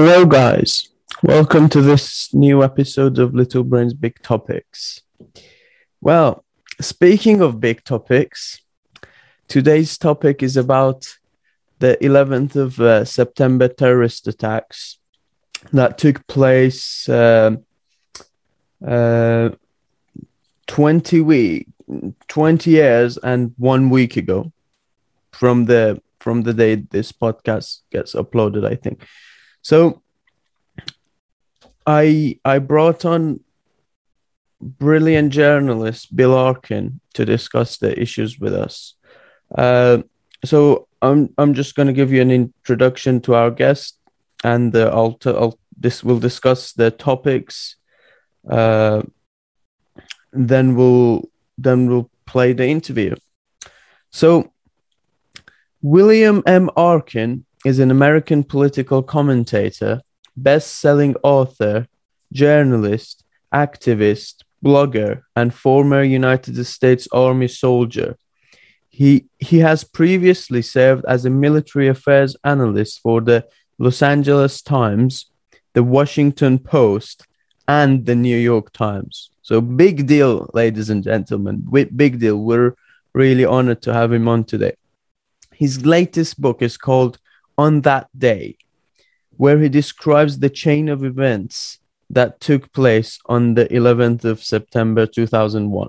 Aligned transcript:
Hello, 0.00 0.24
guys. 0.24 0.90
Welcome 1.24 1.68
to 1.70 1.82
this 1.82 2.32
new 2.32 2.62
episode 2.62 3.18
of 3.18 3.34
Little 3.34 3.64
Brains 3.64 3.94
Big 3.94 4.22
Topics. 4.22 5.02
Well, 6.00 6.44
speaking 6.80 7.40
of 7.40 7.58
big 7.58 7.82
topics, 7.82 8.60
today's 9.48 9.98
topic 9.98 10.40
is 10.40 10.56
about 10.56 11.04
the 11.80 11.98
11th 12.00 12.54
of 12.54 12.80
uh, 12.80 13.04
September 13.04 13.66
terrorist 13.66 14.28
attacks 14.28 14.98
that 15.72 15.98
took 15.98 16.24
place 16.28 17.08
uh, 17.08 17.56
uh, 18.86 19.50
20 20.68 21.20
week 21.22 21.66
20 22.28 22.70
years 22.70 23.16
and 23.16 23.52
one 23.58 23.90
week 23.90 24.16
ago 24.16 24.52
from 25.32 25.64
the 25.64 26.00
from 26.20 26.42
the 26.42 26.54
day 26.54 26.76
this 26.76 27.10
podcast 27.10 27.80
gets 27.90 28.14
uploaded 28.14 28.64
i 28.64 28.76
think 28.76 29.04
so 29.68 30.02
i 31.86 32.38
i 32.44 32.58
brought 32.58 33.04
on 33.04 33.40
brilliant 34.60 35.32
journalist 35.32 36.14
bill 36.16 36.34
arkin 36.34 37.00
to 37.14 37.24
discuss 37.24 37.78
the 37.78 37.92
issues 38.00 38.38
with 38.40 38.54
us 38.54 38.94
uh, 39.56 39.98
so 40.44 40.88
i'm 41.02 41.20
i'm 41.38 41.54
just 41.54 41.74
going 41.76 41.86
to 41.86 41.98
give 42.00 42.12
you 42.12 42.22
an 42.22 42.30
introduction 42.30 43.20
to 43.20 43.34
our 43.34 43.50
guest 43.50 43.98
and 44.44 44.74
uh, 44.74 44.90
I'll, 44.94 45.14
t- 45.14 45.30
I'll 45.30 45.58
this 45.76 46.04
will 46.04 46.18
discuss 46.18 46.72
the 46.72 46.90
topics 46.90 47.76
uh, 48.48 49.02
then 50.32 50.74
we'll 50.76 51.28
then 51.56 51.88
we'll 51.88 52.10
play 52.26 52.52
the 52.52 52.66
interview. 52.66 53.14
So, 54.10 54.52
William 55.82 56.42
M. 56.46 56.70
Arkin 56.76 57.44
is 57.68 57.78
an 57.78 57.90
American 57.90 58.42
political 58.42 59.02
commentator, 59.02 60.00
best-selling 60.36 61.14
author, 61.22 61.86
journalist, 62.32 63.24
activist, 63.52 64.36
blogger, 64.64 65.22
and 65.36 65.52
former 65.52 66.02
United 66.02 66.56
States 66.64 67.06
Army 67.12 67.48
soldier. 67.48 68.16
He 68.88 69.26
he 69.50 69.58
has 69.68 69.84
previously 69.84 70.62
served 70.62 71.04
as 71.14 71.24
a 71.24 71.38
military 71.46 71.88
affairs 71.88 72.32
analyst 72.42 72.94
for 73.04 73.20
the 73.20 73.38
Los 73.78 74.00
Angeles 74.02 74.54
Times, 74.62 75.12
the 75.76 75.84
Washington 75.96 76.58
Post, 76.58 77.16
and 77.80 78.06
the 78.06 78.18
New 78.26 78.40
York 78.52 78.72
Times. 78.72 79.14
So 79.42 79.60
big 79.60 80.06
deal, 80.14 80.34
ladies 80.54 80.88
and 80.88 81.02
gentlemen. 81.04 81.56
Big 82.04 82.18
deal. 82.18 82.38
We're 82.50 82.74
really 83.12 83.44
honored 83.44 83.82
to 83.82 83.92
have 83.92 84.10
him 84.16 84.26
on 84.26 84.44
today. 84.44 84.74
His 85.64 85.84
latest 85.84 86.40
book 86.40 86.62
is 86.62 86.76
called 86.78 87.18
On 87.58 87.82
That 87.82 88.08
Day, 88.16 88.56
where 89.36 89.58
he 89.58 89.68
describes 89.68 90.38
the 90.38 90.48
chain 90.48 90.88
of 90.88 91.04
events 91.04 91.78
that 92.10 92.40
took 92.40 92.72
place 92.72 93.18
on 93.26 93.54
the 93.54 93.66
11th 93.66 94.24
of 94.24 94.42
September 94.42 95.06
2001. 95.06 95.88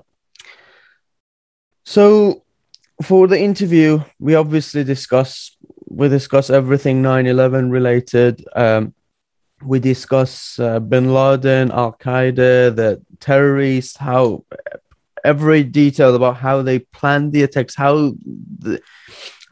So, 1.84 2.42
for 3.02 3.26
the 3.26 3.40
interview, 3.40 4.00
we 4.18 4.34
obviously 4.34 4.84
discuss 4.84 5.56
we 5.88 6.08
discuss 6.08 6.50
everything 6.50 7.02
9/11 7.02 7.70
related. 7.70 8.44
Um, 8.54 8.94
we 9.62 9.78
discuss 9.80 10.58
uh, 10.58 10.78
bin 10.80 11.12
Laden, 11.12 11.70
Al 11.72 11.92
Qaeda, 11.92 12.74
the 12.74 13.02
terrorists, 13.18 13.96
how 13.96 14.44
every 15.24 15.64
detail 15.64 16.14
about 16.14 16.36
how 16.36 16.62
they 16.62 16.78
planned 16.78 17.32
the 17.32 17.42
attacks, 17.42 17.74
how 17.74 18.12
the, 18.58 18.80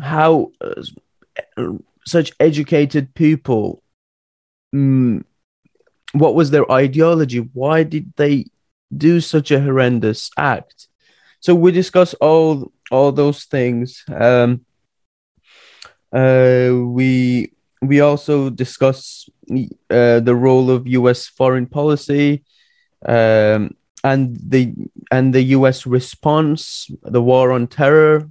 how 0.01 0.53
uh, 0.61 1.73
such 2.09 2.33
educated 2.41 3.15
people, 3.15 3.83
um, 4.73 5.25
what 6.13 6.35
was 6.35 6.51
their 6.51 6.71
ideology? 6.71 7.39
Why 7.39 7.83
did 7.83 8.13
they 8.17 8.47
do 8.97 9.21
such 9.21 9.51
a 9.51 9.61
horrendous 9.61 10.31
act? 10.37 10.89
So 11.41 11.55
we 11.55 11.73
discuss 11.73 12.15
all 12.15 12.73
all 12.91 13.13
those 13.13 13.45
things. 13.45 14.05
Um, 14.09 14.65
uh, 16.13 16.71
we 16.73 17.53
we 17.83 18.01
also 18.01 18.51
discuss 18.51 19.29
uh, 19.51 20.21
the 20.21 20.35
role 20.35 20.71
of 20.71 20.87
U.S. 20.87 21.27
foreign 21.27 21.67
policy 21.67 22.45
um, 23.07 23.77
and 24.03 24.37
the 24.43 24.75
and 25.11 25.35
the 25.35 25.43
U.S. 25.59 25.87
response, 25.87 26.91
the 27.03 27.23
war 27.23 27.53
on 27.53 27.67
terror. 27.67 28.31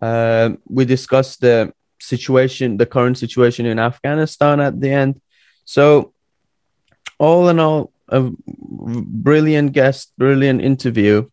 Uh, 0.00 0.50
we 0.68 0.84
discuss 0.84 1.36
the 1.36 1.72
situation, 2.00 2.76
the 2.76 2.86
current 2.86 3.18
situation 3.18 3.66
in 3.66 3.78
Afghanistan 3.78 4.60
at 4.60 4.80
the 4.80 4.90
end. 4.90 5.20
So, 5.64 6.12
all 7.18 7.48
in 7.48 7.58
all, 7.58 7.92
a 8.08 8.30
brilliant 8.48 9.72
guest, 9.72 10.12
brilliant 10.16 10.60
interview. 10.62 11.28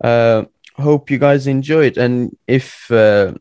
Uh, 0.00 0.44
hope 0.74 1.10
you 1.10 1.18
guys 1.18 1.46
enjoy 1.46 1.86
it, 1.86 1.96
and 1.96 2.36
if 2.46 2.90
uh, 2.90 3.32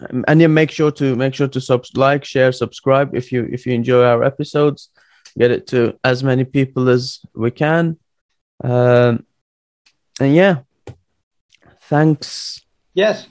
and 0.00 0.40
yeah, 0.40 0.46
make 0.46 0.70
sure 0.70 0.90
to 0.92 1.16
make 1.16 1.34
sure 1.34 1.48
to 1.48 1.60
sub- 1.60 1.84
like, 1.94 2.24
share, 2.24 2.52
subscribe 2.52 3.14
if 3.14 3.32
you 3.32 3.48
if 3.50 3.66
you 3.66 3.72
enjoy 3.72 4.04
our 4.04 4.22
episodes. 4.22 4.90
Get 5.38 5.50
it 5.50 5.66
to 5.68 5.98
as 6.02 6.24
many 6.24 6.44
people 6.44 6.88
as 6.88 7.20
we 7.34 7.50
can. 7.50 7.98
Um, 8.62 9.24
and 10.20 10.34
yeah, 10.34 10.60
thanks. 11.82 12.62
Yes. 12.94 13.28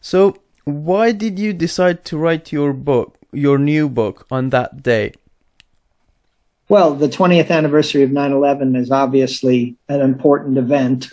So, 0.00 0.36
why 0.68 1.12
did 1.12 1.38
you 1.38 1.52
decide 1.52 2.04
to 2.06 2.18
write 2.18 2.52
your 2.52 2.72
book, 2.72 3.16
your 3.32 3.58
new 3.58 3.88
book, 3.88 4.26
on 4.30 4.50
that 4.50 4.82
day? 4.82 5.14
Well, 6.68 6.94
the 6.94 7.08
20th 7.08 7.50
anniversary 7.50 8.02
of 8.02 8.10
9 8.10 8.32
11 8.32 8.76
is 8.76 8.90
obviously 8.90 9.76
an 9.88 10.02
important 10.02 10.58
event. 10.58 11.12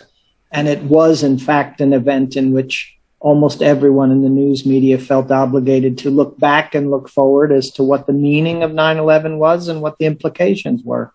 And 0.52 0.68
it 0.68 0.82
was, 0.82 1.22
in 1.22 1.38
fact, 1.38 1.80
an 1.80 1.92
event 1.92 2.36
in 2.36 2.52
which 2.52 2.94
almost 3.18 3.62
everyone 3.62 4.12
in 4.12 4.22
the 4.22 4.28
news 4.28 4.66
media 4.66 4.98
felt 4.98 5.30
obligated 5.30 5.96
to 5.98 6.10
look 6.10 6.38
back 6.38 6.74
and 6.74 6.90
look 6.90 7.08
forward 7.08 7.50
as 7.50 7.70
to 7.72 7.82
what 7.82 8.06
the 8.06 8.12
meaning 8.12 8.62
of 8.62 8.72
9 8.72 8.98
11 8.98 9.38
was 9.38 9.68
and 9.68 9.80
what 9.80 9.98
the 9.98 10.04
implications 10.04 10.82
were. 10.84 11.12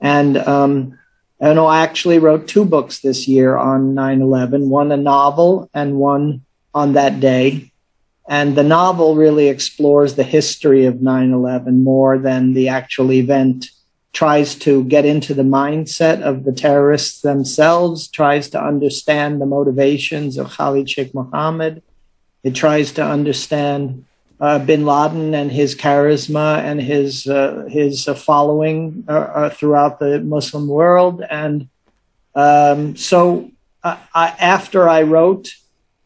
And 0.00 0.38
um, 0.38 0.98
I 1.40 1.52
know 1.52 1.66
I 1.66 1.82
actually 1.82 2.18
wrote 2.18 2.48
two 2.48 2.64
books 2.64 3.00
this 3.00 3.28
year 3.28 3.56
on 3.56 3.94
9 3.94 4.22
11 4.22 4.70
one 4.70 4.90
a 4.90 4.96
novel 4.96 5.68
and 5.74 5.96
one 5.96 6.46
on 6.74 6.92
that 6.94 7.20
day. 7.20 7.70
And 8.28 8.56
the 8.56 8.62
novel 8.62 9.16
really 9.16 9.48
explores 9.48 10.14
the 10.14 10.22
history 10.22 10.86
of 10.86 11.02
9 11.02 11.32
11 11.32 11.82
more 11.82 12.18
than 12.18 12.54
the 12.54 12.68
actual 12.68 13.12
event 13.12 13.70
tries 14.12 14.54
to 14.56 14.84
get 14.84 15.04
into 15.04 15.34
the 15.34 15.42
mindset 15.42 16.20
of 16.22 16.44
the 16.44 16.52
terrorists 16.52 17.22
themselves, 17.22 18.08
tries 18.08 18.50
to 18.50 18.62
understand 18.62 19.40
the 19.40 19.46
motivations 19.46 20.36
of 20.36 20.50
Khalid 20.50 20.90
Sheikh 20.90 21.14
Mohammed. 21.14 21.82
It 22.42 22.54
tries 22.54 22.92
to 22.92 23.04
understand 23.04 24.04
uh, 24.40 24.58
bin 24.58 24.86
Laden 24.86 25.34
and 25.34 25.52
his 25.52 25.74
charisma 25.74 26.58
and 26.58 26.80
his 26.80 27.26
uh, 27.26 27.66
his 27.68 28.08
uh, 28.08 28.14
following 28.14 29.04
uh, 29.08 29.12
uh, 29.12 29.50
throughout 29.50 30.00
the 30.00 30.20
Muslim 30.20 30.66
world. 30.66 31.22
And 31.28 31.68
um, 32.34 32.96
so, 32.96 33.50
I, 33.84 34.34
after 34.38 34.88
I 34.88 35.02
wrote 35.02 35.52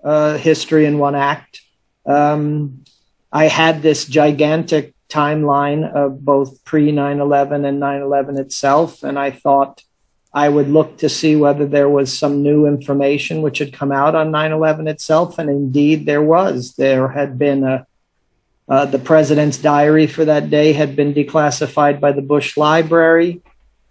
uh, 0.05 0.37
History 0.37 0.87
in 0.87 0.99
One 0.99 1.15
Act, 1.15 1.63
um, 2.07 2.85
I 3.33 3.47
had 3.47 3.83
this 3.83 4.05
gigantic 4.05 4.95
timeline 5.09 5.91
of 5.91 6.25
both 6.25 6.65
pre 6.65 6.93
9 6.93 7.21
11 7.21 7.65
and 7.65 7.81
9 7.81 8.03
11 8.03 8.39
itself. 8.39 9.03
And 9.03 9.19
I 9.19 9.31
thought 9.31 9.83
I 10.33 10.49
would 10.49 10.69
look 10.69 10.99
to 10.99 11.09
see 11.09 11.37
whether 11.37 11.67
there 11.67 11.89
was 11.89 12.17
some 12.17 12.43
new 12.43 12.67
information 12.67 13.43
which 13.43 13.59
had 13.59 13.73
come 13.73 13.93
out 13.93 14.15
on 14.15 14.31
9 14.31 14.53
11 14.53 14.89
itself. 14.89 15.39
And 15.39 15.49
indeed, 15.49 16.07
there 16.07 16.23
was. 16.23 16.75
There 16.75 17.09
had 17.09 17.39
been 17.39 17.65
a 17.65 17.87
uh, 18.67 18.87
the 18.87 18.99
president's 18.99 19.59
diary 19.59 20.07
for 20.07 20.25
that 20.25 20.49
day 20.49 20.73
had 20.73 20.97
been 20.97 21.13
declassified 21.13 22.01
by 22.01 22.13
the 22.13 22.23
Bush 22.23 22.57
Library. 22.57 23.43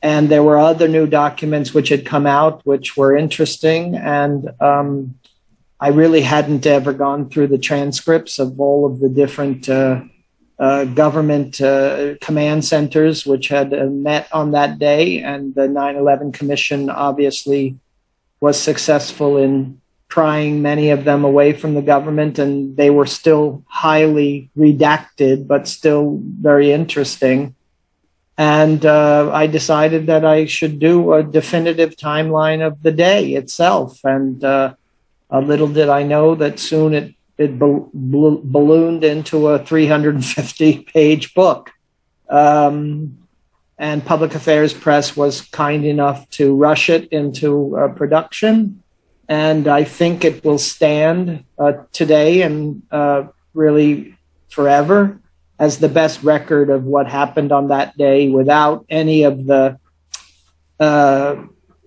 And 0.01 0.29
there 0.29 0.43
were 0.43 0.57
other 0.57 0.87
new 0.87 1.05
documents 1.05 1.73
which 1.73 1.89
had 1.89 2.05
come 2.05 2.25
out, 2.25 2.65
which 2.65 2.97
were 2.97 3.15
interesting. 3.15 3.95
And 3.95 4.49
um, 4.59 5.15
I 5.79 5.89
really 5.89 6.21
hadn't 6.21 6.65
ever 6.65 6.93
gone 6.93 7.29
through 7.29 7.47
the 7.47 7.57
transcripts 7.57 8.39
of 8.39 8.59
all 8.59 8.85
of 8.85 8.99
the 8.99 9.09
different 9.09 9.67
uh, 9.67 10.03
uh, 10.59 10.85
government 10.85 11.59
uh, 11.59 12.15
command 12.21 12.63
centers, 12.63 13.25
which 13.25 13.47
had 13.49 13.73
uh, 13.73 13.85
met 13.85 14.27
on 14.31 14.51
that 14.51 14.79
day. 14.79 15.19
And 15.19 15.53
the 15.55 15.67
9 15.67 15.95
11 15.95 16.31
Commission 16.31 16.89
obviously 16.89 17.77
was 18.39 18.59
successful 18.59 19.37
in 19.37 19.81
prying 20.07 20.61
many 20.61 20.91
of 20.91 21.05
them 21.05 21.25
away 21.25 21.53
from 21.53 21.73
the 21.73 21.81
government, 21.81 22.37
and 22.37 22.77
they 22.77 22.91
were 22.91 23.07
still 23.07 23.63
highly 23.67 24.51
redacted, 24.55 25.47
but 25.47 25.67
still 25.67 26.19
very 26.21 26.71
interesting. 26.71 27.55
And 28.37 28.85
uh, 28.85 29.31
I 29.33 29.47
decided 29.47 30.05
that 30.07 30.23
I 30.23 30.45
should 30.45 30.79
do 30.79 31.13
a 31.13 31.23
definitive 31.23 31.95
timeline 31.95 32.65
of 32.65 32.81
the 32.83 32.91
day 32.91 33.33
itself. 33.33 33.99
And 34.03 34.43
uh, 34.43 34.75
little 35.39 35.67
did 35.67 35.89
I 35.89 36.03
know 36.03 36.35
that 36.35 36.59
soon 36.59 36.93
it 36.93 37.15
it 37.37 37.57
ballooned 37.57 39.03
into 39.03 39.47
a 39.47 39.59
350 39.59 40.83
page 40.83 41.33
book. 41.33 41.71
Um, 42.29 43.17
and 43.77 44.05
Public 44.05 44.35
Affairs 44.35 44.73
Press 44.73 45.17
was 45.17 45.41
kind 45.41 45.83
enough 45.83 46.29
to 46.31 46.55
rush 46.55 46.89
it 46.89 47.09
into 47.09 47.75
uh, 47.75 47.87
production. 47.89 48.83
And 49.27 49.67
I 49.67 49.83
think 49.83 50.23
it 50.23 50.43
will 50.43 50.59
stand 50.59 51.43
uh, 51.57 51.73
today 51.91 52.43
and 52.43 52.83
uh, 52.91 53.27
really 53.53 54.15
forever 54.49 55.19
as 55.57 55.79
the 55.79 55.89
best 55.89 56.23
record 56.23 56.69
of 56.69 56.83
what 56.83 57.07
happened 57.07 57.51
on 57.51 57.69
that 57.69 57.97
day 57.97 58.29
without 58.29 58.85
any 58.89 59.23
of 59.23 59.45
the 59.45 59.79
uh, 60.79 61.35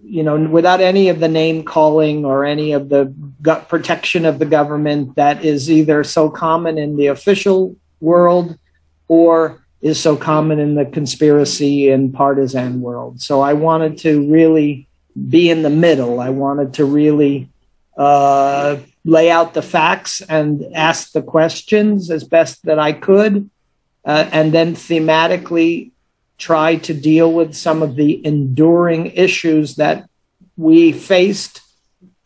you 0.08 0.22
know, 0.22 0.38
without 0.38 0.80
any 0.80 1.08
of 1.08 1.18
the 1.18 1.28
name 1.28 1.64
calling 1.64 2.24
or 2.24 2.44
any 2.44 2.72
of 2.72 2.88
the 2.88 3.12
gut 3.42 3.68
protection 3.68 4.24
of 4.24 4.38
the 4.38 4.46
government 4.46 5.16
that 5.16 5.44
is 5.44 5.68
either 5.68 6.04
so 6.04 6.30
common 6.30 6.78
in 6.78 6.96
the 6.96 7.08
official 7.08 7.74
world 8.00 8.56
or 9.08 9.64
is 9.82 9.98
so 9.98 10.16
common 10.16 10.60
in 10.60 10.76
the 10.76 10.84
conspiracy 10.84 11.90
and 11.90 12.14
partisan 12.14 12.80
world. 12.80 13.20
So 13.20 13.40
I 13.40 13.54
wanted 13.54 13.98
to 13.98 14.30
really 14.30 14.86
be 15.28 15.50
in 15.50 15.62
the 15.62 15.70
middle. 15.70 16.20
I 16.20 16.30
wanted 16.30 16.74
to 16.74 16.84
really 16.84 17.48
uh, 17.96 18.76
lay 19.04 19.30
out 19.30 19.54
the 19.54 19.62
facts 19.62 20.20
and 20.20 20.64
ask 20.72 21.12
the 21.12 21.22
questions 21.22 22.10
as 22.12 22.22
best 22.22 22.64
that 22.66 22.78
I 22.78 22.92
could, 22.92 23.50
uh, 24.04 24.28
and 24.30 24.52
then 24.52 24.76
thematically 24.76 25.90
try 26.38 26.76
to 26.76 26.94
deal 26.94 27.32
with 27.32 27.54
some 27.54 27.82
of 27.82 27.96
the 27.96 28.24
enduring 28.24 29.06
issues 29.06 29.76
that 29.76 30.08
we 30.56 30.92
faced 30.92 31.62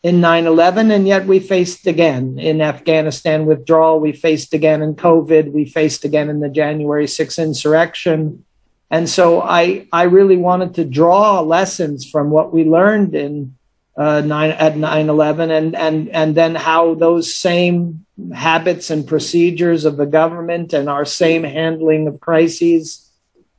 in 0.03 0.19
9 0.19 0.47
11, 0.47 0.89
and 0.89 1.07
yet 1.07 1.27
we 1.27 1.39
faced 1.39 1.85
again 1.85 2.39
in 2.39 2.59
Afghanistan 2.61 3.45
withdrawal. 3.45 3.99
We 3.99 4.13
faced 4.13 4.53
again 4.53 4.81
in 4.81 4.95
COVID. 4.95 5.51
We 5.51 5.65
faced 5.65 6.05
again 6.05 6.29
in 6.29 6.39
the 6.39 6.49
January 6.49 7.05
6th 7.05 7.41
insurrection. 7.41 8.43
And 8.89 9.07
so 9.07 9.41
I, 9.41 9.87
I 9.93 10.03
really 10.03 10.37
wanted 10.37 10.75
to 10.75 10.85
draw 10.85 11.39
lessons 11.41 12.09
from 12.09 12.31
what 12.31 12.51
we 12.51 12.63
learned 12.65 13.15
in 13.15 13.55
uh, 13.95 14.21
nine, 14.21 14.51
at 14.51 14.75
9 14.75 15.09
11 15.09 15.51
and, 15.51 15.75
and, 15.75 16.09
and 16.09 16.35
then 16.35 16.55
how 16.55 16.95
those 16.95 17.33
same 17.33 18.05
habits 18.33 18.89
and 18.89 19.07
procedures 19.07 19.85
of 19.85 19.97
the 19.97 20.05
government 20.05 20.73
and 20.73 20.89
our 20.89 21.05
same 21.05 21.43
handling 21.43 22.07
of 22.07 22.19
crises 22.19 23.10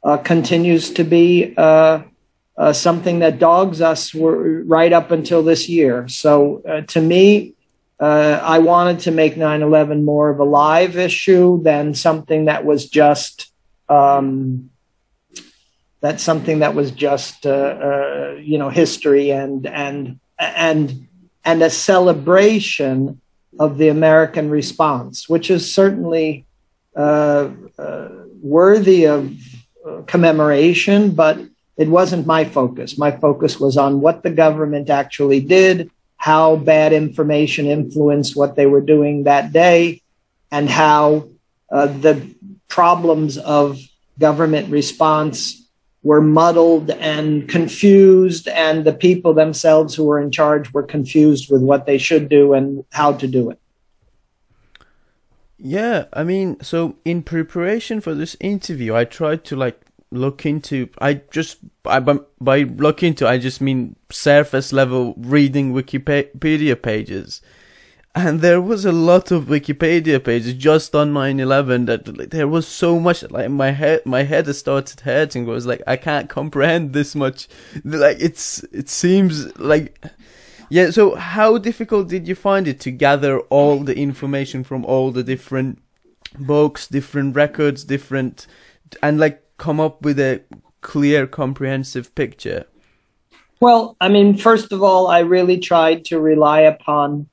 uh, 0.04 0.18
continues 0.18 0.90
to 0.90 1.04
be 1.04 1.54
uh, 1.56 2.02
uh, 2.56 2.72
something 2.72 3.20
that 3.20 3.38
dogs 3.38 3.80
us 3.80 4.14
right 4.14 4.92
up 4.92 5.10
until 5.10 5.42
this 5.42 5.68
year. 5.68 6.08
So 6.08 6.62
uh, 6.68 6.82
to 6.82 7.00
me, 7.00 7.54
uh, 8.00 8.40
I 8.42 8.58
wanted 8.58 9.00
to 9.00 9.10
make 9.10 9.36
9 9.36 9.62
11 9.62 10.04
more 10.04 10.30
of 10.30 10.40
a 10.40 10.44
live 10.44 10.96
issue 10.96 11.62
than 11.62 11.94
something 11.94 12.46
that 12.46 12.64
was 12.64 12.88
just. 12.88 13.50
Um, 13.88 14.70
that's 16.00 16.22
something 16.24 16.58
that 16.60 16.74
was 16.74 16.90
just, 16.90 17.46
uh, 17.46 18.32
you 18.40 18.58
know, 18.58 18.70
history 18.70 19.30
and 19.30 19.64
and 19.66 20.18
and 20.36 21.06
and 21.44 21.62
a 21.62 21.70
celebration 21.70 23.20
of 23.60 23.78
the 23.78 23.86
American 23.86 24.50
response, 24.50 25.28
which 25.28 25.48
is 25.48 25.72
certainly 25.72 26.44
worthy 28.42 29.06
of 29.06 29.32
commemoration, 30.06 31.12
but 31.12 31.38
it 31.76 31.88
wasn't 31.88 32.26
my 32.26 32.44
focus. 32.44 32.98
My 32.98 33.10
focus 33.10 33.58
was 33.58 33.76
on 33.76 34.00
what 34.00 34.22
the 34.22 34.30
government 34.30 34.90
actually 34.90 35.40
did, 35.40 35.90
how 36.16 36.56
bad 36.56 36.92
information 36.92 37.66
influenced 37.66 38.36
what 38.36 38.54
they 38.56 38.66
were 38.66 38.80
doing 38.80 39.24
that 39.24 39.52
day, 39.52 40.02
and 40.50 40.68
how 40.68 41.28
uh, 41.70 41.86
the 41.86 42.34
problems 42.68 43.38
of 43.38 43.80
government 44.18 44.70
response 44.70 45.66
were 46.02 46.20
muddled 46.20 46.90
and 46.90 47.48
confused, 47.48 48.48
and 48.48 48.84
the 48.84 48.92
people 48.92 49.32
themselves 49.34 49.94
who 49.94 50.04
were 50.04 50.20
in 50.20 50.30
charge 50.30 50.72
were 50.72 50.82
confused 50.82 51.50
with 51.50 51.62
what 51.62 51.86
they 51.86 51.98
should 51.98 52.28
do 52.28 52.54
and 52.54 52.84
how 52.92 53.12
to 53.12 53.26
do 53.26 53.50
it. 53.50 53.58
Yeah, 55.64 56.06
I 56.12 56.24
mean, 56.24 56.60
so 56.60 56.96
in 57.04 57.22
preparation 57.22 58.00
for 58.00 58.14
this 58.14 58.36
interview, 58.40 58.96
I 58.96 59.04
tried 59.04 59.44
to 59.44 59.54
like 59.54 59.80
look 60.10 60.44
into. 60.44 60.88
I 60.98 61.20
just 61.30 61.58
I, 61.84 62.00
by, 62.00 62.18
by 62.40 62.62
look 62.64 63.04
into, 63.04 63.28
I 63.28 63.38
just 63.38 63.60
mean 63.60 63.94
surface 64.10 64.72
level 64.72 65.14
reading 65.16 65.72
Wikipedia 65.72 66.82
pages, 66.82 67.42
and 68.12 68.40
there 68.40 68.60
was 68.60 68.84
a 68.84 68.90
lot 68.90 69.30
of 69.30 69.44
Wikipedia 69.44 70.22
pages 70.22 70.54
just 70.54 70.96
on 70.96 71.12
9/11 71.12 71.86
that 71.86 72.18
like, 72.18 72.30
there 72.30 72.48
was 72.48 72.66
so 72.66 72.98
much. 72.98 73.22
Like 73.30 73.48
my 73.48 73.70
head, 73.70 74.04
my 74.04 74.24
head 74.24 74.52
started 74.56 74.98
hurting. 75.02 75.48
I 75.48 75.52
was 75.52 75.66
like, 75.66 75.82
I 75.86 75.96
can't 75.96 76.28
comprehend 76.28 76.92
this 76.92 77.14
much. 77.14 77.46
Like 77.84 78.16
it's 78.18 78.64
it 78.72 78.88
seems 78.88 79.56
like 79.60 79.96
yeah, 80.72 80.88
so 80.88 81.16
how 81.16 81.58
difficult 81.58 82.08
did 82.08 82.26
you 82.26 82.34
find 82.34 82.66
it 82.66 82.80
to 82.80 82.90
gather 82.90 83.40
all 83.50 83.80
the 83.80 83.94
information 83.94 84.64
from 84.64 84.86
all 84.86 85.10
the 85.10 85.22
different 85.22 85.82
books, 86.38 86.86
different 86.86 87.36
records, 87.36 87.84
different, 87.84 88.46
and 89.02 89.20
like 89.20 89.42
come 89.58 89.78
up 89.80 90.00
with 90.00 90.18
a 90.18 90.40
clear, 90.80 91.26
comprehensive 91.26 92.14
picture? 92.14 92.64
Well, 93.60 93.98
I 94.00 94.08
mean, 94.08 94.38
first 94.38 94.72
of 94.72 94.82
all, 94.82 95.08
I 95.08 95.18
really 95.18 95.58
tried 95.58 96.06
to 96.06 96.18
rely 96.18 96.60
upon 96.60 97.28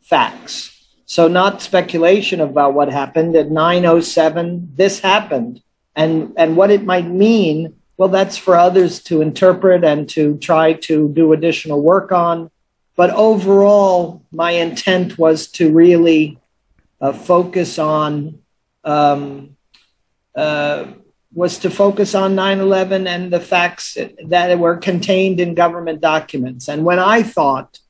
facts. 0.00 0.86
So, 1.04 1.26
not 1.26 1.62
speculation 1.62 2.40
about 2.40 2.74
what 2.74 2.92
happened 2.92 3.34
at 3.34 3.50
907, 3.50 4.70
this 4.76 5.00
happened. 5.00 5.60
And, 5.96 6.32
and 6.36 6.56
what 6.56 6.70
it 6.70 6.84
might 6.84 7.08
mean, 7.08 7.74
well, 7.96 8.08
that's 8.08 8.36
for 8.36 8.54
others 8.54 9.02
to 9.04 9.20
interpret 9.20 9.82
and 9.82 10.08
to 10.10 10.38
try 10.38 10.74
to 10.74 11.08
do 11.08 11.32
additional 11.32 11.82
work 11.82 12.12
on. 12.12 12.52
But 12.96 13.10
overall, 13.10 14.22
my 14.30 14.52
intent 14.52 15.18
was 15.18 15.48
to 15.52 15.72
really 15.72 16.38
uh, 17.00 17.12
focus 17.12 17.78
on 17.78 18.38
um, 18.84 19.56
uh, 20.36 20.86
was 21.32 21.58
to 21.58 21.70
focus 21.70 22.14
on 22.14 22.36
9/11 22.36 23.06
and 23.08 23.32
the 23.32 23.40
facts 23.40 23.98
that 24.26 24.58
were 24.58 24.76
contained 24.76 25.40
in 25.40 25.54
government 25.54 26.00
documents. 26.00 26.68
And 26.68 26.84
when 26.84 27.00
I 27.00 27.22
thought 27.22 27.80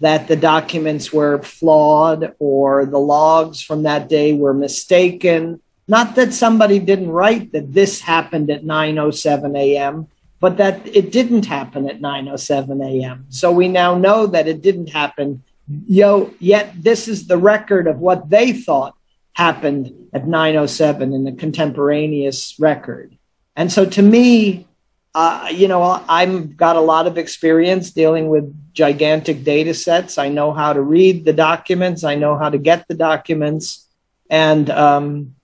that 0.00 0.28
the 0.28 0.36
documents 0.36 1.12
were 1.12 1.42
flawed 1.42 2.34
or 2.38 2.86
the 2.86 2.98
logs 2.98 3.60
from 3.62 3.82
that 3.84 4.08
day 4.08 4.32
were 4.32 4.54
mistaken, 4.54 5.60
not 5.88 6.14
that 6.14 6.32
somebody 6.32 6.78
didn't 6.78 7.10
write 7.10 7.52
that 7.52 7.72
this 7.72 8.00
happened 8.00 8.50
at 8.50 8.64
9:07 8.64 9.56
a.m., 9.58 10.06
but 10.46 10.58
that 10.58 10.86
it 10.86 11.10
didn't 11.10 11.44
happen 11.44 11.90
at 11.90 12.00
9:07 12.00 12.80
a.m. 12.80 13.26
So 13.30 13.50
we 13.50 13.66
now 13.66 13.98
know 13.98 14.28
that 14.28 14.46
it 14.46 14.62
didn't 14.62 14.90
happen. 14.90 15.42
Yo, 15.88 16.30
yet 16.38 16.72
this 16.80 17.08
is 17.08 17.26
the 17.26 17.36
record 17.36 17.88
of 17.88 17.98
what 17.98 18.30
they 18.30 18.52
thought 18.52 18.94
happened 19.32 19.92
at 20.12 20.24
9:07 20.24 21.12
in 21.12 21.24
the 21.24 21.32
contemporaneous 21.32 22.54
record. 22.60 23.18
And 23.56 23.72
so 23.72 23.86
to 23.86 24.02
me, 24.02 24.68
uh, 25.16 25.48
you 25.52 25.66
know, 25.66 25.82
I've 26.08 26.56
got 26.56 26.76
a 26.76 26.80
lot 26.92 27.08
of 27.08 27.18
experience 27.18 27.90
dealing 27.90 28.28
with 28.28 28.46
gigantic 28.72 29.42
data 29.42 29.74
sets. 29.74 30.16
I 30.16 30.28
know 30.28 30.52
how 30.52 30.72
to 30.72 30.80
read 30.80 31.24
the 31.24 31.32
documents. 31.32 32.04
I 32.04 32.14
know 32.14 32.38
how 32.38 32.50
to 32.50 32.58
get 32.58 32.86
the 32.86 32.94
documents, 32.94 33.84
and 34.30 34.70
um, 34.70 35.34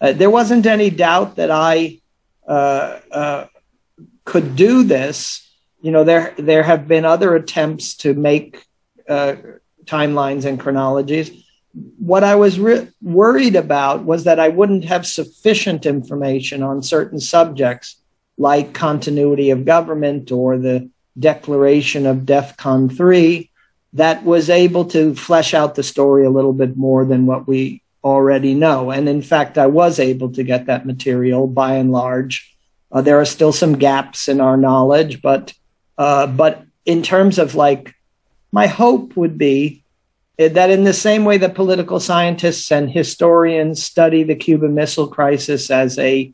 uh, 0.00 0.12
there 0.12 0.30
wasn't 0.30 0.66
any 0.66 0.90
doubt 0.90 1.34
that 1.34 1.50
I 1.50 1.98
uh, 2.46 3.00
uh 3.10 3.46
could 4.24 4.56
do 4.56 4.82
this, 4.84 5.48
you 5.80 5.90
know, 5.90 6.04
there 6.04 6.34
there 6.38 6.62
have 6.62 6.86
been 6.86 7.04
other 7.04 7.34
attempts 7.34 7.96
to 7.98 8.14
make 8.14 8.64
uh, 9.08 9.34
timelines 9.84 10.44
and 10.44 10.60
chronologies. 10.60 11.44
What 11.98 12.22
I 12.22 12.36
was 12.36 12.60
re- 12.60 12.88
worried 13.00 13.56
about 13.56 14.04
was 14.04 14.24
that 14.24 14.38
I 14.38 14.48
wouldn't 14.48 14.84
have 14.84 15.06
sufficient 15.06 15.86
information 15.86 16.62
on 16.62 16.82
certain 16.82 17.18
subjects, 17.18 17.96
like 18.38 18.74
continuity 18.74 19.50
of 19.50 19.64
government 19.64 20.30
or 20.30 20.58
the 20.58 20.88
declaration 21.18 22.06
of 22.06 22.18
DEFCON 22.18 22.96
3, 22.96 23.50
that 23.94 24.22
was 24.24 24.48
able 24.48 24.84
to 24.86 25.14
flesh 25.14 25.54
out 25.54 25.74
the 25.74 25.82
story 25.82 26.24
a 26.24 26.30
little 26.30 26.52
bit 26.52 26.76
more 26.76 27.04
than 27.04 27.26
what 27.26 27.46
we 27.46 27.82
already 28.04 28.54
know. 28.54 28.90
And 28.90 29.08
in 29.08 29.22
fact, 29.22 29.58
I 29.58 29.66
was 29.66 29.98
able 29.98 30.32
to 30.32 30.42
get 30.42 30.66
that 30.66 30.86
material 30.86 31.46
by 31.46 31.74
and 31.74 31.92
large 31.92 32.51
uh, 32.92 33.00
there 33.00 33.20
are 33.20 33.24
still 33.24 33.52
some 33.52 33.78
gaps 33.78 34.28
in 34.28 34.40
our 34.40 34.56
knowledge, 34.56 35.22
but 35.22 35.52
uh, 35.98 36.26
but 36.26 36.64
in 36.84 37.02
terms 37.02 37.38
of 37.38 37.54
like, 37.54 37.94
my 38.50 38.66
hope 38.66 39.16
would 39.16 39.38
be 39.38 39.82
that 40.38 40.70
in 40.70 40.84
the 40.84 40.92
same 40.92 41.24
way 41.24 41.38
that 41.38 41.54
political 41.54 42.00
scientists 42.00 42.72
and 42.72 42.90
historians 42.90 43.82
study 43.82 44.22
the 44.22 44.34
Cuban 44.34 44.74
Missile 44.74 45.08
Crisis 45.08 45.70
as 45.70 45.98
a 45.98 46.32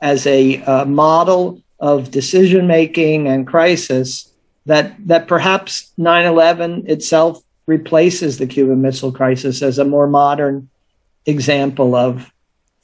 as 0.00 0.26
a 0.26 0.62
uh, 0.62 0.84
model 0.84 1.62
of 1.78 2.10
decision 2.10 2.66
making 2.66 3.28
and 3.28 3.46
crisis, 3.46 4.32
that 4.66 4.94
that 5.06 5.28
perhaps 5.28 5.92
9/11 5.98 6.88
itself 6.88 7.42
replaces 7.66 8.38
the 8.38 8.46
Cuban 8.46 8.82
Missile 8.82 9.12
Crisis 9.12 9.62
as 9.62 9.78
a 9.78 9.84
more 9.84 10.06
modern 10.06 10.68
example 11.26 11.94
of 11.94 12.32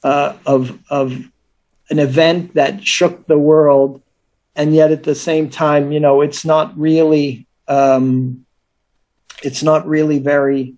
uh, 0.03 0.33
of 0.45 0.77
of 0.89 1.28
an 1.89 1.99
event 1.99 2.53
that 2.55 2.85
shook 2.85 3.27
the 3.27 3.37
world, 3.37 4.01
and 4.55 4.73
yet 4.73 4.91
at 4.91 5.03
the 5.03 5.15
same 5.15 5.49
time, 5.49 5.91
you 5.91 5.99
know, 5.99 6.21
it's 6.21 6.45
not 6.45 6.77
really 6.77 7.47
um, 7.67 8.45
it's 9.43 9.63
not 9.63 9.87
really 9.87 10.19
very 10.19 10.75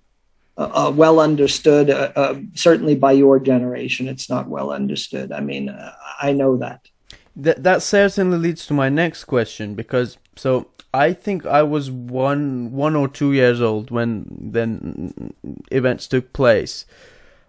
uh, 0.57 0.87
uh 0.87 0.91
well 0.91 1.19
understood. 1.19 1.89
Uh, 1.89 2.11
uh, 2.15 2.39
certainly 2.53 2.95
by 2.95 3.11
your 3.11 3.39
generation, 3.39 4.07
it's 4.07 4.29
not 4.29 4.47
well 4.47 4.71
understood. 4.71 5.31
I 5.31 5.39
mean, 5.39 5.69
uh, 5.69 5.93
I 6.21 6.33
know 6.33 6.57
that. 6.57 6.87
That 7.35 7.63
that 7.63 7.81
certainly 7.81 8.37
leads 8.37 8.65
to 8.67 8.73
my 8.73 8.89
next 8.89 9.23
question 9.23 9.73
because 9.73 10.17
so 10.35 10.67
I 10.93 11.13
think 11.13 11.45
I 11.45 11.63
was 11.63 11.89
one 11.89 12.71
one 12.71 12.95
or 12.95 13.07
two 13.07 13.31
years 13.33 13.61
old 13.61 13.89
when 13.89 14.25
then 14.29 15.33
events 15.71 16.07
took 16.07 16.33
place. 16.33 16.85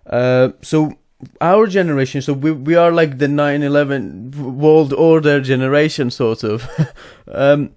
So 0.08 0.96
our 1.40 1.66
generation, 1.66 2.22
so 2.22 2.32
we 2.32 2.52
we 2.52 2.74
are 2.74 2.92
like 2.92 3.18
the 3.18 3.26
9/11 3.26 4.34
world 4.34 4.92
order 4.92 5.40
generation, 5.40 6.10
sort 6.10 6.44
of. 6.44 6.68
um, 7.28 7.70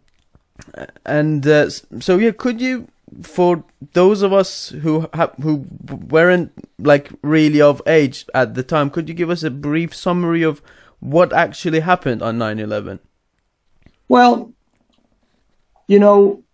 and 1.06 1.46
uh, 1.48 1.70
so 1.70 2.18
yeah, 2.18 2.32
could 2.32 2.62
you, 2.62 2.88
for 3.22 3.64
those 3.94 4.22
of 4.22 4.34
us 4.34 4.70
who 4.70 5.08
ha- 5.14 5.34
who 5.42 5.66
weren't 5.90 6.52
like 6.80 7.10
really 7.22 7.62
of 7.62 7.82
age 7.86 8.25
at 8.34 8.56
the 8.56 8.64
time, 8.64 8.90
could 8.90 9.10
you 9.10 9.16
give 9.16 9.30
us 9.30 9.44
a 9.44 9.52
brief 9.52 9.94
summary 9.94 10.44
of 10.44 10.62
what 11.00 11.34
actually 11.34 11.82
happened 11.82 12.22
on 12.22 12.38
9/11? 12.38 13.00
Well, 14.08 14.54
you 15.88 16.00
know, 16.00 16.45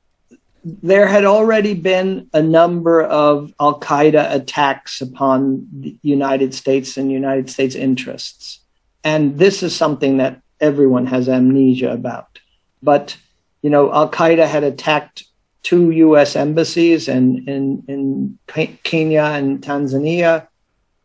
there 0.64 1.08
had 1.08 1.26
already 1.26 1.74
been 1.74 2.30
a 2.34 2.42
number 2.42 3.02
of 3.02 3.54
Al 3.60 3.80
Qaeda 3.80 4.34
attacks 4.34 5.02
upon 5.02 5.68
the 5.72 5.98
United 6.04 6.54
States 6.54 6.98
and 6.98 7.12
United 7.12 7.50
States 7.50 7.76
interests. 7.76 8.60
And 9.04 9.40
this 9.40 9.64
is 9.64 9.76
something 9.76 10.18
that 10.18 10.42
everyone 10.60 11.08
has 11.08 11.28
amnesia 11.28 11.92
about. 11.92 12.40
But, 12.84 13.18
you 13.64 13.70
know, 13.70 13.92
Al 13.92 14.12
Qaeda 14.12 14.48
had 14.48 14.64
attacked 14.64 15.24
two 15.64 15.92
U.S. 15.92 16.36
embassies 16.36 17.08
in, 17.08 17.48
in, 17.48 17.84
in 17.88 18.38
Kenya 18.84 19.24
and 19.24 19.62
Tanzania 19.62 20.48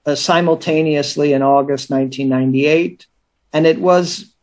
uh, 0.04 0.14
simultaneously 0.14 1.32
in 1.32 1.42
August 1.42 1.90
1998. 1.90 3.06
And 3.54 3.66
it 3.66 3.80
was 3.80 4.34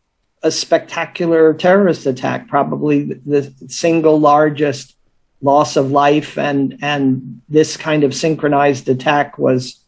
a 0.41 0.51
spectacular 0.51 1.53
terrorist 1.53 2.05
attack, 2.05 2.47
probably 2.47 3.03
the 3.03 3.53
single 3.67 4.19
largest 4.19 4.95
loss 5.43 5.75
of 5.75 5.91
life, 5.91 6.37
and 6.37 6.79
and 6.81 7.41
this 7.49 7.77
kind 7.77 8.03
of 8.03 8.15
synchronized 8.15 8.89
attack 8.89 9.37
was 9.37 9.79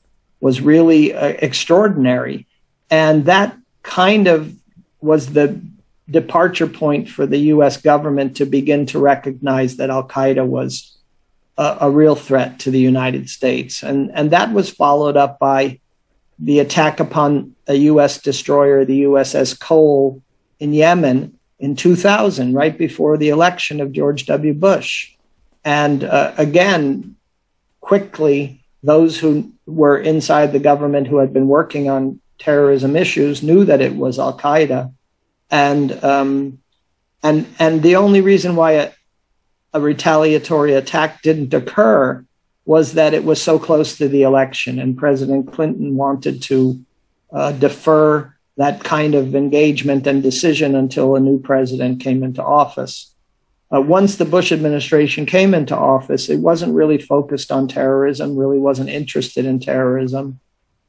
was 0.42 0.62
really 0.62 1.14
uh, 1.14 1.34
extraordinary, 1.40 2.46
and 2.92 3.26
that 3.26 3.58
kind 3.82 4.28
of 4.28 4.54
was 5.02 5.34
the 5.34 5.60
departure 6.10 6.68
point 6.68 7.10
for 7.10 7.26
the 7.26 7.38
U.S. 7.56 7.78
government 7.78 8.38
to 8.38 8.46
begin 8.46 8.86
to 8.88 9.00
recognize 9.00 9.78
that 9.78 9.90
Al 9.90 10.08
Qaeda 10.08 10.46
was 10.46 10.98
a, 11.58 11.78
a 11.82 11.90
real 11.90 12.16
threat 12.16 12.60
to 12.60 12.72
the 12.72 12.80
United 12.80 13.30
States, 13.30 13.82
and 13.82 14.12
and 14.14 14.32
that 14.32 14.52
was 14.52 14.70
followed 14.70 15.18
up 15.18 15.40
by 15.40 15.80
the 16.38 16.60
attack 16.60 17.00
upon 17.00 17.56
a 17.66 17.76
U.S. 17.76 18.22
destroyer, 18.22 18.84
the 18.84 19.04
USS 19.04 19.58
Cole 19.58 20.22
in 20.60 20.74
Yemen 20.74 21.40
in 21.60 21.78
2000, 21.78 22.54
right 22.54 22.78
before 22.78 23.16
the 23.16 23.30
election 23.30 23.80
of 23.80 23.94
George 23.94 24.26
W. 24.26 24.54
Bush. 24.54 25.14
And 25.65 26.03
uh, 26.03 26.34
again, 26.38 27.15
quickly, 27.81 28.63
those 28.84 29.19
who 29.19 29.51
were 29.65 29.98
inside 29.98 30.51
the 30.53 30.60
government 30.60 31.07
who 31.07 31.17
had 31.17 31.34
been 31.34 31.48
working 31.48 31.89
on 31.89 32.22
terrorism 32.38 32.95
issues 32.95 33.41
knew 33.41 33.65
that 33.65 33.81
it 33.81 33.95
was 33.95 34.19
Al 34.19 34.38
Qaeda. 34.38 34.93
And, 35.50 36.03
um, 36.03 36.60
and, 37.24 37.48
and 37.57 37.81
the 37.81 37.95
only 37.95 38.22
reason 38.22 38.55
why 38.55 38.74
a, 38.74 38.91
a 39.74 39.81
retaliatory 39.81 40.75
attack 40.75 41.24
didn't 41.24 41.53
occur 41.53 42.24
was 42.65 42.93
that 42.93 43.13
it 43.13 43.24
was 43.24 43.41
so 43.41 43.60
close 43.60 43.98
to 43.98 44.07
the 44.07 44.24
election, 44.24 44.79
and 44.79 44.98
President 44.98 45.51
Clinton 45.51 45.95
wanted 45.95 46.41
to 46.43 46.84
uh, 47.31 47.51
defer 47.51 48.34
that 48.57 48.84
kind 48.84 49.13
of 49.15 49.36
engagement 49.36 50.07
and 50.07 50.24
decision 50.24 50.75
until 50.75 51.15
a 51.15 51.19
new 51.19 51.39
president 51.39 52.01
came 52.01 52.24
into 52.24 52.43
office. 52.43 53.13
Uh, 53.74 53.81
once 53.81 54.15
the 54.15 54.25
Bush 54.25 54.51
administration 54.51 55.25
came 55.25 55.53
into 55.53 55.75
office, 55.75 56.29
it 56.29 56.38
wasn't 56.38 56.74
really 56.74 57.00
focused 57.00 57.51
on 57.51 57.67
terrorism, 57.67 58.38
really 58.38 58.60
wasn't 58.60 58.89
interested 58.89 59.45
in 59.45 59.60
terrorism. 59.60 60.39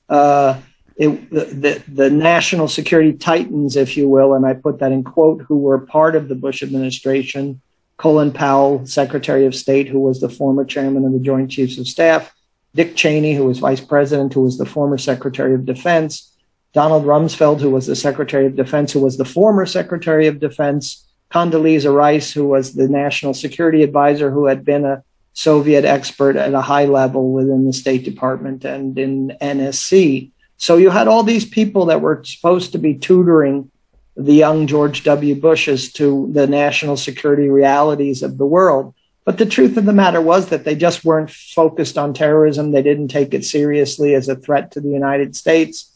Uh, 0.09 0.61
it, 0.97 1.30
the, 1.30 1.45
the, 1.45 1.83
the, 1.88 2.11
national 2.11 2.68
security 2.68 3.12
titans, 3.12 3.76
if 3.76 3.97
you 3.97 4.09
will, 4.09 4.35
and 4.35 4.47
I 4.47 4.54
put 4.54 4.78
that 4.78 4.92
in 4.92 5.04
quote, 5.04 5.42
who 5.42 5.59
were 5.59 5.78
part 5.78 6.16
of 6.16 6.28
the 6.28 6.35
Bush 6.35 6.62
administration, 6.62 7.61
Colin 7.97 8.33
Powell, 8.33 8.87
Secretary 8.87 9.47
of 9.47 9.54
State, 9.54 9.88
who 9.88 10.00
was 10.00 10.21
the 10.21 10.28
former 10.28 10.64
chairman 10.64 11.04
of 11.04 11.12
the 11.12 11.18
Joint 11.18 11.50
Chiefs 11.50 11.78
of 11.78 11.88
Staff, 11.88 12.33
Dick 12.75 12.95
Cheney, 12.95 13.35
who 13.35 13.45
was 13.45 13.59
vice 13.59 13.80
president, 13.80 14.35
who 14.35 14.42
was 14.42 14.59
the 14.59 14.66
former 14.66 14.99
Secretary 14.99 15.54
of 15.54 15.66
Defense, 15.66 16.35
Donald 16.73 17.04
Rumsfeld, 17.04 17.61
who 17.61 17.71
was 17.71 17.87
the 17.87 17.97
Secretary 17.97 18.47
of 18.47 18.54
Defense, 18.54 18.92
who 18.92 19.00
was 19.00 19.16
the 19.16 19.25
former 19.25 19.64
Secretary 19.64 20.26
of 20.26 20.40
Defense, 20.40 21.06
Condoleezza 21.37 21.95
Rice, 21.95 22.33
who 22.33 22.47
was 22.47 22.73
the 22.73 22.88
National 22.88 23.35
Security 23.35 23.83
Advisor, 23.83 24.31
who 24.31 24.47
had 24.47 24.64
been 24.64 24.87
a 24.87 25.05
Soviet 25.35 25.85
expert 25.85 26.35
at 26.35 26.55
a 26.55 26.62
high 26.62 26.87
level 26.87 27.31
within 27.31 27.66
the 27.66 27.75
State 27.75 28.07
Department 28.07 28.64
and 28.64 28.99
in 28.99 29.37
NSC. 29.43 30.31
So 30.57 30.78
you 30.78 30.88
had 30.88 31.09
all 31.09 31.23
these 31.23 31.45
people 31.45 31.85
that 31.87 32.00
were 32.00 32.25
supposed 32.25 32.73
to 32.73 32.78
be 32.78 32.95
tutoring 32.95 33.71
the 34.16 34.33
young 34.33 34.66
George 34.66 35.05
W. 35.05 35.35
Bush 35.35 35.69
as 35.69 35.93
to 35.93 36.31
the 36.33 36.47
national 36.47 36.97
security 36.97 37.50
realities 37.50 38.23
of 38.23 38.38
the 38.38 38.47
world. 38.47 38.95
But 39.26 39.37
the 39.37 39.45
truth 39.45 39.76
of 39.76 39.85
the 39.85 39.93
matter 39.93 40.23
was 40.23 40.49
that 40.49 40.64
they 40.64 40.75
just 40.75 41.05
weren't 41.05 41.31
focused 41.31 41.99
on 41.99 42.14
terrorism. 42.14 42.71
They 42.71 42.81
didn't 42.81 43.09
take 43.09 43.35
it 43.35 43.45
seriously 43.45 44.14
as 44.14 44.31
a 44.31 44.37
threat 44.37 44.71
to 44.71 44.81
the 44.81 44.88
United 44.88 45.37
States 45.37 45.93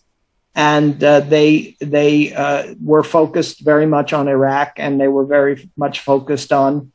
and 0.55 1.03
uh, 1.03 1.21
they 1.21 1.77
they 1.81 2.35
uh, 2.35 2.75
were 2.83 3.03
focused 3.03 3.61
very 3.61 3.87
much 3.87 4.13
on 4.13 4.29
Iraq, 4.29 4.75
and 4.77 5.01
they 5.01 5.09
were 5.09 5.25
very 5.25 5.71
much 5.77 6.01
focused 6.01 6.53
on 6.53 6.93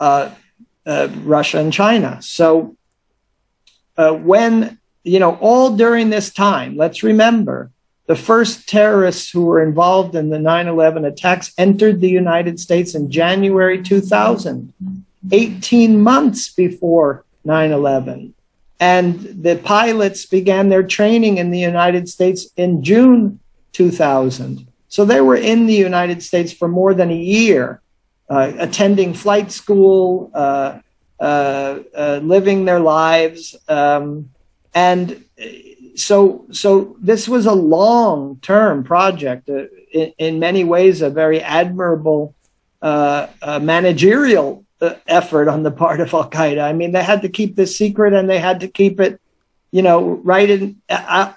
uh, 0.00 0.30
uh 0.86 1.08
Russia 1.22 1.58
and 1.58 1.72
China. 1.72 2.20
So 2.22 2.76
uh, 3.96 4.12
when 4.12 4.78
you 5.02 5.18
know 5.18 5.36
all 5.36 5.76
during 5.76 6.10
this 6.10 6.32
time, 6.32 6.76
let's 6.76 7.02
remember 7.02 7.70
the 8.06 8.16
first 8.16 8.68
terrorists 8.68 9.30
who 9.30 9.46
were 9.46 9.62
involved 9.62 10.14
in 10.14 10.30
the 10.30 10.38
9/11 10.38 11.06
attacks 11.06 11.52
entered 11.58 12.00
the 12.00 12.10
United 12.10 12.60
States 12.60 12.94
in 12.94 13.10
January 13.10 13.82
2000, 13.82 14.72
18 15.30 16.00
months 16.00 16.52
before 16.52 17.24
9/11 17.46 18.33
and 18.80 19.20
the 19.20 19.56
pilots 19.56 20.26
began 20.26 20.68
their 20.68 20.82
training 20.82 21.38
in 21.38 21.50
the 21.50 21.58
United 21.58 22.08
States 22.08 22.48
in 22.56 22.82
June 22.82 23.38
2000. 23.72 24.66
So 24.88 25.04
they 25.04 25.20
were 25.20 25.36
in 25.36 25.66
the 25.66 25.74
United 25.74 26.22
States 26.22 26.52
for 26.52 26.68
more 26.68 26.94
than 26.94 27.10
a 27.10 27.16
year, 27.16 27.80
uh, 28.28 28.52
attending 28.58 29.14
flight 29.14 29.50
school, 29.52 30.30
uh, 30.34 30.80
uh, 31.20 31.78
uh 31.96 32.20
living 32.22 32.64
their 32.64 32.80
lives. 32.80 33.56
Um, 33.68 34.30
and 34.74 35.24
so, 35.94 36.44
so 36.50 36.96
this 37.00 37.28
was 37.28 37.46
a 37.46 37.52
long 37.52 38.38
term 38.42 38.82
project, 38.82 39.48
uh, 39.48 39.64
in, 39.92 40.12
in, 40.18 40.38
many 40.40 40.64
ways, 40.64 41.02
a 41.02 41.10
very 41.10 41.40
admirable 41.40 42.34
uh, 42.82 43.28
managerial 43.62 44.63
effort 44.80 45.48
on 45.48 45.62
the 45.62 45.70
part 45.70 46.00
of 46.00 46.12
Al 46.12 46.30
Qaeda. 46.30 46.62
I 46.62 46.72
mean, 46.72 46.92
they 46.92 47.02
had 47.02 47.22
to 47.22 47.28
keep 47.28 47.56
this 47.56 47.76
secret 47.76 48.12
and 48.12 48.28
they 48.28 48.38
had 48.38 48.60
to 48.60 48.68
keep 48.68 49.00
it, 49.00 49.20
you 49.70 49.82
know, 49.82 50.20
right 50.24 50.48
in 50.48 50.80
out, 50.90 51.36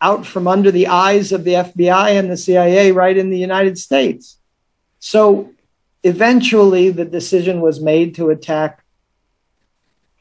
out 0.00 0.26
from 0.26 0.46
under 0.46 0.70
the 0.70 0.88
eyes 0.88 1.32
of 1.32 1.44
the 1.44 1.54
FBI 1.54 2.18
and 2.18 2.30
the 2.30 2.36
CIA, 2.36 2.92
right 2.92 3.16
in 3.16 3.30
the 3.30 3.38
United 3.38 3.78
States. 3.78 4.38
So 5.00 5.52
eventually, 6.02 6.90
the 6.90 7.04
decision 7.04 7.60
was 7.60 7.80
made 7.80 8.14
to 8.16 8.30
attack 8.30 8.84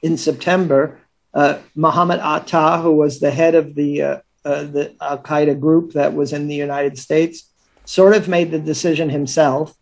in 0.01 0.17
September. 0.17 0.99
Uh, 1.33 1.59
Muhammad 1.75 2.19
Atta, 2.19 2.79
who 2.81 2.91
was 2.91 3.19
the 3.19 3.31
head 3.31 3.55
of 3.55 3.75
the 3.75 4.01
uh, 4.01 4.17
uh, 4.45 4.63
the 4.63 4.95
Al 5.01 5.17
Qaeda 5.19 5.59
group 5.59 5.93
that 5.93 6.13
was 6.13 6.31
in 6.31 6.47
the 6.47 6.55
United 6.55 6.97
States, 6.97 7.51
sort 7.85 8.15
of 8.15 8.27
made 8.27 8.51
the 8.51 8.59
decision 8.59 9.09
himself 9.09 9.75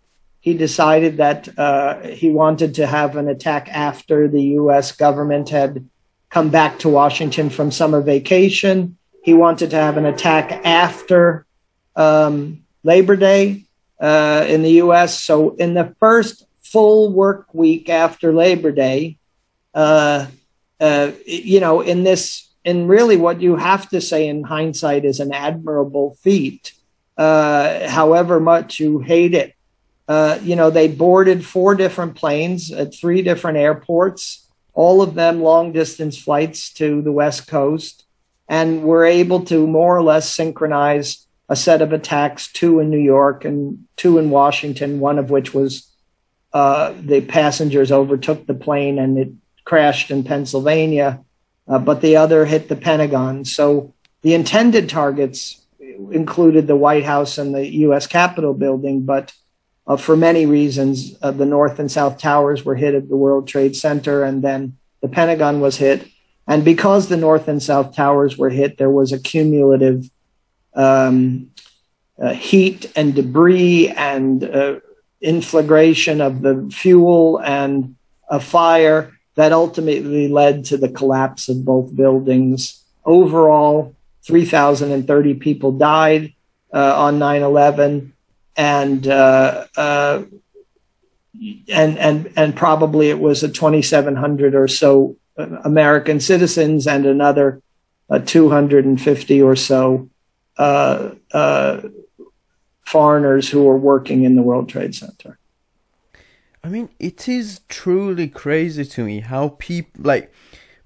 he 0.45 0.53
decided 0.53 1.17
that 1.17 1.49
uh, 1.57 2.01
he 2.01 2.29
wanted 2.29 2.75
to 2.75 2.85
have 2.85 3.17
an 3.17 3.27
attack 3.27 3.67
after 3.67 4.27
the 4.27 4.43
US 4.61 4.91
government 4.91 5.49
had 5.49 5.89
come 6.29 6.49
back 6.49 6.77
to 6.79 6.87
Washington 6.87 7.49
from 7.49 7.71
summer 7.71 7.99
vacation. 7.99 8.95
He 9.23 9.33
wanted 9.33 9.71
to 9.71 9.77
have 9.77 9.97
an 9.97 10.05
attack 10.05 10.63
after 10.63 11.47
um, 11.95 12.63
Labor 12.83 13.15
Day 13.15 13.63
uh, 13.99 14.45
in 14.47 14.61
the 14.61 14.73
US. 14.83 15.19
So, 15.19 15.55
in 15.55 15.73
the 15.73 15.95
first 15.99 16.45
full 16.61 17.11
work 17.11 17.51
week 17.51 17.89
after 17.89 18.31
Labor 18.31 18.71
Day, 18.71 19.17
uh, 19.73 20.27
uh, 20.79 21.11
you 21.25 21.59
know, 21.59 21.81
in 21.81 22.03
this, 22.03 22.47
in 22.63 22.87
really 22.87 23.17
what 23.17 23.41
you 23.41 23.55
have 23.55 23.89
to 23.89 23.99
say 23.99 24.27
in 24.27 24.43
hindsight 24.43 25.05
is 25.05 25.19
an 25.19 25.33
admirable 25.33 26.19
feat, 26.21 26.73
uh, 27.17 27.89
however 27.89 28.39
much 28.39 28.79
you 28.79 28.99
hate 28.99 29.33
it. 29.33 29.55
Uh, 30.07 30.37
you 30.41 30.55
know, 30.55 30.69
they 30.69 30.87
boarded 30.87 31.45
four 31.45 31.75
different 31.75 32.15
planes 32.15 32.71
at 32.71 32.93
three 32.93 33.21
different 33.21 33.57
airports, 33.57 34.47
all 34.73 35.01
of 35.01 35.15
them 35.15 35.41
long 35.41 35.71
distance 35.71 36.17
flights 36.17 36.71
to 36.73 37.01
the 37.01 37.11
West 37.11 37.47
Coast, 37.47 38.05
and 38.47 38.83
were 38.83 39.05
able 39.05 39.43
to 39.45 39.65
more 39.65 39.97
or 39.97 40.03
less 40.03 40.29
synchronize 40.29 41.25
a 41.49 41.55
set 41.55 41.81
of 41.81 41.93
attacks, 41.93 42.51
two 42.51 42.79
in 42.79 42.89
New 42.89 42.99
York 42.99 43.45
and 43.45 43.85
two 43.97 44.17
in 44.17 44.29
Washington, 44.29 44.99
one 44.99 45.19
of 45.19 45.29
which 45.29 45.53
was 45.53 45.89
uh, 46.53 46.93
the 47.01 47.21
passengers 47.21 47.91
overtook 47.91 48.45
the 48.45 48.53
plane 48.53 48.97
and 48.97 49.17
it 49.17 49.29
crashed 49.63 50.11
in 50.11 50.23
Pennsylvania, 50.23 51.23
uh, 51.67 51.79
but 51.79 52.01
the 52.01 52.15
other 52.15 52.45
hit 52.45 52.69
the 52.69 52.75
Pentagon. 52.75 53.45
So 53.45 53.93
the 54.21 54.33
intended 54.33 54.89
targets 54.89 55.61
included 56.11 56.67
the 56.67 56.75
White 56.75 57.03
House 57.03 57.37
and 57.37 57.53
the 57.53 57.67
U.S. 57.67 58.07
Capitol 58.07 58.53
building, 58.53 59.01
but 59.01 59.33
uh, 59.87 59.97
for 59.97 60.17
many 60.17 60.45
reasons, 60.45 61.15
uh, 61.21 61.31
the 61.31 61.45
North 61.45 61.79
and 61.79 61.91
South 61.91 62.17
Towers 62.17 62.65
were 62.65 62.75
hit 62.75 62.95
at 62.95 63.07
the 63.07 63.15
World 63.15 63.47
Trade 63.47 63.75
Center, 63.75 64.23
and 64.23 64.41
then 64.41 64.77
the 65.01 65.07
Pentagon 65.07 65.59
was 65.59 65.77
hit. 65.77 66.07
And 66.47 66.65
because 66.65 67.07
the 67.07 67.17
North 67.17 67.47
and 67.47 67.61
South 67.61 67.95
Towers 67.95 68.37
were 68.37 68.49
hit, 68.49 68.77
there 68.77 68.89
was 68.89 69.11
a 69.11 69.19
cumulative 69.19 70.09
um, 70.73 71.51
uh, 72.21 72.33
heat 72.33 72.91
and 72.95 73.13
debris 73.13 73.89
and 73.89 74.43
uh, 74.43 74.79
inflagration 75.21 76.21
of 76.21 76.41
the 76.41 76.69
fuel 76.71 77.39
and 77.39 77.95
a 78.29 78.39
fire 78.39 79.11
that 79.35 79.51
ultimately 79.51 80.27
led 80.27 80.65
to 80.65 80.77
the 80.77 80.89
collapse 80.89 81.49
of 81.49 81.65
both 81.65 81.95
buildings. 81.95 82.83
Overall, 83.05 83.95
3,030 84.23 85.35
people 85.35 85.71
died 85.71 86.33
uh, 86.73 87.01
on 87.03 87.19
9 87.19 87.41
11, 87.41 88.13
and, 88.55 89.07
uh, 89.07 89.65
uh, 89.75 90.23
and, 91.69 91.97
and, 91.97 92.33
and 92.35 92.55
probably 92.55 93.09
it 93.09 93.19
was 93.19 93.43
a 93.43 93.49
2,700 93.49 94.55
or 94.55 94.67
so 94.67 95.17
uh, 95.37 95.47
American 95.63 96.19
citizens 96.19 96.87
and 96.87 97.05
another 97.05 97.61
uh, 98.09 98.19
250 98.19 99.41
or 99.41 99.55
so 99.55 100.09
uh, 100.57 101.11
foreigners 102.85 103.49
who 103.49 103.63
were 103.63 103.77
working 103.77 104.23
in 104.23 104.35
the 104.35 104.41
World 104.41 104.69
Trade 104.69 104.95
Center. 104.95 105.37
I 106.63 106.69
mean, 106.69 106.89
it 106.99 107.27
is 107.27 107.61
truly 107.67 108.27
crazy 108.27 108.85
to 108.85 109.03
me 109.03 109.19
how 109.19 109.49
people 109.59 110.01
like 110.03 110.31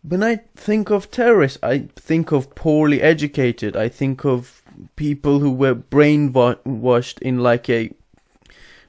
when 0.01 0.23
I 0.23 0.37
think 0.55 0.89
of 0.89 1.11
terrorists, 1.11 1.59
I 1.61 1.89
think 1.95 2.31
of 2.31 2.55
poorly 2.55 3.01
educated. 3.01 3.75
I 3.75 3.89
think 3.89 4.25
of 4.25 4.58
people 4.95 5.39
who 5.39 5.51
were 5.51 5.75
brainwashed 5.75 7.19
in 7.21 7.39
like 7.39 7.69
a 7.69 7.91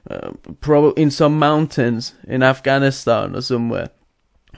uh, 0.09 0.31
probably 0.59 1.01
in 1.01 1.11
some 1.11 1.37
mountains 1.37 2.13
in 2.27 2.41
Afghanistan 2.41 3.35
or 3.35 3.41
somewhere. 3.41 3.89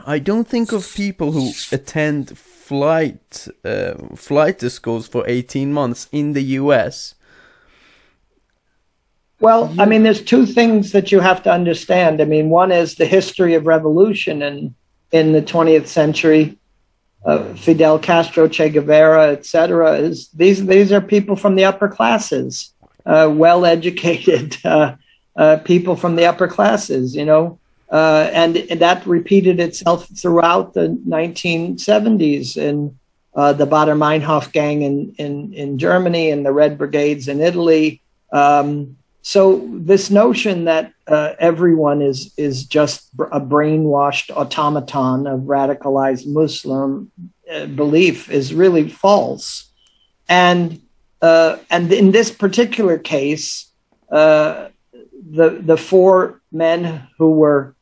I 0.05 0.19
don't 0.19 0.47
think 0.47 0.71
of 0.71 0.93
people 0.95 1.31
who 1.31 1.51
attend 1.71 2.37
flight 2.37 3.47
uh, 3.65 3.93
flight 4.15 4.61
schools 4.61 5.07
for 5.07 5.23
18 5.27 5.73
months 5.73 6.07
in 6.11 6.33
the 6.33 6.43
US 6.59 7.15
well, 9.43 9.75
I 9.77 9.85
mean, 9.85 10.03
there's 10.03 10.23
two 10.23 10.45
things 10.45 10.93
that 10.93 11.11
you 11.11 11.19
have 11.19 11.43
to 11.43 11.51
understand. 11.51 12.21
I 12.21 12.23
mean, 12.23 12.49
one 12.49 12.71
is 12.71 12.95
the 12.95 13.05
history 13.05 13.55
of 13.55 13.67
revolution 13.67 14.41
in 14.41 14.73
in 15.11 15.33
the 15.33 15.41
20th 15.41 15.87
century. 15.87 16.57
Uh, 17.25 17.53
Fidel 17.55 17.99
Castro, 17.99 18.49
Che 18.49 18.69
Guevara, 18.69 19.31
etc. 19.31 19.93
Is 19.93 20.27
these 20.29 20.65
these 20.65 20.91
are 20.91 20.99
people 20.99 21.37
from 21.37 21.55
the 21.55 21.63
upper 21.63 21.87
classes, 21.87 22.73
uh, 23.05 23.31
well 23.33 23.65
educated 23.65 24.57
uh, 24.65 24.95
uh, 25.35 25.57
people 25.63 25.95
from 25.95 26.15
the 26.15 26.25
upper 26.25 26.47
classes, 26.47 27.15
you 27.15 27.25
know, 27.25 27.59
uh, 27.89 28.29
and, 28.33 28.57
and, 28.57 28.79
that 28.81 29.05
repeated 29.05 29.59
itself 29.59 30.07
throughout 30.17 30.73
the 30.73 30.89
1970s 31.07 32.57
in 32.57 32.97
uh, 33.35 33.53
the 33.53 33.65
Baader 33.65 33.97
Meinhof 33.97 34.51
gang 34.51 34.81
in, 34.81 35.15
in 35.17 35.53
in 35.53 35.77
Germany 35.79 36.29
and 36.29 36.45
the 36.45 36.51
Red 36.51 36.77
Brigades 36.77 37.27
in 37.27 37.39
Italy. 37.41 38.01
Um, 38.31 38.97
so 39.25 39.65
this 39.71 40.11
notion 40.11 40.65
that 40.65 40.91
uh, 41.07 41.33
everyone 41.39 42.01
is 42.01 42.33
is 42.35 42.65
just 42.65 43.09
a 43.31 43.39
brainwashed 43.39 44.29
automaton 44.35 45.27
of 45.27 45.41
radicalized 45.41 46.27
Muslim 46.27 47.09
uh, 47.49 47.65
belief 47.67 48.29
is 48.29 48.53
really 48.53 48.89
false, 48.89 49.71
and 50.27 50.81
uh, 51.21 51.55
and 51.69 51.91
in 51.93 52.11
this 52.11 52.31
particular 52.31 52.97
case, 52.97 53.71
uh, 54.11 54.67
the 54.91 55.51
the 55.51 55.77
four 55.77 56.41
men 56.51 57.07
who 57.17 57.31
were 57.31 57.75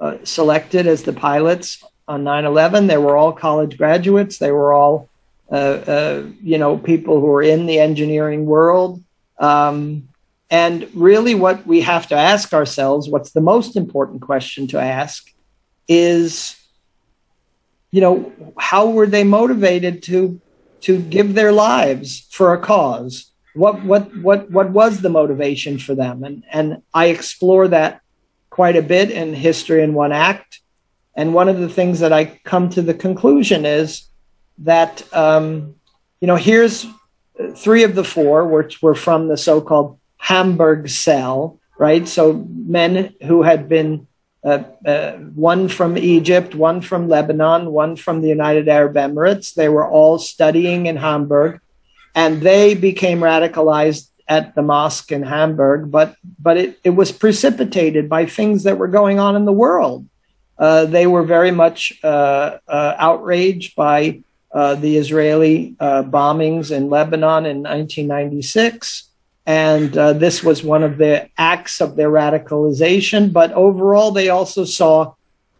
uh, 0.00 0.16
selected 0.24 0.88
as 0.88 1.04
the 1.04 1.12
pilots 1.12 1.84
on 2.08 2.24
9/11, 2.24 2.88
they 2.88 2.98
were 2.98 3.16
all 3.16 3.32
college 3.32 3.78
graduates. 3.78 4.38
They 4.38 4.50
were 4.50 4.72
all 4.72 5.08
you 5.48 6.58
know 6.58 6.76
people 6.76 7.20
who 7.20 7.26
were 7.26 7.42
in 7.42 7.66
the 7.66 7.78
engineering 7.78 8.46
world. 8.46 9.00
Um, 9.38 10.08
and 10.50 10.88
really, 10.94 11.34
what 11.34 11.66
we 11.66 11.82
have 11.82 12.06
to 12.08 12.14
ask 12.14 12.54
ourselves, 12.54 13.08
what's 13.08 13.32
the 13.32 13.40
most 13.40 13.76
important 13.76 14.22
question 14.22 14.66
to 14.68 14.80
ask, 14.80 15.30
is, 15.86 16.56
you 17.90 18.00
know, 18.00 18.32
how 18.58 18.88
were 18.88 19.06
they 19.06 19.24
motivated 19.24 20.02
to 20.04 20.40
to 20.80 21.00
give 21.02 21.34
their 21.34 21.52
lives 21.52 22.26
for 22.30 22.54
a 22.54 22.60
cause? 22.60 23.30
What 23.54 23.84
what 23.84 24.16
what 24.18 24.50
what 24.50 24.70
was 24.70 25.02
the 25.02 25.10
motivation 25.10 25.78
for 25.78 25.94
them? 25.94 26.24
And 26.24 26.44
and 26.50 26.82
I 26.94 27.06
explore 27.06 27.68
that 27.68 28.00
quite 28.48 28.76
a 28.76 28.82
bit 28.82 29.10
in 29.10 29.34
History 29.34 29.82
in 29.82 29.92
One 29.92 30.12
Act. 30.12 30.60
And 31.14 31.34
one 31.34 31.48
of 31.48 31.58
the 31.58 31.68
things 31.68 32.00
that 32.00 32.12
I 32.12 32.40
come 32.44 32.70
to 32.70 32.80
the 32.80 32.94
conclusion 32.94 33.66
is 33.66 34.08
that 34.58 35.02
um, 35.14 35.74
you 36.20 36.26
know 36.26 36.36
here's 36.36 36.86
three 37.54 37.82
of 37.82 37.94
the 37.94 38.04
four, 38.04 38.46
which 38.46 38.80
were 38.80 38.94
from 38.94 39.28
the 39.28 39.36
so-called 39.36 39.97
Hamburg 40.18 40.88
cell, 40.88 41.58
right? 41.78 42.06
So 42.06 42.46
men 42.48 43.14
who 43.22 43.42
had 43.42 43.68
been 43.68 44.06
uh, 44.44 44.62
uh, 44.86 45.12
one 45.34 45.68
from 45.68 45.98
Egypt, 45.98 46.54
one 46.54 46.80
from 46.80 47.08
Lebanon, 47.08 47.72
one 47.72 47.96
from 47.96 48.22
the 48.22 48.28
United 48.28 48.68
Arab 48.68 48.94
Emirates. 48.94 49.54
They 49.54 49.68
were 49.68 49.88
all 49.88 50.18
studying 50.18 50.86
in 50.86 50.96
Hamburg, 50.96 51.60
and 52.14 52.40
they 52.40 52.74
became 52.74 53.20
radicalized 53.20 54.08
at 54.28 54.54
the 54.54 54.62
mosque 54.62 55.10
in 55.10 55.22
Hamburg. 55.22 55.90
But 55.90 56.14
but 56.38 56.56
it, 56.56 56.78
it 56.84 56.90
was 56.90 57.10
precipitated 57.10 58.08
by 58.08 58.26
things 58.26 58.62
that 58.62 58.78
were 58.78 58.88
going 58.88 59.18
on 59.18 59.34
in 59.34 59.44
the 59.44 59.52
world. 59.52 60.06
Uh, 60.58 60.84
they 60.86 61.06
were 61.06 61.22
very 61.22 61.50
much 61.50 61.98
uh, 62.02 62.58
uh, 62.66 62.94
outraged 62.98 63.76
by 63.76 64.22
uh, 64.52 64.74
the 64.74 64.96
Israeli 64.96 65.76
bombings 65.80 66.70
in 66.70 66.90
Lebanon 66.90 67.46
in 67.46 67.62
1996. 67.62 69.07
And 69.48 69.96
uh, 69.96 70.12
this 70.12 70.44
was 70.44 70.62
one 70.62 70.82
of 70.82 70.98
the 70.98 71.30
acts 71.38 71.80
of 71.80 71.96
their 71.96 72.10
radicalization. 72.10 73.32
But 73.32 73.50
overall, 73.52 74.10
they 74.10 74.28
also 74.28 74.66
saw 74.66 75.14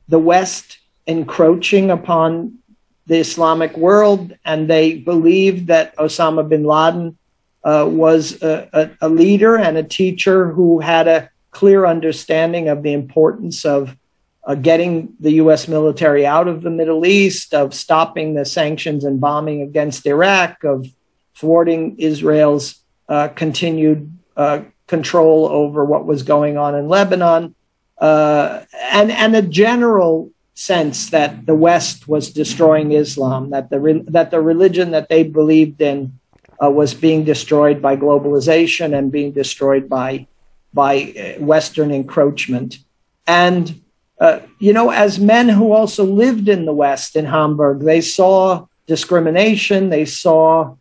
the 0.08 0.18
West 0.18 0.76
encroaching 1.06 1.90
upon 1.90 2.58
the 3.06 3.16
Islamic 3.16 3.74
world, 3.78 4.36
and 4.44 4.68
they 4.68 4.98
believed 4.98 5.68
that 5.68 5.96
Osama 5.96 6.46
bin 6.46 6.64
Laden 6.64 7.16
uh, 7.64 7.86
was 7.88 8.42
a, 8.42 8.68
a, 8.74 9.06
a, 9.06 9.08
leader 9.08 9.56
and 9.56 9.78
a 9.78 9.82
teacher 9.82 10.52
who 10.52 10.80
had 10.80 11.08
a 11.08 11.30
clear 11.50 11.86
understanding 11.86 12.68
of 12.68 12.82
the 12.82 12.92
importance 12.92 13.64
of 13.64 13.96
uh, 14.44 14.54
getting 14.54 15.14
the 15.18 15.32
U.S. 15.44 15.66
military 15.66 16.26
out 16.26 16.46
of 16.46 16.60
the 16.60 16.70
Middle 16.70 17.06
East, 17.06 17.54
of 17.54 17.72
stopping 17.72 18.34
the 18.34 18.44
sanctions 18.44 19.02
and 19.04 19.18
bombing 19.18 19.62
against 19.62 20.04
Iraq, 20.04 20.62
of 20.62 20.86
thwarting 21.34 21.96
Israel's 21.98 22.78
uh, 23.08 23.28
continued 23.28 24.12
uh, 24.36 24.62
control 24.86 25.46
over 25.46 25.84
what 25.84 26.06
was 26.06 26.22
going 26.22 26.56
on 26.56 26.74
in 26.74 26.88
Lebanon, 26.88 27.54
uh, 27.98 28.64
and 28.92 29.10
and 29.10 29.36
a 29.36 29.42
general 29.42 30.30
sense 30.54 31.10
that 31.10 31.46
the 31.46 31.54
West 31.54 32.08
was 32.08 32.32
destroying 32.32 32.92
Islam, 32.92 33.50
that 33.50 33.70
the 33.70 33.80
re- 33.80 34.04
that 34.08 34.30
the 34.30 34.40
religion 34.40 34.90
that 34.90 35.08
they 35.08 35.22
believed 35.22 35.80
in 35.80 36.18
uh, 36.62 36.70
was 36.70 36.94
being 36.94 37.24
destroyed 37.24 37.80
by 37.80 37.96
globalization 37.96 38.96
and 38.96 39.12
being 39.12 39.32
destroyed 39.32 39.88
by 39.88 40.26
by 40.74 40.94
uh, 41.38 41.42
Western 41.44 41.90
encroachment, 41.90 42.78
and. 43.26 43.82
Uh, 44.20 44.40
you 44.58 44.72
know, 44.72 44.90
as 44.90 45.20
men 45.20 45.48
who 45.48 45.70
also 45.70 46.02
lived 46.02 46.48
in 46.48 46.64
the 46.64 46.72
West 46.72 47.14
in 47.14 47.24
Hamburg, 47.24 47.78
they 47.78 48.00
saw 48.00 48.66
discrimination, 48.88 49.90
they 49.90 50.04
saw 50.04 50.74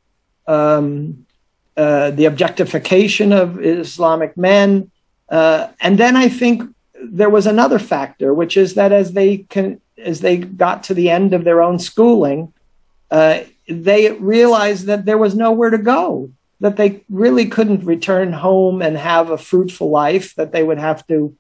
um, 0.47 1.26
uh, 1.77 2.11
the 2.11 2.25
objectification 2.25 3.31
of 3.31 3.63
Islamic 3.63 4.35
men. 4.35 4.91
Uh, 5.29 5.67
and 5.79 5.97
then 5.97 6.15
I 6.15 6.27
think 6.27 6.63
there 7.01 7.29
was 7.29 7.45
another 7.45 7.79
factor, 7.79 8.33
which 8.33 8.57
is 8.57 8.73
that 8.73 8.91
as 8.91 9.13
they 9.13 9.37
can, 9.37 9.79
as 9.97 10.21
they 10.21 10.37
got 10.37 10.83
to 10.83 10.93
the 10.93 11.09
end 11.09 11.33
of 11.33 11.43
their 11.43 11.61
own 11.61 11.79
schooling, 11.79 12.53
uh, 13.11 13.41
they 13.67 14.11
realized 14.13 14.87
that 14.87 15.05
there 15.05 15.17
was 15.17 15.35
nowhere 15.35 15.69
to 15.69 15.77
go, 15.77 16.31
that 16.59 16.77
they 16.77 17.03
really 17.09 17.45
couldn't 17.45 17.85
return 17.85 18.33
home 18.33 18.81
and 18.81 18.97
have 18.97 19.29
a 19.29 19.37
fruitful 19.37 19.89
life, 19.89 20.35
that 20.35 20.51
they 20.51 20.63
would 20.63 20.79
have 20.79 21.05
to 21.07 21.35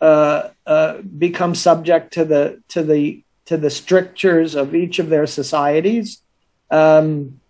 uh, 0.00 0.50
uh, 0.66 0.98
become 1.18 1.54
subject 1.54 2.12
to 2.14 2.24
the 2.24 2.62
to 2.68 2.82
the 2.82 3.22
to 3.46 3.56
the 3.56 3.70
strictures 3.70 4.54
of 4.54 4.74
each 4.74 4.98
of 4.98 5.08
their 5.08 5.26
societies. 5.26 6.22
Um, 6.70 7.40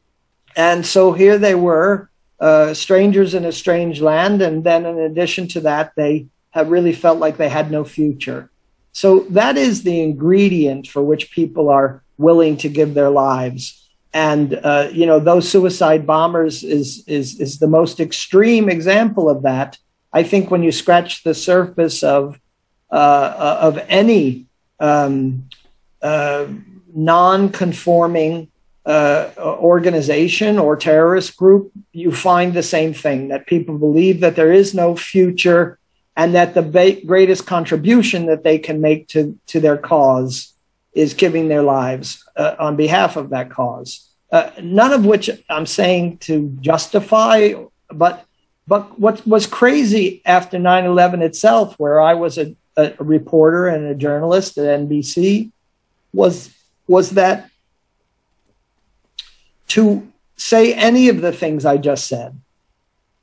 and 0.56 0.84
so 0.84 1.12
here 1.12 1.38
they 1.38 1.54
were, 1.54 2.09
uh, 2.40 2.74
strangers 2.74 3.34
in 3.34 3.44
a 3.44 3.52
strange 3.52 4.00
land. 4.00 4.42
And 4.42 4.64
then, 4.64 4.86
in 4.86 4.98
addition 4.98 5.46
to 5.48 5.60
that, 5.60 5.92
they 5.96 6.26
have 6.50 6.70
really 6.70 6.92
felt 6.92 7.18
like 7.18 7.36
they 7.36 7.48
had 7.48 7.70
no 7.70 7.84
future. 7.84 8.50
So 8.92 9.20
that 9.30 9.56
is 9.56 9.82
the 9.82 10.00
ingredient 10.00 10.88
for 10.88 11.02
which 11.02 11.30
people 11.30 11.68
are 11.68 12.02
willing 12.18 12.56
to 12.58 12.68
give 12.68 12.94
their 12.94 13.10
lives. 13.10 13.88
And 14.12 14.54
uh, 14.54 14.88
you 14.92 15.06
know, 15.06 15.20
those 15.20 15.48
suicide 15.48 16.06
bombers 16.06 16.64
is 16.64 17.04
is 17.06 17.38
is 17.38 17.58
the 17.58 17.68
most 17.68 18.00
extreme 18.00 18.68
example 18.68 19.28
of 19.28 19.42
that. 19.42 19.78
I 20.12 20.24
think 20.24 20.50
when 20.50 20.64
you 20.64 20.72
scratch 20.72 21.22
the 21.22 21.34
surface 21.34 22.02
of 22.02 22.40
uh, 22.90 23.58
of 23.60 23.78
any 23.88 24.46
um, 24.80 25.48
uh, 26.02 26.46
non-conforming 26.92 28.48
uh, 28.90 29.30
organization 29.38 30.58
or 30.58 30.76
terrorist 30.76 31.36
group, 31.36 31.70
you 31.92 32.10
find 32.10 32.54
the 32.54 32.62
same 32.62 32.92
thing 32.92 33.28
that 33.28 33.46
people 33.46 33.78
believe 33.78 34.20
that 34.20 34.34
there 34.34 34.52
is 34.52 34.74
no 34.74 34.96
future 34.96 35.78
and 36.16 36.34
that 36.34 36.54
the 36.54 36.62
ba- 36.62 37.00
greatest 37.06 37.46
contribution 37.46 38.26
that 38.26 38.42
they 38.42 38.58
can 38.58 38.80
make 38.80 39.06
to, 39.08 39.38
to 39.46 39.60
their 39.60 39.76
cause 39.76 40.52
is 40.92 41.14
giving 41.14 41.46
their 41.48 41.62
lives 41.62 42.24
uh, 42.34 42.56
on 42.58 42.74
behalf 42.74 43.16
of 43.16 43.30
that 43.30 43.48
cause. 43.48 44.08
Uh, 44.32 44.50
none 44.60 44.92
of 44.92 45.04
which 45.06 45.30
I'm 45.48 45.66
saying 45.66 46.18
to 46.18 46.48
justify, 46.60 47.54
but 47.88 48.24
but 48.66 49.00
what 49.00 49.26
was 49.26 49.46
crazy 49.46 50.22
after 50.24 50.56
9/11 50.58 51.22
itself, 51.22 51.74
where 51.78 52.00
I 52.00 52.14
was 52.14 52.38
a, 52.38 52.54
a 52.76 52.92
reporter 52.98 53.66
and 53.66 53.86
a 53.86 53.94
journalist 53.94 54.58
at 54.58 54.80
NBC, 54.80 55.50
was 56.12 56.50
was 56.86 57.10
that 57.10 57.50
to 59.70 60.10
say 60.36 60.74
any 60.74 61.08
of 61.08 61.20
the 61.20 61.32
things 61.32 61.64
I 61.64 61.76
just 61.76 62.08
said 62.08 62.38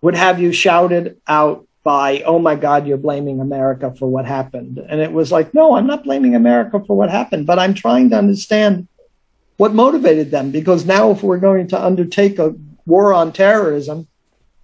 would 0.01 0.15
have 0.15 0.39
you 0.39 0.51
shouted 0.51 1.19
out 1.27 1.65
by, 1.83 2.21
oh 2.21 2.39
my 2.39 2.55
God, 2.55 2.85
you're 2.85 2.97
blaming 2.97 3.39
America 3.39 3.93
for 3.97 4.07
what 4.07 4.25
happened. 4.25 4.77
And 4.77 4.99
it 5.01 5.11
was 5.11 5.31
like, 5.31 5.53
no, 5.53 5.75
I'm 5.75 5.87
not 5.87 6.03
blaming 6.03 6.35
America 6.35 6.83
for 6.85 6.97
what 6.97 7.09
happened, 7.09 7.47
but 7.47 7.59
I'm 7.59 7.73
trying 7.73 8.09
to 8.09 8.17
understand 8.17 8.87
what 9.57 9.73
motivated 9.73 10.29
them. 10.29 10.51
Because 10.51 10.85
now, 10.85 11.11
if 11.11 11.23
we're 11.23 11.37
going 11.37 11.67
to 11.69 11.83
undertake 11.83 12.39
a 12.39 12.55
war 12.85 13.13
on 13.13 13.31
terrorism, 13.31 14.07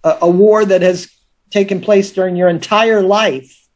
a, 0.02 0.18
a 0.22 0.30
war 0.30 0.64
that 0.64 0.82
has 0.82 1.10
taken 1.50 1.80
place 1.80 2.12
during 2.12 2.36
your 2.36 2.48
entire 2.48 3.02
life, 3.02 3.68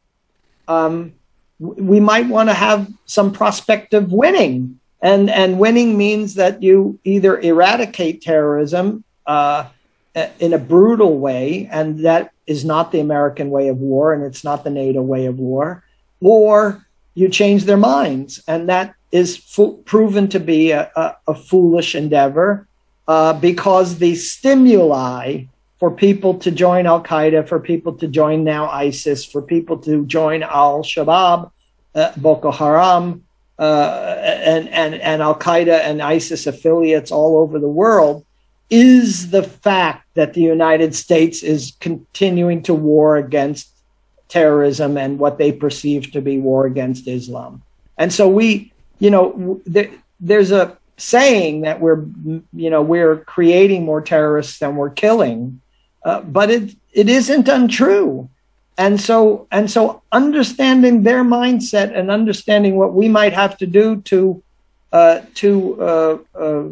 um, 0.67 1.13
we 1.59 1.99
might 1.99 2.27
want 2.27 2.49
to 2.49 2.53
have 2.53 2.87
some 3.05 3.33
prospect 3.33 3.93
of 3.93 4.11
winning 4.11 4.79
and 5.01 5.29
and 5.29 5.59
winning 5.59 5.97
means 5.97 6.35
that 6.35 6.61
you 6.61 6.99
either 7.03 7.39
eradicate 7.39 8.21
terrorism 8.21 9.03
uh, 9.25 9.65
in 10.39 10.53
a 10.53 10.57
brutal 10.57 11.19
way, 11.19 11.69
and 11.71 11.99
that 11.99 12.31
is 12.47 12.65
not 12.65 12.91
the 12.91 12.99
American 12.99 13.49
way 13.49 13.67
of 13.69 13.77
war, 13.77 14.13
and 14.13 14.23
it's 14.23 14.43
not 14.43 14.63
the 14.63 14.69
NATO 14.69 15.01
way 15.01 15.25
of 15.25 15.37
war, 15.37 15.83
or 16.19 16.85
you 17.13 17.29
change 17.29 17.65
their 17.65 17.77
minds, 17.77 18.41
and 18.47 18.69
that 18.69 18.95
is 19.11 19.37
fo- 19.37 19.73
proven 19.85 20.27
to 20.29 20.39
be 20.39 20.71
a, 20.71 20.91
a, 20.95 21.15
a 21.27 21.35
foolish 21.35 21.95
endeavor 21.95 22.67
uh, 23.07 23.33
because 23.33 23.97
the 23.97 24.15
stimuli 24.15 25.45
for 25.79 25.89
people 25.89 26.37
to 26.39 26.51
join 26.51 26.85
Al 26.85 27.01
Qaeda, 27.01 27.47
for 27.47 27.59
people 27.59 27.93
to 27.93 28.07
join 28.07 28.43
now 28.43 28.69
ISIS, 28.69 29.23
for 29.25 29.41
people 29.41 29.77
to 29.77 30.05
join 30.05 30.43
Al 30.43 30.83
Shabaab, 30.83 31.51
uh, 31.95 32.11
Boko 32.17 32.51
Haram, 32.51 33.23
uh, 33.59 34.15
and, 34.23 34.69
and, 34.69 34.95
and 34.95 35.21
Al 35.21 35.37
Qaeda 35.37 35.81
and 35.81 36.01
ISIS 36.01 36.47
affiliates 36.47 37.11
all 37.11 37.37
over 37.37 37.59
the 37.59 37.67
world 37.67 38.25
is 38.69 39.31
the 39.31 39.43
fact 39.43 40.07
that 40.13 40.33
the 40.33 40.41
United 40.41 40.95
States 40.95 41.43
is 41.43 41.73
continuing 41.79 42.63
to 42.63 42.73
war 42.73 43.17
against 43.17 43.69
terrorism 44.29 44.97
and 44.97 45.19
what 45.19 45.37
they 45.37 45.51
perceive 45.51 46.11
to 46.11 46.21
be 46.21 46.39
war 46.39 46.65
against 46.65 47.07
Islam. 47.07 47.61
And 47.97 48.13
so 48.13 48.29
we, 48.29 48.71
you 48.99 49.09
know, 49.09 49.59
th- 49.71 49.91
there's 50.21 50.51
a 50.51 50.77
saying 50.97 51.61
that 51.61 51.81
we're, 51.81 52.05
you 52.53 52.69
know, 52.69 52.81
we're 52.81 53.17
creating 53.17 53.83
more 53.83 54.01
terrorists 54.01 54.59
than 54.59 54.75
we're 54.75 54.89
killing, 54.89 55.59
uh, 56.05 56.21
but 56.21 56.49
it 56.49 56.75
it 56.93 57.09
isn't 57.09 57.47
untrue 57.47 58.29
and 58.79 58.99
so 58.99 59.45
and 59.51 59.69
so 59.69 60.01
understanding 60.11 61.03
their 61.03 61.23
mindset 61.23 61.95
and 61.95 62.09
understanding 62.09 62.77
what 62.77 62.93
we 62.93 63.09
might 63.09 63.33
have 63.33 63.57
to 63.57 63.67
do 63.67 64.01
to 64.01 64.41
uh, 64.93 65.19
to 65.35 65.81
uh, 65.81 66.17
uh, 66.33 66.63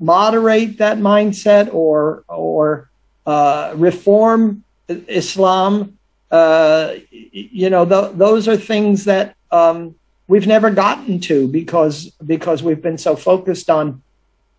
moderate 0.00 0.76
that 0.78 0.98
mindset 0.98 1.72
or 1.72 2.24
or 2.28 2.90
uh, 3.26 3.72
reform 3.76 4.64
Islam, 4.88 5.96
uh, 6.32 6.94
you 7.10 7.70
know, 7.70 7.86
th- 7.86 8.12
those 8.14 8.48
are 8.48 8.56
things 8.56 9.04
that 9.04 9.36
um, 9.52 9.94
we've 10.26 10.48
never 10.48 10.70
gotten 10.70 11.20
to 11.20 11.46
because 11.46 12.10
because 12.26 12.62
we've 12.62 12.82
been 12.82 12.98
so 12.98 13.14
focused 13.14 13.70
on 13.70 14.02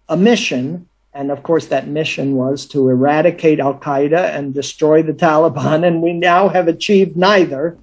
a 0.08 0.16
mission 0.16 0.88
and 1.14 1.30
of 1.30 1.44
course, 1.44 1.68
that 1.68 1.88
mission 1.88 2.36
was 2.36 2.66
to 2.68 2.90
eradicate 2.90 3.60
Al 3.60 3.78
Qaeda 3.78 4.36
and 4.36 4.54
destroy 4.54 5.04
the 5.04 5.14
Taliban. 5.14 5.86
And 5.86 6.02
we 6.02 6.14
now 6.14 6.48
have 6.48 6.68
achieved 6.68 7.18
neither. 7.18 7.78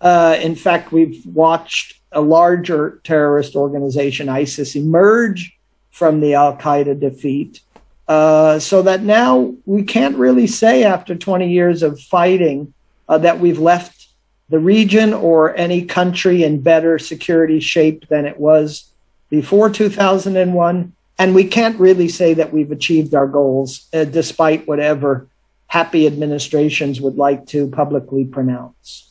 Uh, 0.00 0.36
in 0.40 0.56
fact, 0.56 0.90
we've 0.90 1.24
watched 1.26 2.00
a 2.10 2.20
larger 2.20 3.00
terrorist 3.04 3.54
organization, 3.54 4.28
ISIS, 4.28 4.74
emerge 4.74 5.56
from 5.90 6.20
the 6.20 6.34
Al 6.34 6.56
Qaeda 6.56 6.98
defeat. 6.98 7.60
Uh, 8.08 8.58
so 8.58 8.82
that 8.82 9.02
now 9.02 9.54
we 9.64 9.82
can't 9.82 10.16
really 10.16 10.46
say, 10.46 10.84
after 10.84 11.14
20 11.14 11.50
years 11.50 11.82
of 11.82 12.00
fighting, 12.00 12.74
uh, 13.08 13.18
that 13.18 13.38
we've 13.38 13.58
left 13.58 14.08
the 14.48 14.58
region 14.58 15.14
or 15.14 15.56
any 15.56 15.84
country 15.84 16.42
in 16.42 16.60
better 16.60 16.98
security 16.98 17.60
shape 17.60 18.08
than 18.08 18.26
it 18.26 18.38
was 18.38 18.90
before 19.30 19.70
2001 19.70 20.92
and 21.18 21.34
we 21.34 21.44
can't 21.44 21.78
really 21.78 22.08
say 22.08 22.34
that 22.34 22.52
we've 22.52 22.72
achieved 22.72 23.14
our 23.14 23.26
goals, 23.26 23.88
uh, 23.92 24.04
despite 24.04 24.66
whatever 24.66 25.28
happy 25.68 26.06
administrations 26.06 27.00
would 27.00 27.16
like 27.16 27.46
to 27.46 27.68
publicly 27.68 28.24
pronounce. 28.24 29.10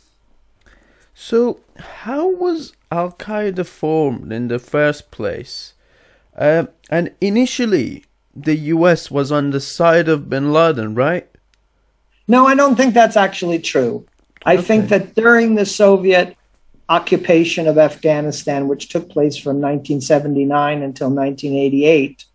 So, 1.13 1.59
how 1.77 2.29
was 2.29 2.73
Al 2.91 3.11
Qaeda 3.11 3.65
formed 3.65 4.31
in 4.31 4.47
the 4.47 4.59
first 4.59 5.11
place? 5.11 5.73
Uh, 6.37 6.65
and 6.89 7.11
initially, 7.21 8.05
the 8.35 8.55
US 8.55 9.11
was 9.11 9.31
on 9.31 9.51
the 9.51 9.59
side 9.59 10.09
of 10.09 10.29
bin 10.29 10.51
Laden, 10.51 10.95
right? 10.95 11.29
No, 12.27 12.47
I 12.47 12.55
don't 12.55 12.75
think 12.75 12.93
that's 12.93 13.17
actually 13.17 13.59
true. 13.59 14.05
I 14.45 14.55
okay. 14.55 14.63
think 14.63 14.89
that 14.89 15.15
during 15.15 15.55
the 15.55 15.65
Soviet 15.65 16.35
occupation 16.89 17.67
of 17.67 17.77
Afghanistan, 17.77 18.67
which 18.67 18.89
took 18.89 19.09
place 19.09 19.37
from 19.37 19.61
1979 19.61 20.81
until 20.81 21.09
1988, 21.09 22.25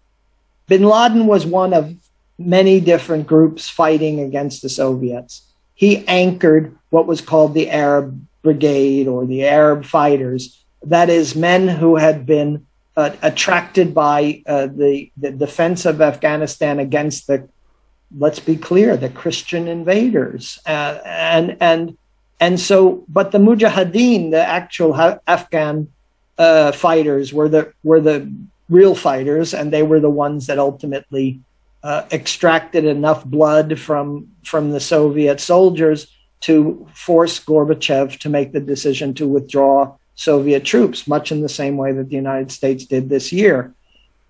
bin 0.67 0.83
Laden 0.85 1.27
was 1.27 1.47
one 1.47 1.75
of 1.75 1.95
many 2.39 2.81
different 2.81 3.27
groups 3.27 3.69
fighting 3.69 4.21
against 4.21 4.63
the 4.63 4.69
Soviets. 4.69 5.43
He 5.75 6.07
anchored 6.07 6.77
what 6.91 7.07
was 7.07 7.21
called 7.21 7.55
the 7.55 7.71
Arab 7.71 8.25
Brigade 8.43 9.09
or 9.09 9.27
the 9.27 9.45
Arab 9.45 9.85
Fighters, 9.85 10.65
that 10.85 11.11
is, 11.11 11.35
men 11.35 11.69
who 11.69 11.97
had 11.97 12.25
been 12.25 12.67
uh, 12.97 13.11
attracted 13.23 13.95
by 13.95 14.43
uh, 14.47 14.67
the, 14.67 15.11
the 15.17 15.31
defense 15.31 15.85
of 15.85 16.01
Afghanistan 16.01 16.79
against 16.79 17.27
the, 17.27 17.49
let's 18.17 18.41
be 18.41 18.57
clear, 18.57 18.97
the 18.97 19.09
Christian 19.09 19.69
invaders. 19.69 20.59
Uh, 20.67 20.99
and, 21.05 21.57
and 21.61 21.99
and 22.41 22.61
so, 22.61 23.05
but 23.09 23.33
the 23.33 23.39
Mujahideen, 23.39 24.31
the 24.31 24.47
actual 24.47 24.93
ha- 24.93 25.19
Afghan 25.27 25.89
uh, 26.39 26.73
fighters, 26.73 27.33
were 27.33 27.49
the 27.49 27.73
were 27.83 28.01
the 28.01 28.33
real 28.69 28.95
fighters, 28.95 29.55
and 29.55 29.73
they 29.73 29.83
were 29.83 30.01
the 30.01 30.11
ones 30.11 30.47
that 30.47 30.59
ultimately 30.59 31.41
uh, 31.83 32.05
extracted 32.13 32.85
enough 32.85 33.25
blood 33.25 33.79
from 33.79 34.29
from 34.45 34.71
the 34.71 34.81
Soviet 34.81 35.41
soldiers 35.41 36.07
to 36.41 36.87
force 36.95 37.41
Gorbachev 37.41 38.19
to 38.21 38.29
make 38.29 38.53
the 38.53 38.61
decision 38.61 39.15
to 39.15 39.27
withdraw 39.27 39.97
Soviet 40.15 40.65
troops, 40.65 41.09
much 41.09 41.33
in 41.33 41.41
the 41.41 41.49
same 41.49 41.77
way 41.77 41.93
that 41.93 42.09
the 42.09 42.17
United 42.17 42.53
States 42.53 42.85
did 42.85 43.09
this 43.09 43.33
year. 43.33 43.75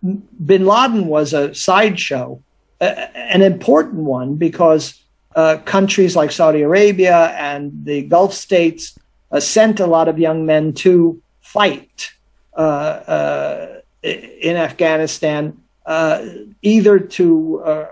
Bin 0.03 0.65
Laden 0.65 1.07
was 1.07 1.35
a 1.35 1.55
sideshow, 1.55 2.41
an 2.81 3.43
important 3.43 4.03
one 4.05 4.37
because 4.37 5.03
uh, 5.35 5.59
countries 5.65 6.17
like 6.17 6.33
Saudi 6.33 6.63
Arabia 6.63 7.29
and 7.37 7.85
the 7.85 8.03
Gulf 8.03 8.35
states 8.35 8.99
uh, 9.31 9.41
sent 9.41 9.81
a 9.81 9.87
lot 9.87 10.09
of 10.09 10.19
young 10.19 10.47
men 10.47 10.73
to 10.75 11.23
fight 11.41 12.13
uh, 12.57 12.61
uh, 12.61 13.81
in 14.03 14.57
Afghanistan, 14.57 15.61
uh, 15.87 16.25
either 16.63 16.99
to 16.99 17.87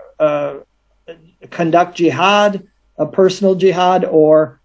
conduct 1.51 1.97
jihad, 1.97 2.67
a 2.97 3.05
personal 3.05 3.55
jihad, 3.55 4.03
or 4.05 4.59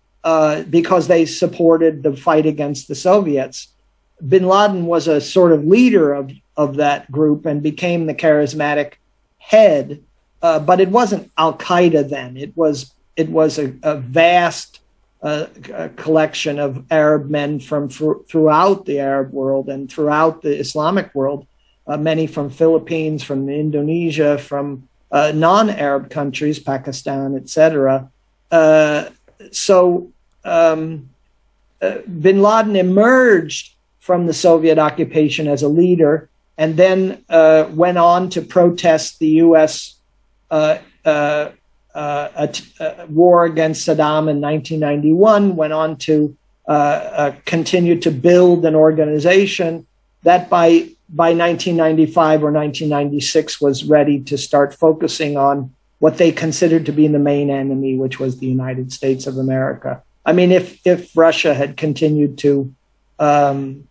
because 0.70 1.08
they 1.08 1.26
supported 1.26 2.02
the 2.02 2.16
fight 2.16 2.46
against 2.46 2.88
the 2.88 2.94
Soviets 2.94 3.68
bin 4.26 4.46
Laden 4.46 4.87
was 4.87 5.08
a 5.08 5.20
sort 5.20 5.52
of 5.52 5.64
leader 5.64 6.12
of, 6.12 6.30
of 6.56 6.76
that 6.76 7.11
group 7.11 7.46
and 7.46 7.62
became 7.62 8.06
the 8.06 8.14
charismatic 8.14 8.94
head. 9.38 10.02
Uh, 10.42 10.59
but 10.59 10.81
it 10.81 10.88
wasn't 10.88 11.31
Al 11.38 11.57
Qaeda 11.57 12.09
then. 12.09 12.37
It 12.37 12.57
was 12.57 12.92
it 13.16 13.28
was 13.28 13.59
a, 13.59 13.74
a 13.83 13.96
vast 13.96 14.81
uh, 15.22 15.46
a 15.72 15.88
collection 15.90 16.59
of 16.59 16.85
Arab 16.90 17.31
men 17.31 17.61
from 17.61 17.88
fr- 17.88 18.22
throughout 18.28 18.87
the 18.87 18.98
Arab 18.98 19.33
world 19.33 19.68
and 19.68 19.90
throughout 19.90 20.42
the 20.42 20.59
Islamic 20.59 21.14
world. 21.14 21.46
Uh, 21.87 21.96
many 21.96 22.26
from 22.26 22.48
Philippines, 22.50 23.22
from 23.22 23.48
Indonesia, 23.48 24.38
from 24.38 24.88
uh, 25.11 25.33
non-Arab 25.35 26.11
countries, 26.11 26.59
Pakistan, 26.59 27.37
etc. 27.37 28.09
Uh, 28.50 29.11
so 29.50 30.11
um, 30.44 31.09
Bin 31.81 32.40
Laden 32.40 32.76
emerged 32.76 33.74
from 34.00 34.26
the 34.26 34.33
Soviet 34.33 34.78
occupation 34.78 35.46
as 35.46 35.62
a 35.62 35.68
leader, 35.68 36.28
and 36.59 36.76
then 36.76 37.24
uh, 37.28 37.68
went 37.70 37.98
on 37.98 38.31
to 38.31 38.42
protest 38.42 39.18
the 39.18 39.28
U.S. 39.46 39.94
Uh, 40.52 40.78
uh, 41.06 41.50
uh, 41.94 43.06
war 43.08 43.44
against 43.44 43.88
Saddam 43.88 44.28
in 44.28 44.40
1991. 44.40 45.56
Went 45.56 45.72
on 45.72 45.96
to 45.96 46.36
continue 47.46 47.98
to 48.00 48.10
build 48.10 48.64
an 48.66 48.74
organization 48.74 49.86
that 50.22 50.50
by 50.50 50.88
by 51.08 51.34
1995 51.34 52.42
or 52.42 52.52
1996 52.52 53.60
was 53.60 53.84
ready 53.84 54.20
to 54.20 54.36
start 54.38 54.74
focusing 54.74 55.36
on 55.36 55.74
what 55.98 56.18
they 56.18 56.30
considered 56.30 56.86
to 56.86 56.92
be 56.92 57.08
the 57.08 57.18
main 57.18 57.50
enemy, 57.50 57.96
which 57.96 58.18
was 58.20 58.38
the 58.38 58.46
United 58.46 58.92
States 58.92 59.26
of 59.26 59.38
America. 59.38 60.02
I 60.26 60.32
mean, 60.34 60.52
if 60.52 60.86
if 60.86 61.16
Russia 61.16 61.54
had 61.54 61.78
continued 61.78 62.36
to 62.38 62.74
um, 63.18 63.88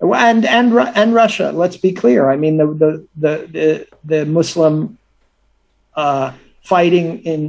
and 0.00 0.46
and 0.46 0.72
and 0.74 1.14
Russia. 1.14 1.52
Let's 1.52 1.76
be 1.76 1.92
clear. 1.92 2.30
I 2.30 2.36
mean, 2.36 2.56
the 2.56 2.66
the 2.66 3.06
the 3.16 3.46
the, 3.52 3.86
the 4.04 4.26
Muslim 4.26 4.96
uh, 6.00 6.32
fighting 6.62 7.06
in 7.32 7.40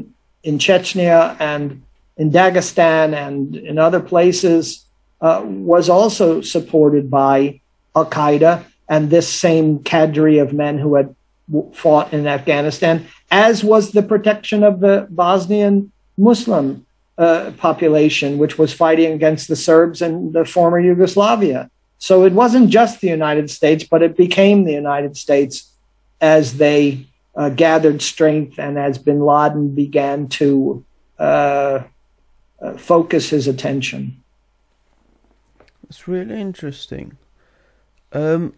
in 0.44 0.58
Chechnya 0.58 1.18
and 1.40 1.84
in 2.18 2.32
Dagestan 2.32 3.08
and 3.26 3.56
in 3.56 3.78
other 3.78 4.02
places 4.14 4.86
uh, 5.22 5.42
was 5.46 5.88
also 5.98 6.42
supported 6.42 7.10
by 7.10 7.62
Al 7.96 8.08
Qaeda 8.18 8.54
and 8.90 9.10
this 9.10 9.28
same 9.46 9.68
cadre 9.92 10.40
of 10.40 10.52
men 10.64 10.76
who 10.80 10.96
had 10.96 11.16
fought 11.74 12.12
in 12.14 12.28
Afghanistan, 12.28 12.96
as 13.30 13.64
was 13.64 13.92
the 13.92 14.04
protection 14.14 14.64
of 14.64 14.80
the 14.80 15.08
Bosnian 15.10 15.92
Muslim 16.18 16.86
uh, 17.18 17.52
population, 17.58 18.38
which 18.38 18.58
was 18.58 18.74
fighting 18.74 19.12
against 19.14 19.48
the 19.48 19.56
Serbs 19.68 20.02
in 20.02 20.32
the 20.32 20.46
former 20.46 20.80
Yugoslavia. 20.80 21.70
So 22.00 22.14
it 22.26 22.34
wasn't 22.34 22.70
just 22.70 23.00
the 23.00 23.14
United 23.20 23.48
States, 23.58 23.84
but 23.92 24.02
it 24.02 24.18
became 24.18 24.64
the 24.64 24.74
United 24.74 25.16
States 25.16 25.54
as 26.20 26.58
they 26.58 27.06
uh, 27.36 27.50
gathered 27.50 28.02
strength 28.02 28.60
and 28.60 28.78
as 28.78 28.98
bin 28.98 29.22
Laden 29.22 29.74
began 29.74 30.28
to 30.28 30.84
uh, 31.20 31.84
uh, 32.62 32.78
focus 32.78 33.30
his 33.30 33.48
attention. 33.48 34.22
It's 35.90 36.08
really 36.08 36.40
interesting. 36.40 37.18
Um, 38.14 38.54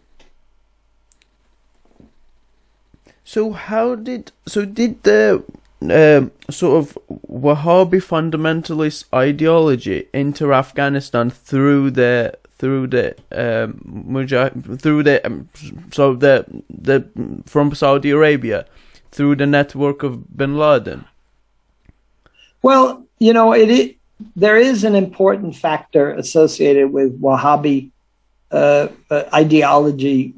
so 3.24 3.52
how 3.52 3.96
did 3.96 4.32
so 4.46 4.66
did 4.66 5.04
the 5.04 5.44
um, 5.82 6.32
sort 6.50 6.78
of 6.78 6.98
Wahhabi 7.28 8.02
fundamentalist 8.02 9.06
ideology 9.14 10.08
enter 10.14 10.54
Afghanistan 10.54 11.30
through 11.30 11.92
the 11.92 12.38
through 12.64 12.88
the 12.88 13.14
um, 13.36 13.82
Mujah- 13.84 14.54
through 14.78 15.04
the 15.04 15.20
um, 15.28 15.50
so 15.92 16.16
the 16.16 16.46
the 16.70 17.04
from 17.46 17.76
Saudi 17.76 18.12
Arabia 18.12 18.66
through 19.12 19.36
the 19.36 19.46
network 19.46 20.02
of 20.02 20.38
Bin 20.38 20.58
Laden? 20.58 21.04
Well, 22.62 23.06
you 23.20 23.34
know, 23.34 23.52
it, 23.52 23.70
it 23.70 23.98
there 24.38 24.56
is 24.56 24.86
an 24.86 24.96
important 24.96 25.58
factor 25.58 26.12
associated 26.12 26.94
with 26.94 27.20
Wahhabi 27.20 27.92
uh, 28.52 28.88
uh, 29.12 29.24
ideology, 29.34 30.34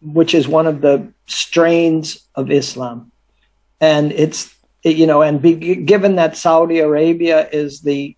which 0.00 0.32
is 0.32 0.48
one 0.48 0.66
of 0.66 0.80
the 0.80 1.06
strains 1.26 2.24
of 2.34 2.50
Islam, 2.50 3.12
and 3.78 4.10
it's 4.12 4.54
you 4.84 5.06
know, 5.06 5.20
and 5.20 5.42
be, 5.42 5.52
given 5.76 6.16
that 6.16 6.38
Saudi 6.38 6.78
Arabia 6.78 7.46
is 7.52 7.82
the 7.82 8.16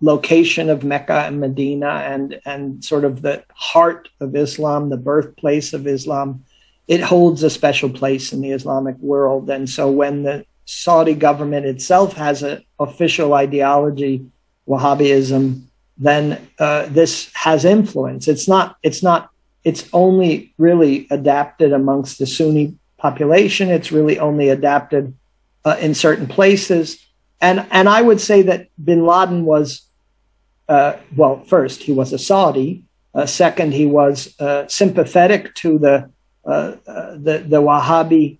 location 0.00 0.70
of 0.70 0.84
Mecca 0.84 1.24
and 1.26 1.40
Medina 1.40 1.88
and 1.88 2.40
and 2.44 2.84
sort 2.84 3.04
of 3.04 3.22
the 3.22 3.44
heart 3.54 4.08
of 4.20 4.34
Islam, 4.34 4.88
the 4.88 4.96
birthplace 4.96 5.72
of 5.72 5.86
Islam, 5.86 6.44
it 6.88 7.00
holds 7.00 7.42
a 7.42 7.50
special 7.50 7.90
place 7.90 8.32
in 8.32 8.40
the 8.40 8.50
Islamic 8.50 8.96
world. 8.98 9.50
And 9.50 9.68
so 9.68 9.90
when 9.90 10.22
the 10.22 10.44
Saudi 10.64 11.14
government 11.14 11.66
itself 11.66 12.14
has 12.14 12.42
an 12.42 12.64
official 12.78 13.34
ideology, 13.34 14.24
Wahhabism, 14.66 15.62
then 15.98 16.48
uh, 16.58 16.86
this 16.86 17.30
has 17.34 17.64
influence. 17.64 18.28
It's 18.28 18.48
not. 18.48 18.76
It's 18.82 19.02
not. 19.02 19.30
It's 19.64 19.88
only 19.92 20.54
really 20.56 21.06
adapted 21.10 21.72
amongst 21.72 22.18
the 22.18 22.26
Sunni 22.26 22.76
population. 22.96 23.68
It's 23.68 23.92
really 23.92 24.18
only 24.18 24.48
adapted 24.48 25.14
uh, 25.64 25.76
in 25.80 25.94
certain 25.94 26.26
places. 26.26 27.04
And 27.40 27.66
and 27.70 27.88
I 27.88 28.00
would 28.00 28.20
say 28.20 28.42
that 28.42 28.68
Bin 28.82 29.04
Laden 29.04 29.44
was 29.44 29.82
uh, 30.70 30.96
well, 31.16 31.42
first, 31.46 31.82
he 31.82 31.92
was 31.92 32.12
a 32.12 32.18
Saudi. 32.18 32.84
Uh, 33.12 33.26
second, 33.26 33.74
he 33.74 33.86
was 33.86 34.36
uh, 34.38 34.68
sympathetic 34.68 35.52
to 35.56 35.80
the, 35.80 36.08
uh, 36.46 36.76
uh, 36.86 37.10
the, 37.16 37.44
the 37.46 37.60
Wahhabi 37.60 38.38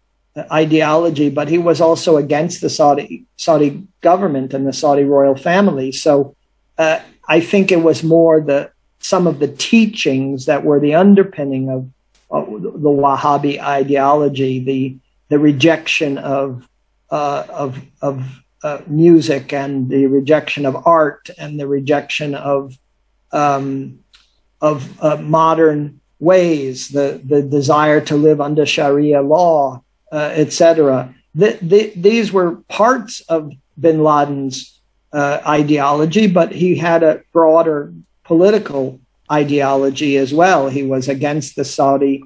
ideology, 0.53 1.29
but 1.29 1.49
he 1.49 1.59
was 1.59 1.81
also 1.81 2.17
against 2.17 2.61
the 2.61 2.71
Saudi 2.71 3.25
Saudi 3.37 3.83
government 4.01 4.55
and 4.55 4.65
the 4.65 4.73
Saudi 4.73 5.03
royal 5.03 5.35
family. 5.35 5.91
So 5.91 6.37
uh, 6.79 7.01
I 7.29 7.41
think 7.41 7.73
it 7.73 7.83
was 7.83 8.05
more 8.05 8.41
the 8.41 8.71
some 9.01 9.27
of 9.27 9.41
the 9.41 9.49
teachings 9.49 10.47
that 10.47 10.65
were 10.65 10.79
the 10.79 10.95
underpinning 10.95 11.69
of, 11.69 11.91
the 12.31 12.89
Wahhabi 12.89 13.61
ideology, 13.61 14.61
the 14.61 14.97
the 15.31 15.41
rejection 15.41 16.17
of 16.17 16.69
of 17.11 17.83
of 18.01 18.25
uh, 18.63 18.81
music 18.87 19.53
and 19.53 19.89
the 19.89 20.07
rejection 20.07 20.67
of 20.67 20.87
art 20.87 21.31
and 21.39 21.59
the 21.59 21.67
rejection 21.67 22.35
of 22.35 22.77
um, 23.33 24.01
of 24.61 25.03
uh, 25.03 25.17
modern 25.17 26.01
ways, 26.19 26.89
the 26.89 27.21
the 27.25 27.43
desire 27.43 28.01
to 28.03 28.17
live 28.17 28.41
under 28.41 28.67
Sharia 28.67 29.23
law, 29.23 29.83
uh, 30.13 30.31
etc. 30.35 31.15
The, 31.35 31.59
the, 31.63 31.93
these 31.95 32.33
were 32.33 32.57
parts 32.69 33.21
of 33.23 33.53
Bin 33.79 34.03
Laden's 34.03 34.81
uh, 35.13 35.41
ideology, 35.47 36.27
but 36.27 36.53
he 36.53 36.77
had 36.77 37.03
a 37.03 37.23
broader 37.33 37.93
political 38.25 39.01
ideology 39.31 40.17
as 40.17 40.35
well. 40.35 40.69
He 40.69 40.83
was 40.83 41.09
against 41.09 41.57
the 41.57 41.65
Saudi 41.65 42.25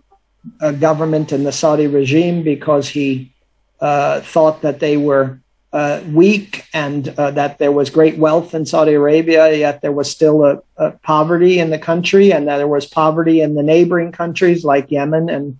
uh, 0.61 0.73
government 0.73 1.33
and 1.33 1.47
the 1.47 1.53
Saudi 1.53 1.87
regime 1.87 2.43
because 2.43 2.89
he 2.89 3.33
uh, 3.81 4.21
thought 4.21 4.63
that 4.63 4.81
they 4.81 4.97
were 4.97 5.41
uh, 5.75 6.01
weak 6.13 6.65
and 6.73 7.09
uh, 7.19 7.33
that 7.33 7.59
there 7.59 7.73
was 7.73 7.91
great 7.91 8.17
wealth 8.17 8.55
in 8.55 8.65
Saudi 8.65 8.93
Arabia, 8.93 9.53
yet 9.53 9.83
there 9.83 9.91
was 9.91 10.09
still 10.09 10.45
a, 10.45 10.63
a, 10.77 10.93
poverty 10.93 11.59
in 11.59 11.71
the 11.71 11.79
country, 11.81 12.33
and 12.33 12.47
that 12.47 12.59
there 12.59 12.69
was 12.69 12.87
poverty 12.87 13.41
in 13.41 13.57
the 13.57 13.63
neighboring 13.63 14.13
countries 14.13 14.65
like 14.65 14.93
Yemen 14.93 15.29
and 15.29 15.59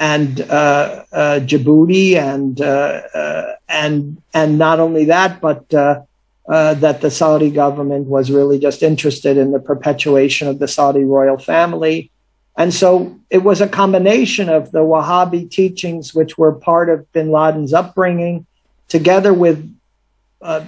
and 0.00 0.40
uh, 0.50 1.04
uh 1.12 1.38
Djibouti, 1.38 2.16
and 2.16 2.60
uh, 2.60 3.02
uh, 3.14 3.54
and 3.68 4.20
and 4.34 4.58
not 4.58 4.80
only 4.80 5.04
that, 5.04 5.40
but 5.40 5.68
that 5.68 7.00
the 7.00 7.10
Saudi 7.10 7.50
government 7.50 8.08
was 8.08 8.32
really 8.32 8.58
just 8.58 8.82
interested 8.82 9.36
in 9.36 9.52
the 9.52 9.60
perpetuation 9.60 10.48
of 10.48 10.58
the 10.58 10.66
Saudi 10.66 11.04
royal 11.04 11.38
family. 11.38 12.10
And 12.56 12.74
so 12.74 13.16
it 13.30 13.44
was 13.44 13.60
a 13.60 13.68
combination 13.68 14.48
of 14.48 14.72
the 14.72 14.80
Wahhabi 14.80 15.48
teachings, 15.48 16.12
which 16.12 16.36
were 16.36 16.52
part 16.52 16.90
of 16.90 17.10
bin 17.12 17.30
Laden's 17.30 17.72
upbringing, 17.72 18.44
together 18.92 19.32
with 19.32 19.58
uh, 20.42 20.62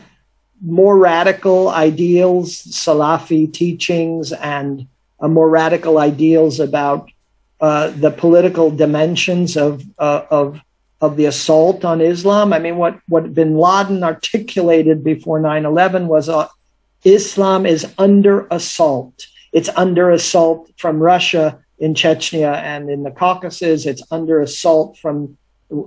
more 0.62 0.96
radical 0.96 1.68
ideals, 1.68 2.48
Salafi 2.62 3.52
teachings, 3.52 4.32
and 4.32 4.86
uh, 5.20 5.28
more 5.28 5.50
radical 5.50 5.98
ideals 5.98 6.58
about 6.58 7.10
uh, 7.60 7.90
the 7.90 8.10
political 8.10 8.70
dimensions 8.70 9.58
of 9.58 9.84
uh, 9.98 10.22
of 10.30 10.58
of 11.02 11.18
the 11.18 11.26
assault 11.26 11.84
on 11.84 12.00
Islam. 12.00 12.54
I 12.54 12.58
mean, 12.58 12.78
what 12.78 12.98
what 13.08 13.34
Bin 13.34 13.58
Laden 13.58 14.02
articulated 14.02 15.04
before 15.04 15.38
9/11 15.38 16.06
was 16.06 16.30
uh, 16.30 16.48
Islam 17.04 17.66
is 17.66 17.86
under 17.98 18.46
assault. 18.50 19.26
It's 19.52 19.68
under 19.76 20.10
assault 20.10 20.70
from 20.78 20.98
Russia 20.98 21.58
in 21.78 21.92
Chechnya 21.92 22.54
and 22.72 22.88
in 22.88 23.02
the 23.02 23.10
Caucasus. 23.10 23.84
It's 23.84 24.02
under 24.10 24.40
assault 24.40 24.96
from 24.96 25.36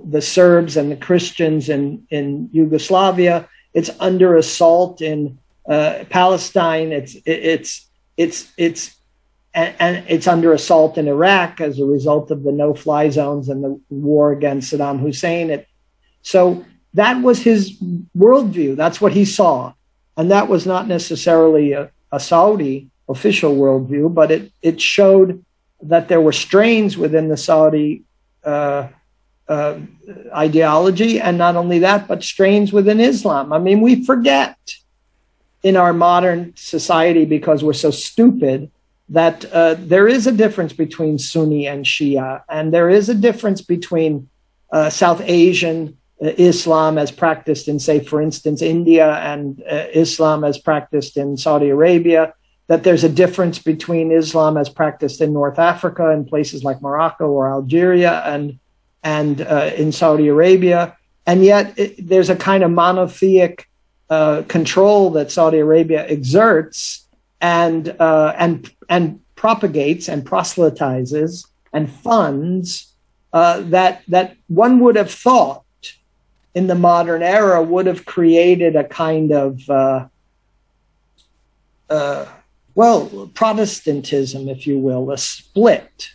the 0.04 0.22
Serbs 0.22 0.76
and 0.76 0.90
the 0.90 0.96
Christians 0.96 1.68
in, 1.68 2.06
in 2.10 2.48
Yugoslavia. 2.52 3.48
It's 3.74 3.90
under 4.00 4.36
assault 4.36 5.00
in 5.00 5.38
uh, 5.68 6.04
Palestine. 6.08 6.92
It's 6.92 7.16
it's 7.24 7.86
it's 8.16 8.52
it's 8.56 8.96
and, 9.54 10.04
it's 10.08 10.26
under 10.26 10.52
assault 10.52 10.98
in 10.98 11.08
Iraq 11.08 11.60
as 11.60 11.78
a 11.78 11.84
result 11.84 12.30
of 12.30 12.42
the 12.42 12.52
no-fly 12.52 13.10
zones 13.10 13.48
and 13.48 13.62
the 13.64 13.80
war 13.88 14.32
against 14.32 14.72
Saddam 14.72 15.00
Hussein. 15.00 15.50
It, 15.50 15.68
so 16.22 16.64
that 16.94 17.22
was 17.22 17.42
his 17.42 17.78
worldview. 18.16 18.76
That's 18.76 19.00
what 19.00 19.12
he 19.12 19.24
saw, 19.24 19.72
and 20.16 20.30
that 20.30 20.48
was 20.48 20.66
not 20.66 20.88
necessarily 20.88 21.72
a, 21.72 21.90
a 22.12 22.20
Saudi 22.20 22.88
official 23.08 23.56
worldview, 23.56 24.12
but 24.12 24.30
it 24.30 24.52
it 24.62 24.80
showed 24.80 25.44
that 25.82 26.08
there 26.08 26.20
were 26.20 26.32
strains 26.32 26.96
within 26.96 27.28
the 27.28 27.36
Saudi 27.36 28.02
uh, 28.44 28.88
uh, 29.48 29.78
ideology, 30.34 31.20
and 31.20 31.38
not 31.38 31.56
only 31.56 31.78
that, 31.78 32.06
but 32.06 32.22
strains 32.22 32.72
within 32.72 33.00
Islam. 33.00 33.52
I 33.52 33.58
mean, 33.58 33.80
we 33.80 34.04
forget 34.04 34.56
in 35.62 35.76
our 35.76 35.92
modern 35.92 36.52
society 36.56 37.24
because 37.24 37.64
we're 37.64 37.72
so 37.72 37.90
stupid 37.90 38.70
that 39.08 39.44
uh, 39.52 39.74
there 39.78 40.06
is 40.06 40.26
a 40.26 40.32
difference 40.32 40.72
between 40.72 41.18
Sunni 41.18 41.66
and 41.66 41.84
Shia, 41.84 42.42
and 42.48 42.72
there 42.72 42.90
is 42.90 43.08
a 43.08 43.14
difference 43.14 43.62
between 43.62 44.28
uh, 44.70 44.90
South 44.90 45.22
Asian 45.24 45.96
uh, 46.22 46.26
Islam 46.36 46.98
as 46.98 47.10
practiced 47.10 47.68
in, 47.68 47.78
say, 47.78 48.00
for 48.04 48.20
instance, 48.20 48.60
India 48.60 49.14
and 49.14 49.62
uh, 49.62 49.86
Islam 49.94 50.44
as 50.44 50.58
practiced 50.58 51.16
in 51.16 51.36
Saudi 51.36 51.70
Arabia. 51.70 52.34
That 52.66 52.84
there's 52.84 53.02
a 53.04 53.08
difference 53.08 53.58
between 53.58 54.12
Islam 54.12 54.58
as 54.58 54.68
practiced 54.68 55.22
in 55.22 55.32
North 55.32 55.58
Africa 55.58 56.10
and 56.10 56.28
places 56.28 56.62
like 56.62 56.82
Morocco 56.82 57.30
or 57.30 57.50
Algeria 57.50 58.22
and 58.26 58.58
and 59.02 59.40
uh, 59.40 59.70
in 59.76 59.92
Saudi 59.92 60.28
Arabia, 60.28 60.96
and 61.26 61.44
yet 61.44 61.78
it, 61.78 62.08
there's 62.08 62.30
a 62.30 62.36
kind 62.36 62.62
of 62.62 62.70
monotheic 62.70 63.64
uh, 64.10 64.42
control 64.48 65.10
that 65.10 65.30
Saudi 65.30 65.58
Arabia 65.58 66.06
exerts 66.08 67.06
and 67.40 67.94
uh, 68.00 68.34
and 68.36 68.70
and 68.88 69.20
propagates 69.34 70.08
and 70.08 70.24
proselytizes 70.24 71.46
and 71.72 71.90
funds 71.90 72.92
uh, 73.32 73.60
that 73.60 74.02
that 74.08 74.36
one 74.48 74.80
would 74.80 74.96
have 74.96 75.10
thought 75.10 75.64
in 76.54 76.66
the 76.66 76.74
modern 76.74 77.22
era 77.22 77.62
would 77.62 77.86
have 77.86 78.04
created 78.04 78.74
a 78.74 78.84
kind 78.84 79.30
of 79.30 79.68
uh, 79.70 80.06
uh, 81.90 82.26
well 82.74 83.30
Protestantism, 83.34 84.48
if 84.48 84.66
you 84.66 84.78
will, 84.78 85.10
a 85.10 85.18
split 85.18 86.10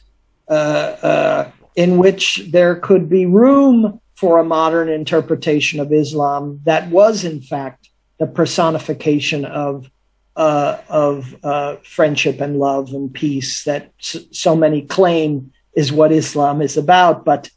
uh, 0.48 1.46
in 1.76 1.98
which 1.98 2.48
there 2.52 2.76
could 2.76 3.10
be 3.10 3.26
room 3.26 4.00
for 4.16 4.40
a 4.40 4.44
modern 4.44 4.90
interpretation 4.90 5.80
of 5.80 5.92
Islam 5.92 6.62
that 6.66 6.90
was, 6.90 7.24
in 7.24 7.42
fact, 7.42 7.90
the 8.20 8.28
personification 8.28 9.46
of 9.46 9.90
uh, 10.36 10.78
of 10.90 11.36
uh, 11.44 11.76
friendship 11.84 12.42
and 12.42 12.58
love 12.58 12.92
and 12.94 13.14
peace 13.14 13.66
that 13.66 13.92
so 14.00 14.56
many 14.56 14.82
claim 14.82 15.52
is 15.76 15.92
what 15.92 16.12
Islam 16.12 16.62
is 16.62 16.78
about, 16.78 17.24
but 17.26 17.50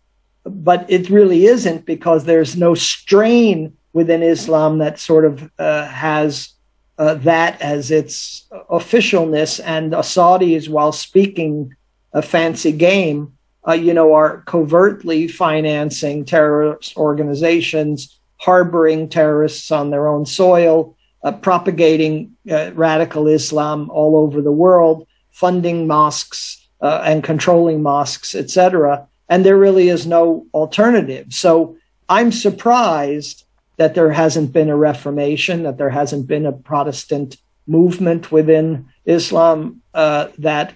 but 0.44 0.84
it 0.88 1.10
really 1.10 1.46
isn't 1.46 1.86
because 1.86 2.24
there's 2.24 2.56
no 2.56 2.74
strain 2.74 3.76
within 3.92 4.22
Islam 4.22 4.78
that 4.78 4.98
sort 4.98 5.24
of 5.24 5.50
uh, 5.58 5.86
has 5.86 6.50
uh, 6.98 7.14
that 7.14 7.60
as 7.60 7.90
its 7.90 8.46
officialness. 8.70 9.60
And 9.64 9.92
Saudis, 9.92 10.68
while 10.68 10.92
speaking 10.92 11.74
a 12.12 12.22
fancy 12.22 12.72
game, 12.72 13.35
uh, 13.68 13.72
you 13.72 13.92
know, 13.92 14.14
are 14.14 14.42
covertly 14.46 15.26
financing 15.28 16.24
terrorist 16.24 16.96
organizations, 16.96 18.18
harboring 18.38 19.08
terrorists 19.08 19.70
on 19.70 19.90
their 19.90 20.08
own 20.08 20.24
soil, 20.24 20.96
uh, 21.24 21.32
propagating 21.32 22.36
uh, 22.50 22.70
radical 22.74 23.26
Islam 23.26 23.90
all 23.90 24.16
over 24.16 24.40
the 24.40 24.52
world, 24.52 25.06
funding 25.32 25.86
mosques 25.86 26.68
uh, 26.80 27.02
and 27.04 27.24
controlling 27.24 27.82
mosques, 27.82 28.34
etc. 28.34 29.06
And 29.28 29.44
there 29.44 29.58
really 29.58 29.88
is 29.88 30.06
no 30.06 30.46
alternative. 30.54 31.32
So 31.32 31.76
I'm 32.08 32.30
surprised 32.30 33.44
that 33.76 33.94
there 33.94 34.12
hasn't 34.12 34.52
been 34.52 34.70
a 34.70 34.76
reformation, 34.76 35.64
that 35.64 35.78
there 35.78 35.90
hasn't 35.90 36.26
been 36.26 36.46
a 36.46 36.52
Protestant 36.52 37.36
movement 37.66 38.30
within 38.30 38.88
Islam 39.04 39.82
uh, 39.92 40.28
that 40.38 40.74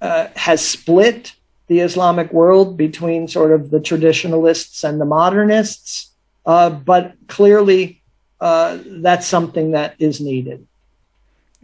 uh, 0.00 0.26
has 0.34 0.66
split 0.66 1.34
the 1.66 1.80
Islamic 1.80 2.32
world 2.32 2.76
between 2.76 3.28
sort 3.28 3.52
of 3.52 3.70
the 3.70 3.80
traditionalists 3.80 4.84
and 4.84 5.00
the 5.00 5.04
modernists. 5.04 6.10
Uh, 6.44 6.70
but 6.70 7.14
clearly, 7.28 8.02
uh, 8.40 8.78
that's 8.86 9.26
something 9.26 9.70
that 9.72 9.94
is 9.98 10.20
needed. 10.20 10.66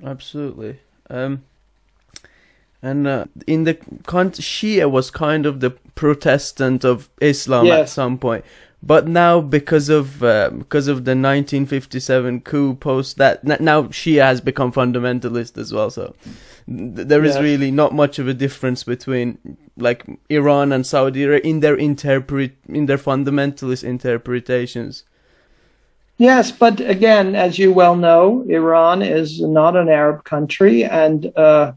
Absolutely. 0.05 0.79
Um, 1.11 1.43
and 2.81 3.07
uh, 3.07 3.25
in 3.47 3.65
the 3.65 3.75
Shia 3.75 4.91
was 4.91 5.11
kind 5.11 5.47
of 5.47 5.61
the 5.61 5.71
Protestant 5.71 6.85
of 6.85 7.09
Islam 7.21 7.67
yes. 7.67 7.81
at 7.81 7.89
some 7.89 8.19
point, 8.19 8.45
but 8.83 9.09
now 9.09 9.41
because 9.41 9.89
of 9.89 10.23
uh, 10.23 10.51
because 10.51 10.89
of 10.89 11.05
the 11.05 11.11
1957 11.11 12.41
coup 12.43 12.75
post 12.75 13.17
that 13.17 13.45
now 13.45 13.85
Shia 13.85 14.23
has 14.23 14.41
become 14.41 14.73
fundamentalist 14.73 15.59
as 15.59 15.73
well. 15.73 15.91
So 15.91 16.15
there 16.67 17.25
is 17.25 17.35
yeah. 17.35 17.43
really 17.43 17.71
not 17.71 17.95
much 17.95 18.19
of 18.19 18.29
a 18.29 18.35
difference 18.35 18.85
between 18.85 19.57
like 19.77 20.05
Iran 20.29 20.73
and 20.73 20.87
Saudi 20.87 21.25
in 21.39 21.61
their 21.61 21.75
interpret 21.75 22.57
in 22.69 22.87
their 22.87 22.99
fundamentalist 22.99 23.83
interpretations. 23.83 25.05
Yes, 26.19 26.51
but 26.51 26.81
again, 26.81 27.37
as 27.37 27.61
you 27.61 27.73
well 27.73 27.95
know, 27.95 28.45
Iran 28.49 29.03
is 29.03 29.41
not 29.41 29.77
an 29.77 29.89
Arab 29.89 30.25
country, 30.25 30.83
and 30.85 31.33
uh, 31.37 31.73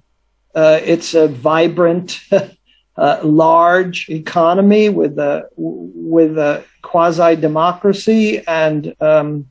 uh, 0.56 0.80
it's 0.84 1.14
a 1.14 1.28
vibrant, 1.28 2.20
uh, 2.98 3.20
large 3.24 4.10
economy 4.10 4.90
with 4.90 5.20
a 5.20 5.48
with 5.56 6.40
a 6.40 6.66
quasi 6.82 7.36
democracy, 7.36 8.46
and 8.48 8.96
um, 9.00 9.48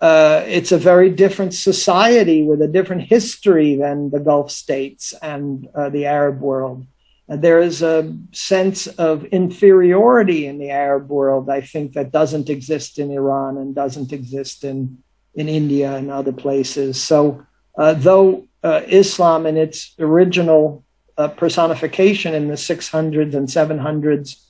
uh, 0.00 0.42
it's 0.46 0.72
a 0.72 0.78
very 0.78 1.10
different 1.10 1.54
society 1.54 2.42
with 2.42 2.60
a 2.60 2.68
different 2.68 3.02
history 3.02 3.76
than 3.76 4.10
the 4.10 4.20
Gulf 4.20 4.50
states 4.50 5.14
and 5.22 5.68
uh, 5.74 5.88
the 5.88 6.06
Arab 6.06 6.40
world. 6.40 6.86
there 7.28 7.60
is 7.60 7.82
a 7.82 8.14
sense 8.32 8.86
of 8.86 9.24
inferiority 9.24 10.46
in 10.46 10.58
the 10.58 10.70
Arab 10.70 11.08
world, 11.08 11.50
I 11.50 11.60
think, 11.60 11.94
that 11.94 12.12
doesn't 12.12 12.48
exist 12.48 12.98
in 12.98 13.10
Iran 13.10 13.56
and 13.56 13.74
doesn't 13.74 14.12
exist 14.12 14.62
in, 14.62 14.98
in 15.34 15.48
India 15.48 15.96
and 15.96 16.10
other 16.10 16.32
places. 16.32 17.02
So, 17.02 17.44
uh, 17.76 17.94
though 17.94 18.46
uh, 18.62 18.82
Islam 18.86 19.46
in 19.46 19.56
its 19.56 19.94
original 19.98 20.84
uh, 21.18 21.28
personification 21.28 22.34
in 22.34 22.48
the 22.48 22.54
600s 22.54 23.34
and 23.34 23.48
700s 23.48 24.42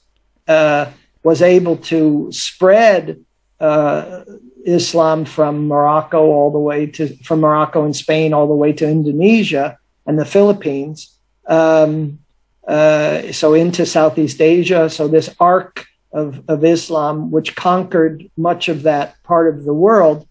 uh, 0.49 0.87
was 1.27 1.43
able 1.43 1.77
to 1.77 2.29
spread 2.31 3.19
uh, 3.59 4.23
Islam 4.65 5.25
from 5.25 5.67
Morocco 5.67 6.21
all 6.37 6.53
the 6.53 6.65
way 6.71 6.87
to 6.87 7.03
from 7.25 7.41
Morocco 7.41 7.85
and 7.85 7.97
Spain 7.97 8.33
all 8.33 8.47
the 8.47 8.61
way 8.65 8.73
to 8.75 8.89
Indonesia 8.89 9.77
and 10.07 10.21
the 10.21 10.25
Philippines. 10.25 11.19
Um, 11.49 12.21
uh, 12.69 13.33
so 13.33 13.55
into 13.55 13.85
Southeast 13.85 14.41
Asia. 14.41 14.89
So 14.89 15.09
this 15.09 15.29
arc 15.41 15.87
of, 16.13 16.29
of 16.49 16.65
Islam, 16.65 17.33
which 17.33 17.57
conquered 17.57 18.31
much 18.37 18.69
of 18.69 18.85
that 18.85 19.21
part 19.25 19.53
of 19.53 19.65
the 19.65 19.75
world, 19.75 20.29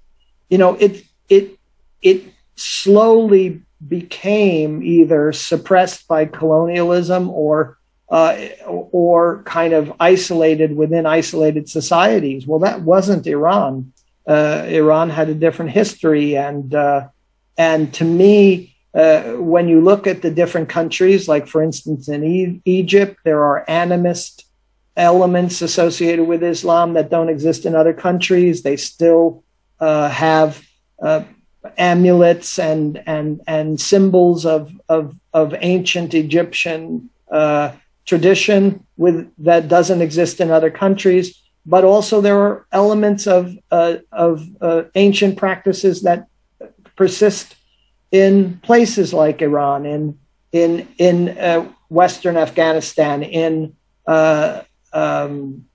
you 0.50 0.58
know, 0.58 0.76
it 0.76 1.04
it 1.28 1.60
it 2.02 2.24
slowly 2.56 3.62
became 3.86 4.82
either 4.82 5.34
suppressed 5.34 6.08
by 6.08 6.24
colonialism 6.24 7.30
or 7.30 7.78
uh, 8.10 8.38
or 8.66 9.43
kind 9.43 9.74
of 9.74 9.93
isolated 9.99 10.76
within 10.76 11.06
isolated 11.06 11.70
societies. 11.70 12.45
Well, 12.45 12.60
that 12.60 12.82
wasn't 12.82 13.28
Iran. 13.28 13.93
Uh, 14.28 14.66
Iran 14.68 15.10
had 15.10 15.30
a 15.30 15.36
different 15.36 15.72
history, 15.72 16.38
and 16.38 16.74
uh, 16.74 17.08
and 17.58 17.93
to 17.95 18.03
me, 18.03 18.76
uh, 18.93 19.34
when 19.34 19.68
you 19.68 19.82
look 19.82 20.08
at 20.08 20.22
the 20.22 20.32
different 20.32 20.70
countries, 20.70 21.28
like 21.28 21.47
for 21.47 21.62
instance 21.62 22.08
in 22.08 22.24
e- 22.24 22.62
Egypt, 22.66 23.18
there 23.24 23.43
are 23.43 23.66
animist 23.68 24.43
elements 24.95 25.62
associated 25.62 26.26
with 26.26 26.43
Islam 26.43 26.93
that 26.93 27.10
don't 27.10 27.30
exist 27.30 27.66
in 27.66 27.76
other 27.76 27.93
countries. 27.93 28.64
They 28.64 28.78
still 28.78 29.43
uh, 29.80 30.10
have 30.10 30.64
uh, 31.01 31.24
amulets 31.78 32.60
and 32.60 33.01
and 33.06 33.41
and 33.47 33.82
symbols 33.82 34.45
of 34.45 34.72
of 34.88 35.16
of 35.34 35.53
ancient 35.60 36.14
Egyptian 36.14 37.10
tradition 38.06 38.86
with 38.97 39.32
that 39.38 39.68
doesn't 39.68 40.01
exist 40.01 40.39
in 40.39 40.51
other 40.51 40.72
countries. 40.72 41.41
But 41.66 41.84
also 41.84 42.22
there 42.22 42.39
are 42.39 42.66
elements 42.72 43.26
of 43.26 43.58
uh, 43.72 43.97
of 44.12 44.47
uh, 44.62 44.84
ancient 44.93 45.38
practices 45.38 46.03
that 46.03 46.28
persist 46.95 47.56
in 48.12 48.60
places 48.60 49.14
like 49.14 49.41
Iran, 49.41 49.86
in 49.86 50.20
in 50.51 50.88
in 50.97 51.38
uh, 51.38 51.68
Western 51.89 52.38
Afghanistan, 52.38 53.24
in 53.24 53.76
uh, 54.06 54.62
um, 54.93 55.66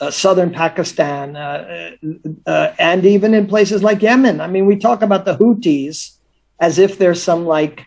uh, 0.00 0.12
southern 0.12 0.52
Pakistan, 0.52 1.36
uh, 1.36 1.96
and 2.78 3.04
even 3.04 3.34
in 3.34 3.48
places 3.48 3.82
like 3.82 4.00
Yemen. 4.00 4.40
I 4.40 4.46
mean, 4.46 4.66
we 4.66 4.76
talk 4.76 5.02
about 5.02 5.24
the 5.24 5.36
Houthis 5.36 6.16
as 6.60 6.78
if 6.78 6.98
there's 6.98 7.22
some 7.22 7.46
like 7.46 7.84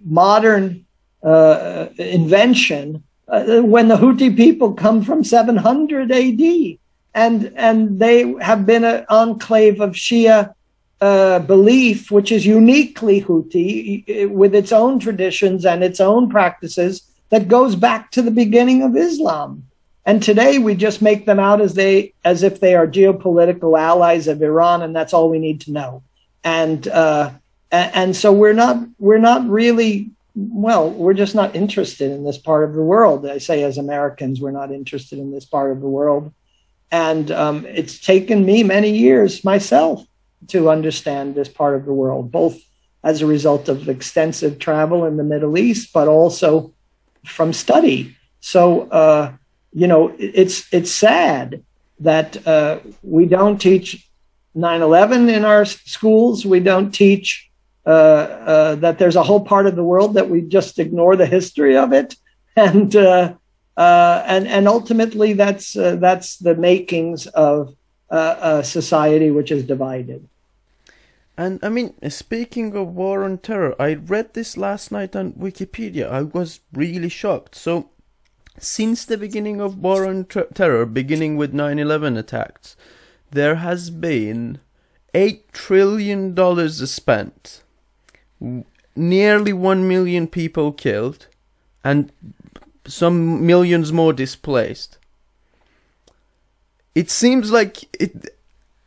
modern 0.00 0.86
invention 1.22 3.02
when 3.26 3.88
the 3.88 3.96
Houthi 3.96 4.36
people 4.36 4.72
come 4.72 5.02
from 5.02 5.24
700 5.24 6.10
AD. 6.10 6.78
And, 7.14 7.52
and 7.56 7.98
they 7.98 8.32
have 8.40 8.64
been 8.64 8.84
an 8.84 9.04
enclave 9.08 9.80
of 9.80 9.92
Shia 9.92 10.54
uh, 11.00 11.38
belief, 11.40 12.10
which 12.10 12.32
is 12.32 12.46
uniquely 12.46 13.22
Houthi, 13.22 14.28
with 14.30 14.54
its 14.54 14.72
own 14.72 14.98
traditions 14.98 15.64
and 15.64 15.82
its 15.82 16.00
own 16.00 16.28
practices, 16.28 17.02
that 17.30 17.48
goes 17.48 17.76
back 17.76 18.10
to 18.12 18.22
the 18.22 18.30
beginning 18.30 18.82
of 18.82 18.96
Islam. 18.96 19.64
And 20.04 20.22
today 20.22 20.58
we 20.58 20.74
just 20.74 21.02
make 21.02 21.26
them 21.26 21.38
out 21.38 21.60
as 21.60 21.74
they 21.74 22.14
as 22.24 22.42
if 22.42 22.60
they 22.60 22.74
are 22.74 22.86
geopolitical 22.86 23.78
allies 23.78 24.26
of 24.26 24.42
Iran, 24.42 24.80
and 24.80 24.96
that's 24.96 25.12
all 25.12 25.28
we 25.28 25.38
need 25.38 25.60
to 25.62 25.72
know. 25.72 26.02
And 26.42 26.88
uh, 26.88 27.32
and 27.70 28.16
so 28.16 28.32
we're 28.32 28.54
not 28.54 28.78
we're 28.98 29.18
not 29.18 29.46
really 29.46 30.10
well, 30.40 30.88
we're 30.90 31.14
just 31.14 31.34
not 31.34 31.56
interested 31.56 32.12
in 32.12 32.22
this 32.22 32.38
part 32.38 32.62
of 32.62 32.74
the 32.74 32.82
world. 32.82 33.26
I 33.26 33.38
say 33.38 33.64
as 33.64 33.76
Americans, 33.76 34.40
we're 34.40 34.52
not 34.52 34.70
interested 34.70 35.18
in 35.18 35.32
this 35.32 35.44
part 35.44 35.72
of 35.72 35.80
the 35.80 35.88
world. 35.88 36.32
And 36.92 37.30
um, 37.32 37.66
it's 37.66 37.98
taken 37.98 38.46
me 38.46 38.62
many 38.62 38.90
years 38.90 39.42
myself 39.42 40.06
to 40.48 40.70
understand 40.70 41.34
this 41.34 41.48
part 41.48 41.74
of 41.74 41.84
the 41.84 41.92
world, 41.92 42.30
both 42.30 42.56
as 43.02 43.20
a 43.20 43.26
result 43.26 43.68
of 43.68 43.88
extensive 43.88 44.60
travel 44.60 45.04
in 45.06 45.16
the 45.16 45.24
Middle 45.24 45.58
East, 45.58 45.92
but 45.92 46.06
also 46.06 46.72
from 47.26 47.52
study. 47.52 48.16
So, 48.38 48.82
uh, 48.90 49.32
you 49.72 49.88
know, 49.88 50.14
it's 50.18 50.72
it's 50.72 50.92
sad 50.92 51.64
that 51.98 52.46
uh, 52.46 52.78
we 53.02 53.26
don't 53.26 53.60
teach 53.60 54.08
9/11 54.56 55.28
in 55.28 55.44
our 55.44 55.64
schools. 55.64 56.46
We 56.46 56.60
don't 56.60 56.92
teach 56.92 57.47
Uh, 57.88 57.90
uh, 57.90 58.74
that 58.74 58.98
there's 58.98 59.16
a 59.16 59.22
whole 59.22 59.40
part 59.40 59.66
of 59.66 59.74
the 59.74 59.82
world 59.82 60.12
that 60.12 60.28
we 60.28 60.42
just 60.42 60.78
ignore 60.78 61.16
the 61.16 61.24
history 61.24 61.74
of 61.74 61.90
it, 61.90 62.16
and 62.56 62.94
uh, 62.94 63.32
uh, 63.78 64.22
and 64.26 64.46
and 64.46 64.68
ultimately 64.68 65.32
that's 65.32 65.74
uh, 65.74 65.96
that's 65.96 66.36
the 66.36 66.54
makings 66.54 67.26
of 67.28 67.74
a 68.10 68.62
society 68.62 69.30
which 69.30 69.50
is 69.50 69.64
divided. 69.64 70.28
And 71.38 71.60
I 71.62 71.70
mean, 71.70 71.94
speaking 72.10 72.76
of 72.76 72.94
war 72.94 73.24
on 73.24 73.38
terror, 73.38 73.74
I 73.80 73.94
read 73.94 74.34
this 74.34 74.58
last 74.58 74.92
night 74.92 75.16
on 75.16 75.32
Wikipedia. 75.32 76.10
I 76.10 76.22
was 76.22 76.60
really 76.74 77.08
shocked. 77.08 77.54
So, 77.54 77.90
since 78.58 79.06
the 79.06 79.16
beginning 79.16 79.62
of 79.62 79.78
war 79.78 80.04
on 80.04 80.24
ter- 80.24 80.48
terror, 80.52 80.84
beginning 80.84 81.38
with 81.38 81.54
9 81.54 81.78
11 81.78 82.18
attacks, 82.18 82.76
there 83.30 83.54
has 83.56 83.88
been 83.88 84.58
$8 85.14 85.52
trillion 85.52 86.68
spent, 86.70 87.62
nearly 88.96 89.52
1 89.52 89.88
million 89.88 90.26
people 90.26 90.72
killed, 90.72 91.26
and 91.84 92.12
some 92.86 93.46
millions 93.46 93.92
more 93.92 94.12
displaced. 94.12 94.98
It 96.94 97.10
seems 97.10 97.50
like 97.52 97.84
it 98.00 98.34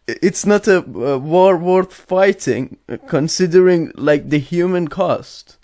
it's 0.08 0.45
not 0.45 0.68
a, 0.68 0.78
a 0.80 1.18
war 1.18 1.56
worth 1.58 1.93
fighting, 1.93 2.78
uh, 2.89 2.97
considering 3.08 3.91
like 3.95 4.30
the 4.30 4.39
human 4.39 4.88
cost 4.88 5.58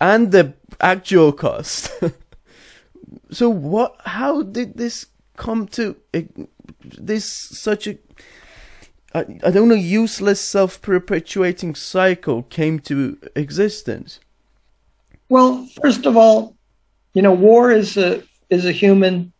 and 0.00 0.32
the 0.32 0.54
actual 0.80 1.32
cost. 1.32 1.90
so 3.30 3.48
what? 3.48 3.96
How 4.04 4.42
did 4.42 4.76
this 4.76 5.06
come 5.36 5.66
to 5.68 5.96
eh, 6.12 6.24
this 6.82 7.24
such 7.24 7.86
a 7.86 7.98
I, 9.14 9.20
I 9.44 9.50
don't 9.50 9.68
know 9.68 9.74
useless 9.74 10.40
self-perpetuating 10.40 11.74
cycle 11.74 12.44
came 12.44 12.78
to 12.80 13.18
existence? 13.36 14.20
Well, 15.28 15.66
first 15.80 16.06
of 16.06 16.16
all, 16.16 16.56
you 17.14 17.22
know, 17.22 17.32
war 17.32 17.70
is 17.70 17.96
a 17.96 18.22
is 18.50 18.66
a 18.66 18.72
human 18.72 19.32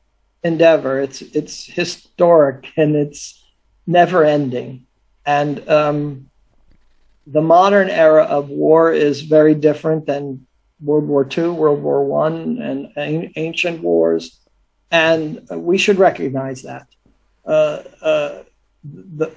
endeavor. 0.43 1.01
It's 1.01 1.23
it's 1.23 1.66
historic 1.66 2.68
and 2.77 2.97
it's 2.97 3.43
never 3.87 4.25
ending. 4.25 4.87
And 5.25 5.66
um, 5.68 6.31
the 7.27 7.43
modern 7.43 7.89
era 7.89 8.25
of 8.25 8.49
war 8.49 8.93
is 8.93 9.23
very 9.23 9.55
different 9.55 10.07
than 10.07 10.47
World 10.81 11.07
War 11.07 11.29
II, 11.37 11.49
World 11.51 11.83
War 11.83 12.05
One, 12.05 12.59
and 12.59 12.93
ancient 12.97 13.83
wars, 13.83 14.41
and 14.91 15.47
we 15.51 15.79
should 15.79 15.99
recognize 15.99 16.62
that. 16.62 16.87
Uh, 17.45 17.83
uh, 18.03 18.43
the, 18.85 19.31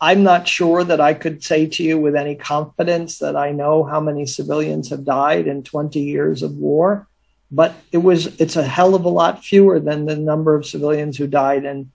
I'm 0.00 0.22
not 0.22 0.48
sure 0.48 0.82
that 0.82 1.00
I 1.00 1.12
could 1.12 1.44
say 1.44 1.66
to 1.66 1.82
you 1.82 1.98
with 1.98 2.16
any 2.16 2.34
confidence 2.34 3.18
that 3.18 3.36
I 3.36 3.52
know 3.52 3.84
how 3.84 4.00
many 4.00 4.24
civilians 4.24 4.88
have 4.88 5.04
died 5.04 5.46
in 5.46 5.62
20 5.62 6.00
years 6.00 6.42
of 6.42 6.56
war, 6.56 7.06
but 7.50 7.74
it 7.92 7.98
was 7.98 8.40
it's 8.40 8.56
a 8.56 8.64
hell 8.64 8.94
of 8.94 9.04
a 9.04 9.10
lot 9.10 9.44
fewer 9.44 9.78
than 9.78 10.06
the 10.06 10.16
number 10.16 10.54
of 10.54 10.66
civilians 10.66 11.18
who 11.18 11.26
died 11.26 11.64
in 11.64 11.90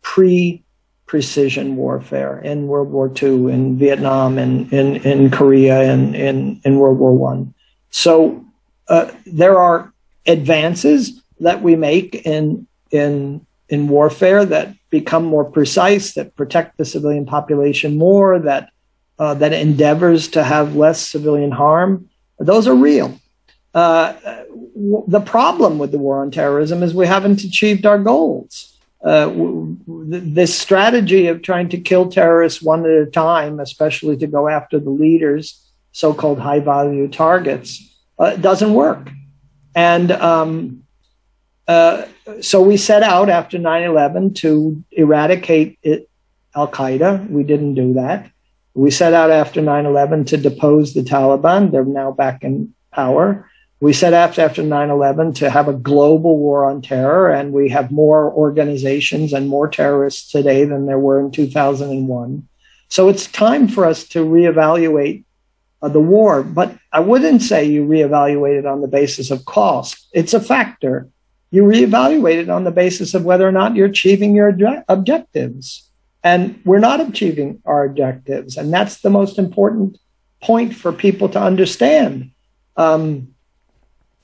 pre 0.00 0.64
precision 1.04 1.76
warfare 1.76 2.38
in 2.40 2.66
World 2.66 2.90
War 2.90 3.12
II, 3.22 3.52
in 3.52 3.78
Vietnam, 3.78 4.38
in 4.38 4.70
in, 4.70 4.96
in 4.96 5.30
Korea, 5.30 5.92
and 5.92 6.16
in, 6.16 6.60
in 6.64 6.78
World 6.78 6.98
War 6.98 7.12
One. 7.12 7.52
So 7.90 8.44
uh, 8.88 9.10
there 9.26 9.58
are 9.58 9.92
advances 10.26 11.22
that 11.40 11.60
we 11.60 11.76
make 11.76 12.14
in 12.26 12.66
in 12.90 13.46
in 13.68 13.88
warfare 13.88 14.44
that 14.44 14.74
become 14.90 15.24
more 15.24 15.44
precise, 15.44 16.14
that 16.14 16.34
protect 16.36 16.78
the 16.78 16.84
civilian 16.84 17.26
population 17.26 17.98
more, 17.98 18.38
that 18.38 18.70
uh, 19.18 19.34
that 19.34 19.52
endeavors 19.52 20.28
to 20.28 20.44
have 20.44 20.76
less 20.76 21.00
civilian 21.00 21.50
harm. 21.50 22.08
Those 22.38 22.68
are 22.68 22.74
real. 22.74 23.18
Uh, 23.74 24.14
the 25.06 25.22
problem 25.24 25.78
with 25.78 25.90
the 25.90 25.98
war 25.98 26.20
on 26.20 26.30
terrorism 26.30 26.82
is 26.82 26.94
we 26.94 27.06
haven't 27.06 27.42
achieved 27.42 27.86
our 27.86 27.98
goals 27.98 28.76
uh, 29.06 29.32
this 29.86 30.58
strategy 30.58 31.28
of 31.28 31.40
trying 31.40 31.68
to 31.68 31.78
kill 31.78 32.08
terrorists 32.08 32.60
one 32.60 32.84
at 32.84 32.90
a 32.90 33.06
time, 33.06 33.60
especially 33.60 34.16
to 34.16 34.26
go 34.26 34.48
after 34.48 34.80
the 34.80 34.90
leaders, 34.90 35.62
so 35.92 36.12
called 36.12 36.40
high 36.40 36.58
value 36.58 37.06
targets, 37.06 37.96
uh, 38.18 38.34
doesn't 38.36 38.74
work. 38.74 39.10
And 39.76 40.10
um, 40.10 40.82
uh, 41.68 42.06
so 42.40 42.60
we 42.62 42.76
set 42.76 43.02
out 43.02 43.28
after 43.28 43.58
9 43.58 43.82
11 43.82 44.34
to 44.34 44.82
eradicate 44.92 45.78
Al 46.54 46.68
Qaeda. 46.68 47.28
We 47.30 47.42
didn't 47.42 47.74
do 47.74 47.94
that. 47.94 48.30
We 48.74 48.90
set 48.90 49.14
out 49.14 49.30
after 49.30 49.60
9 49.60 49.86
11 49.86 50.24
to 50.26 50.36
depose 50.36 50.94
the 50.94 51.02
Taliban. 51.02 51.70
They're 51.70 51.84
now 51.84 52.10
back 52.12 52.42
in 52.42 52.74
power. 52.92 53.48
We 53.80 53.92
set 53.92 54.14
out 54.14 54.38
after 54.38 54.62
9 54.62 54.90
11 54.90 55.34
to 55.34 55.50
have 55.50 55.68
a 55.68 55.72
global 55.72 56.38
war 56.38 56.68
on 56.68 56.82
terror, 56.82 57.30
and 57.30 57.52
we 57.52 57.68
have 57.68 57.90
more 57.90 58.32
organizations 58.32 59.32
and 59.32 59.48
more 59.48 59.68
terrorists 59.68 60.30
today 60.30 60.64
than 60.64 60.86
there 60.86 60.98
were 60.98 61.20
in 61.20 61.30
2001. 61.30 62.48
So 62.88 63.08
it's 63.08 63.26
time 63.26 63.68
for 63.68 63.84
us 63.84 64.04
to 64.08 64.24
reevaluate 64.24 65.24
uh, 65.82 65.88
the 65.88 66.00
war, 66.00 66.42
but 66.42 66.76
I 66.92 67.00
wouldn't 67.00 67.42
say 67.42 67.64
you 67.64 67.86
reevaluate 67.86 68.58
it 68.58 68.66
on 68.66 68.80
the 68.80 68.88
basis 68.88 69.30
of 69.30 69.44
cost. 69.44 70.08
It's 70.12 70.34
a 70.34 70.40
factor. 70.40 71.08
You 71.50 71.62
reevaluate 71.62 72.36
it 72.36 72.50
on 72.50 72.64
the 72.64 72.70
basis 72.70 73.14
of 73.14 73.24
whether 73.24 73.46
or 73.46 73.52
not 73.52 73.76
you're 73.76 73.86
achieving 73.86 74.34
your 74.34 74.54
objectives. 74.88 75.88
And 76.24 76.60
we're 76.64 76.80
not 76.80 77.00
achieving 77.00 77.62
our 77.64 77.84
objectives. 77.84 78.56
And 78.56 78.72
that's 78.72 79.00
the 79.00 79.10
most 79.10 79.38
important 79.38 79.98
point 80.42 80.74
for 80.74 80.92
people 80.92 81.28
to 81.30 81.40
understand. 81.40 82.30
Um, 82.76 83.28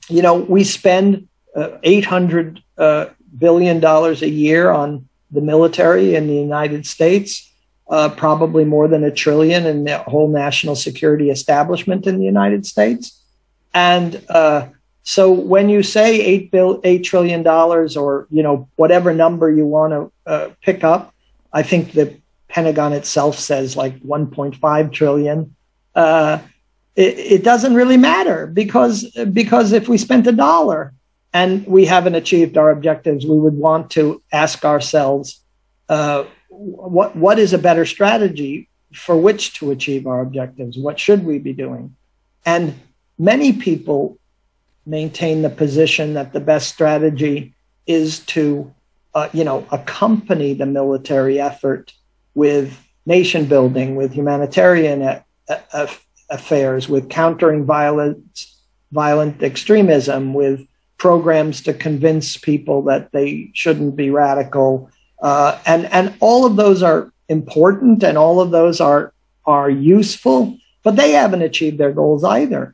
you 0.09 0.21
know, 0.21 0.35
we 0.35 0.63
spend 0.63 1.27
uh, 1.55 1.77
800 1.83 2.61
uh, 2.77 3.05
billion 3.37 3.79
dollars 3.79 4.21
a 4.21 4.29
year 4.29 4.69
on 4.69 5.07
the 5.31 5.41
military 5.41 6.15
in 6.15 6.27
the 6.27 6.35
United 6.35 6.85
States, 6.85 7.49
uh, 7.89 8.09
probably 8.09 8.65
more 8.65 8.87
than 8.87 9.03
a 9.03 9.11
trillion 9.11 9.65
in 9.65 9.83
the 9.83 9.97
whole 9.99 10.27
national 10.27 10.75
security 10.75 11.29
establishment 11.29 12.05
in 12.05 12.19
the 12.19 12.25
United 12.25 12.65
States. 12.65 13.19
And 13.73 14.23
uh, 14.29 14.67
so 15.03 15.31
when 15.31 15.67
you 15.67 15.83
say 15.83 16.21
eight 16.21 16.49
bill, 16.49 16.79
eight 16.85 17.03
trillion 17.03 17.43
dollars, 17.43 17.97
or 17.97 18.25
you 18.31 18.41
know 18.41 18.69
whatever 18.77 19.13
number 19.13 19.51
you 19.51 19.65
want 19.65 19.91
to 19.93 20.31
uh, 20.31 20.49
pick 20.61 20.83
up, 20.83 21.13
I 21.51 21.61
think 21.61 21.91
the 21.91 22.17
Pentagon 22.47 22.93
itself 22.93 23.37
says 23.37 23.75
like 23.75 23.99
1.5 23.99 24.91
trillion. 24.93 25.55
Uh, 25.93 26.39
it, 26.95 27.17
it 27.17 27.43
doesn't 27.43 27.73
really 27.73 27.97
matter 27.97 28.47
because 28.47 29.11
because 29.33 29.73
if 29.73 29.89
we 29.89 29.97
spent 29.97 30.25
a 30.27 30.31
dollar 30.31 30.93
and 31.33 31.65
we 31.67 31.85
haven't 31.85 32.15
achieved 32.15 32.57
our 32.57 32.69
objectives, 32.71 33.25
we 33.25 33.37
would 33.37 33.55
want 33.55 33.91
to 33.91 34.21
ask 34.31 34.63
ourselves, 34.63 35.41
uh, 35.89 36.23
what 36.49 37.13
what 37.15 37.39
is 37.39 37.51
a 37.51 37.57
better 37.57 37.85
strategy 37.85 38.69
for 38.93 39.17
which 39.17 39.55
to 39.55 39.71
achieve 39.71 40.07
our 40.07 40.21
objectives? 40.21 40.77
What 40.77 40.97
should 40.97 41.25
we 41.25 41.39
be 41.39 41.51
doing? 41.51 41.95
And 42.45 42.75
many 43.17 43.51
people 43.51 44.17
maintain 44.85 45.41
the 45.41 45.49
position 45.49 46.13
that 46.13 46.33
the 46.33 46.39
best 46.39 46.69
strategy 46.69 47.53
is 47.87 48.19
to, 48.19 48.73
uh, 49.13 49.29
you 49.33 49.43
know, 49.43 49.65
accompany 49.71 50.53
the 50.53 50.65
military 50.65 51.39
effort 51.39 51.93
with 52.35 52.79
nation 53.05 53.45
building, 53.45 53.95
with 53.95 54.13
humanitarian 54.13 55.01
a- 55.01 55.23
a- 55.49 55.89
affairs, 56.29 56.89
with 56.89 57.09
countering 57.09 57.65
violence, 57.65 58.57
violent 58.91 59.41
extremism, 59.43 60.33
with 60.33 60.65
programs 60.97 61.61
to 61.61 61.73
convince 61.73 62.37
people 62.37 62.83
that 62.83 63.11
they 63.11 63.49
shouldn't 63.53 63.95
be 63.95 64.09
radical, 64.09 64.89
uh, 65.21 65.57
and 65.65 65.85
and 65.91 66.13
all 66.19 66.45
of 66.45 66.55
those 66.55 66.81
are 66.81 67.11
important, 67.29 68.03
and 68.03 68.17
all 68.17 68.39
of 68.39 68.51
those 68.51 68.79
are 68.79 69.13
are 69.45 69.69
useful, 69.69 70.57
but 70.83 70.95
they 70.95 71.11
haven't 71.11 71.41
achieved 71.41 71.77
their 71.77 71.91
goals 71.91 72.23
either. 72.23 72.73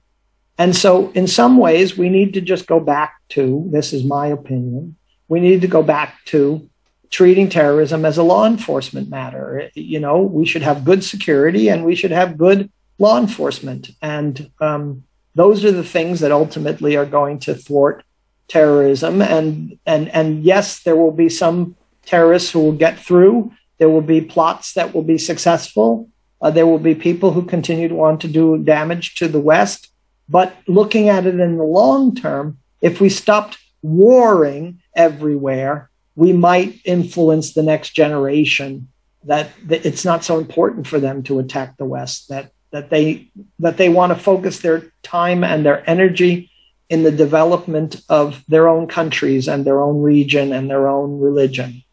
And 0.59 0.75
so, 0.75 1.09
in 1.11 1.25
some 1.25 1.57
ways, 1.57 1.97
we 1.97 2.09
need 2.09 2.33
to 2.33 2.41
just 2.41 2.67
go 2.67 2.81
back 2.81 3.15
to 3.29 3.65
this 3.71 3.93
is 3.93 4.03
my 4.03 4.27
opinion. 4.27 4.97
We 5.29 5.39
need 5.39 5.61
to 5.61 5.67
go 5.67 5.81
back 5.81 6.23
to 6.25 6.69
treating 7.09 7.47
terrorism 7.47 8.03
as 8.03 8.17
a 8.17 8.23
law 8.23 8.45
enforcement 8.45 9.09
matter. 9.09 9.71
You 9.73 10.01
know, 10.01 10.21
we 10.21 10.45
should 10.45 10.61
have 10.61 10.83
good 10.83 11.03
security 11.03 11.69
and 11.69 11.85
we 11.85 11.95
should 11.95 12.11
have 12.11 12.37
good 12.37 12.69
law 12.97 13.17
enforcement. 13.17 13.91
And 14.01 14.51
um, 14.59 15.05
those 15.33 15.63
are 15.63 15.71
the 15.71 15.83
things 15.83 16.19
that 16.19 16.31
ultimately 16.31 16.97
are 16.97 17.05
going 17.05 17.39
to 17.39 17.55
thwart 17.55 18.03
terrorism. 18.49 19.21
And, 19.21 19.79
and, 19.85 20.09
and 20.09 20.43
yes, 20.43 20.83
there 20.83 20.97
will 20.97 21.11
be 21.11 21.29
some 21.29 21.77
terrorists 22.05 22.51
who 22.51 22.59
will 22.59 22.73
get 22.73 22.99
through. 22.99 23.53
There 23.77 23.89
will 23.89 24.01
be 24.01 24.19
plots 24.19 24.73
that 24.73 24.93
will 24.93 25.03
be 25.03 25.17
successful. 25.17 26.09
Uh, 26.41 26.51
there 26.51 26.67
will 26.67 26.79
be 26.79 26.95
people 26.95 27.31
who 27.31 27.43
continue 27.45 27.87
to 27.87 27.95
want 27.95 28.19
to 28.21 28.27
do 28.27 28.57
damage 28.57 29.15
to 29.15 29.29
the 29.29 29.39
West. 29.39 29.89
But 30.29 30.55
looking 30.67 31.09
at 31.09 31.25
it 31.25 31.39
in 31.39 31.57
the 31.57 31.63
long 31.63 32.15
term, 32.15 32.59
if 32.81 33.01
we 33.01 33.09
stopped 33.09 33.57
warring 33.81 34.79
everywhere, 34.95 35.89
we 36.15 36.33
might 36.33 36.79
influence 36.85 37.53
the 37.53 37.63
next 37.63 37.91
generation 37.91 38.89
that, 39.23 39.49
that 39.65 39.85
it's 39.85 40.05
not 40.05 40.23
so 40.23 40.37
important 40.37 40.87
for 40.87 40.99
them 40.99 41.23
to 41.23 41.39
attack 41.39 41.77
the 41.77 41.85
West, 41.85 42.29
that, 42.29 42.51
that 42.71 42.89
they, 42.89 43.29
that 43.59 43.77
they 43.77 43.89
want 43.89 44.13
to 44.13 44.19
focus 44.19 44.59
their 44.59 44.91
time 45.01 45.43
and 45.43 45.65
their 45.65 45.87
energy 45.89 46.51
in 46.89 47.03
the 47.03 47.11
development 47.11 48.01
of 48.09 48.43
their 48.47 48.67
own 48.67 48.87
countries 48.87 49.47
and 49.47 49.65
their 49.65 49.81
own 49.81 50.01
region 50.01 50.53
and 50.53 50.69
their 50.69 50.87
own 50.87 51.19
religion. 51.19 51.83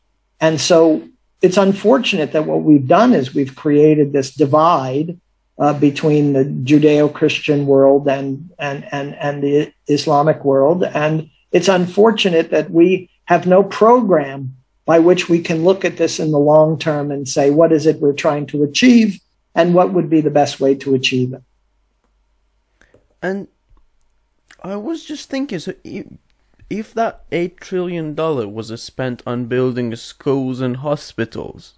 And 0.40 0.60
so 0.60 1.06
it's 1.42 1.56
unfortunate 1.56 2.32
that 2.32 2.46
what 2.46 2.62
we've 2.62 2.86
done 2.86 3.12
is 3.12 3.34
we've 3.34 3.56
created 3.56 4.12
this 4.12 4.34
divide 4.34 5.18
uh, 5.58 5.72
between 5.72 6.32
the 6.32 6.44
Judeo-Christian 6.44 7.66
world 7.66 8.08
and, 8.08 8.50
and, 8.58 8.86
and, 8.92 9.14
and 9.16 9.42
the 9.42 9.72
Islamic 9.86 10.44
world. 10.44 10.84
And 10.84 11.30
it's 11.52 11.68
unfortunate 11.68 12.50
that 12.50 12.70
we 12.70 13.10
have 13.24 13.46
no 13.46 13.62
program 13.62 14.56
by 14.84 14.98
which 14.98 15.28
we 15.28 15.40
can 15.40 15.64
look 15.64 15.84
at 15.84 15.96
this 15.96 16.20
in 16.20 16.30
the 16.30 16.38
long 16.38 16.78
term 16.78 17.10
and 17.10 17.28
say, 17.28 17.50
what 17.50 17.72
is 17.72 17.86
it 17.86 18.00
we're 18.00 18.12
trying 18.12 18.46
to 18.46 18.62
achieve 18.62 19.18
and 19.54 19.74
what 19.74 19.92
would 19.92 20.08
be 20.08 20.20
the 20.20 20.30
best 20.30 20.60
way 20.60 20.74
to 20.76 20.94
achieve 20.94 21.32
it? 21.32 21.42
And 23.22 23.48
I 24.62 24.76
was 24.76 25.04
just 25.04 25.28
thinking, 25.28 25.58
so 25.58 25.72
if 26.68 26.92
that 26.94 27.22
eight 27.30 27.60
trillion 27.60 28.14
dollar 28.14 28.48
was 28.48 28.68
spent 28.82 29.22
on 29.26 29.46
building 29.46 29.94
schools 29.94 30.60
and 30.60 30.78
hospitals, 30.78 31.74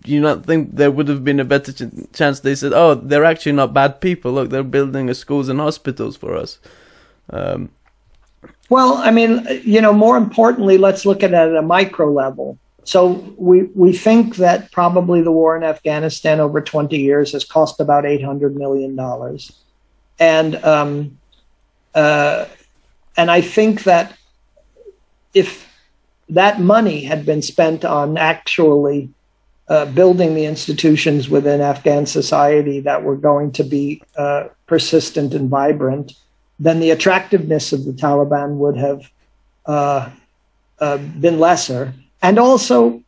do 0.00 0.12
you 0.12 0.20
not 0.20 0.44
think 0.44 0.74
there 0.74 0.90
would 0.90 1.08
have 1.08 1.24
been 1.24 1.38
a 1.38 1.44
better 1.44 1.72
ch- 1.72 2.12
chance? 2.12 2.40
They 2.40 2.54
said, 2.54 2.72
"Oh, 2.72 2.94
they're 2.94 3.24
actually 3.24 3.52
not 3.52 3.72
bad 3.72 4.00
people. 4.00 4.32
Look, 4.32 4.50
they're 4.50 4.64
building 4.64 5.12
schools 5.14 5.48
and 5.48 5.60
hospitals 5.60 6.16
for 6.16 6.34
us." 6.34 6.58
Um, 7.30 7.70
well, 8.68 8.94
I 8.94 9.10
mean, 9.12 9.46
you 9.64 9.80
know, 9.80 9.92
more 9.92 10.16
importantly, 10.16 10.76
let's 10.76 11.06
look 11.06 11.22
at 11.22 11.30
it 11.30 11.34
at 11.34 11.54
a 11.54 11.62
micro 11.62 12.10
level. 12.10 12.58
So 12.82 13.34
we 13.36 13.64
we 13.74 13.92
think 13.92 14.36
that 14.36 14.72
probably 14.72 15.22
the 15.22 15.32
war 15.32 15.56
in 15.56 15.62
Afghanistan 15.62 16.40
over 16.40 16.60
20 16.60 16.96
years 16.96 17.32
has 17.32 17.44
cost 17.44 17.80
about 17.80 18.06
800 18.06 18.56
million 18.56 18.96
dollars, 18.96 19.52
and 20.18 20.56
um, 20.64 21.18
uh, 21.94 22.46
and 23.16 23.30
I 23.30 23.40
think 23.40 23.84
that 23.84 24.16
if 25.34 25.66
that 26.28 26.60
money 26.60 27.04
had 27.04 27.24
been 27.24 27.42
spent 27.42 27.84
on 27.84 28.16
actually 28.16 29.10
uh, 29.68 29.84
building 29.86 30.34
the 30.34 30.44
institutions 30.44 31.28
within 31.28 31.60
Afghan 31.60 32.06
society 32.06 32.80
that 32.80 33.02
were 33.02 33.16
going 33.16 33.52
to 33.52 33.64
be 33.64 34.02
uh, 34.16 34.48
persistent 34.66 35.34
and 35.34 35.48
vibrant, 35.48 36.12
then 36.58 36.80
the 36.80 36.90
attractiveness 36.90 37.72
of 37.72 37.84
the 37.84 37.92
Taliban 37.92 38.56
would 38.56 38.76
have 38.76 39.10
uh, 39.66 40.10
uh 40.78 40.98
been 40.98 41.40
lesser. 41.40 41.92
And 42.22 42.38
also, 42.38 43.02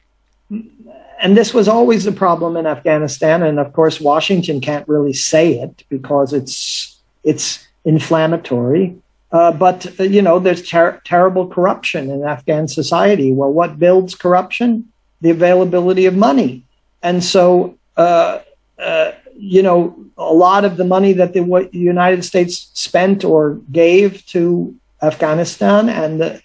and 1.20 1.36
this 1.36 1.54
was 1.54 1.68
always 1.68 2.06
a 2.06 2.12
problem 2.12 2.56
in 2.56 2.66
Afghanistan, 2.66 3.42
and 3.42 3.58
of 3.58 3.72
course, 3.72 4.00
Washington 4.00 4.60
can't 4.60 4.88
really 4.88 5.12
say 5.12 5.54
it 5.58 5.84
because 5.88 6.32
it's 6.32 6.96
it's 7.24 7.66
inflammatory. 7.84 8.96
Uh, 9.30 9.52
but 9.52 9.86
uh, 10.00 10.04
you 10.04 10.22
know, 10.22 10.38
there's 10.38 10.66
ter- 10.66 11.00
terrible 11.04 11.46
corruption 11.46 12.10
in 12.10 12.24
Afghan 12.24 12.66
society. 12.66 13.32
Well, 13.32 13.52
what 13.52 13.78
builds 13.78 14.14
corruption? 14.14 14.90
The 15.20 15.30
availability 15.30 16.06
of 16.06 16.16
money, 16.16 16.64
and 17.02 17.22
so 17.22 17.76
uh, 17.96 18.40
uh 18.78 19.12
you 19.38 19.62
know, 19.62 19.96
a 20.16 20.32
lot 20.32 20.64
of 20.64 20.76
the 20.76 20.84
money 20.84 21.12
that 21.12 21.32
the 21.32 21.68
United 21.72 22.24
States 22.24 22.70
spent 22.74 23.24
or 23.24 23.54
gave 23.70 24.26
to 24.26 24.74
Afghanistan, 25.00 25.88
and 25.88 26.20
the, 26.20 26.42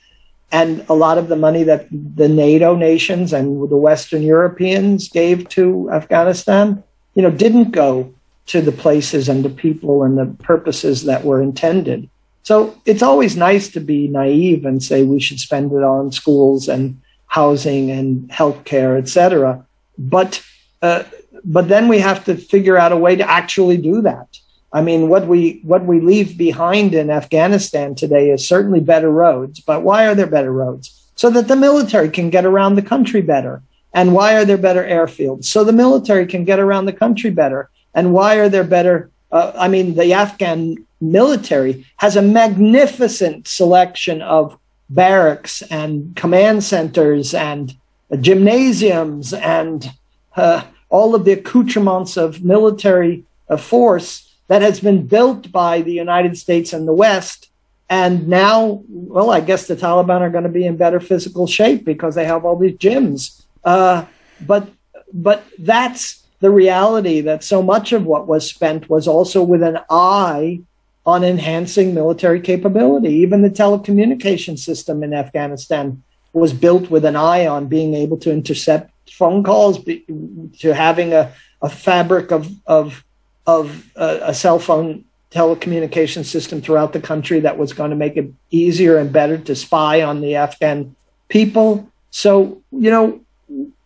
and 0.52 0.86
a 0.88 0.94
lot 0.94 1.18
of 1.18 1.28
the 1.28 1.36
money 1.36 1.64
that 1.64 1.88
the 1.90 2.30
NATO 2.30 2.76
nations 2.76 3.34
and 3.34 3.68
the 3.68 3.78
Western 3.78 4.22
Europeans 4.22 5.10
gave 5.10 5.50
to 5.50 5.90
Afghanistan, 5.92 6.84
you 7.16 7.24
know, 7.24 7.32
didn't 7.32 7.72
go 7.72 8.14
to 8.46 8.62
the 8.62 8.72
places 8.72 9.28
and 9.28 9.44
the 9.44 9.50
people 9.50 10.04
and 10.04 10.18
the 10.18 10.28
purposes 10.44 11.06
that 11.06 11.24
were 11.24 11.42
intended. 11.42 12.08
So 12.44 12.76
it's 12.86 13.02
always 13.02 13.36
nice 13.36 13.70
to 13.70 13.80
be 13.80 14.08
naive 14.08 14.66
and 14.66 14.84
say 14.84 15.04
we 15.04 15.20
should 15.20 15.39
spend 15.39 15.72
it 15.72 15.84
on 15.84 16.12
schools 16.12 16.68
and 16.68 17.02
housing 17.28 17.89
and 17.89 18.30
healthcare, 18.30 18.98
et 18.98 19.08
cetera. 19.08 19.66
But 19.98 20.44
uh, 20.82 21.04
but 21.46 21.68
then 21.68 21.88
we 21.88 22.00
have 22.00 22.24
to 22.26 22.36
figure 22.36 22.78
out 22.78 22.91
a 22.91 22.98
way 22.98 23.16
to 23.16 23.30
actually 23.30 23.78
do 23.78 24.02
that. 24.02 24.28
I 24.72 24.82
mean, 24.82 25.08
what 25.08 25.28
we 25.28 25.62
what 25.64 25.86
we 25.86 26.00
leave 26.00 26.38
behind 26.38 26.94
in 26.94 27.10
Afghanistan 27.10 27.96
today 27.96 28.30
is 28.32 28.48
certainly 28.48 28.80
better 28.80 29.10
roads. 29.10 29.60
But 29.60 29.84
why 29.84 30.08
are 30.08 30.16
there 30.16 30.28
better 30.28 30.52
roads? 30.52 31.12
So 31.16 31.30
that 31.30 31.48
the 31.48 31.56
military 31.56 32.10
can 32.10 32.30
get 32.30 32.46
around 32.46 32.76
the 32.76 32.82
country 32.82 33.22
better. 33.22 33.62
And 33.94 34.14
why 34.14 34.36
are 34.36 34.46
there 34.46 34.58
better 34.58 34.84
airfields? 34.84 35.46
So 35.46 35.64
the 35.64 35.72
military 35.72 36.26
can 36.26 36.44
get 36.44 36.60
around 36.60 36.86
the 36.86 36.94
country 36.94 37.30
better. 37.30 37.70
And 37.94 38.12
why 38.12 38.36
are 38.36 38.50
there 38.50 38.64
better? 38.64 39.12
Uh, 39.32 39.52
I 39.56 39.68
mean, 39.68 39.94
the 39.94 40.14
Afghan 40.14 40.86
military 41.12 41.86
has 41.97 42.16
a 42.16 42.22
magnificent 42.22 43.47
selection 43.47 44.22
of 44.22 44.58
barracks 44.89 45.62
and 45.64 46.16
command 46.16 46.64
centers 46.64 47.34
and 47.34 47.76
gymnasiums 48.20 49.34
and 49.34 49.91
uh, 50.36 50.64
all 50.89 51.16
of 51.16 51.26
the 51.26 51.32
accoutrements 51.34 52.18
of 52.18 52.43
military 52.43 53.26
uh, 53.49 53.58
force 53.58 54.36
that 54.47 54.62
has 54.62 54.80
been 54.80 55.08
built 55.08 55.51
by 55.51 55.82
the 55.82 55.93
United 55.93 56.38
States 56.38 56.74
and 56.74 56.88
the 56.88 56.93
West. 56.93 57.49
And 57.89 58.28
now, 58.28 58.84
well, 58.88 59.32
I 59.32 59.39
guess 59.39 59.68
the 59.68 59.76
Taliban 59.76 60.22
are 60.22 60.30
going 60.30 60.43
to 60.43 60.49
be 60.49 60.66
in 60.66 60.78
better 60.78 60.99
physical 60.99 61.47
shape 61.47 61.86
because 61.86 62.16
they 62.16 62.26
have 62.26 62.45
all 62.45 62.58
these 62.58 62.78
gyms. 62.78 63.43
Uh, 63.64 64.06
but 64.41 64.68
but 65.14 65.43
that's 65.60 66.24
the 66.39 66.49
reality 66.49 67.22
that 67.22 67.43
so 67.43 67.62
much 67.62 67.93
of 67.93 68.06
what 68.06 68.28
was 68.28 68.49
spent 68.49 68.89
was 68.89 69.08
also 69.08 69.43
with 69.43 69.64
an 69.64 69.80
eye 69.89 70.60
on 71.06 71.24
enhancing 71.24 71.93
military 71.93 72.39
capability. 72.39 73.10
Even 73.10 73.41
the 73.41 73.49
telecommunication 73.49 74.58
system 74.58 75.04
in 75.04 75.14
Afghanistan 75.14 76.01
was 76.32 76.54
built 76.54 76.89
with 76.89 77.06
an 77.06 77.16
eye 77.16 77.45
on 77.45 77.68
being 77.68 77.93
able 77.93 78.18
to 78.18 78.32
intercept 78.32 78.91
phone 79.12 79.43
calls, 79.43 79.84
to 79.84 80.74
having 80.74 81.14
a, 81.14 81.32
a 81.62 81.70
fabric 81.70 82.32
of, 82.32 82.49
of, 82.66 83.04
of 83.45 83.86
a, 83.95 84.34
cell 84.34 84.60
phone 84.60 85.06
telecommunication 85.30 86.24
system 86.26 86.62
throughout 86.62 86.93
the 86.93 87.01
country 87.01 87.39
that 87.41 87.58
was 87.58 87.74
going 87.74 87.89
to 87.89 87.95
make 87.95 88.18
it 88.18 88.32
easier 88.49 88.97
and 88.97 89.12
better 89.12 89.38
to 89.38 89.56
spy 89.56 90.01
on 90.01 90.22
the 90.22 90.36
Afghan 90.36 90.95
people. 91.28 91.91
So, 92.12 92.62
you 92.72 92.89
know, 92.89 93.22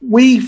we 0.01 0.47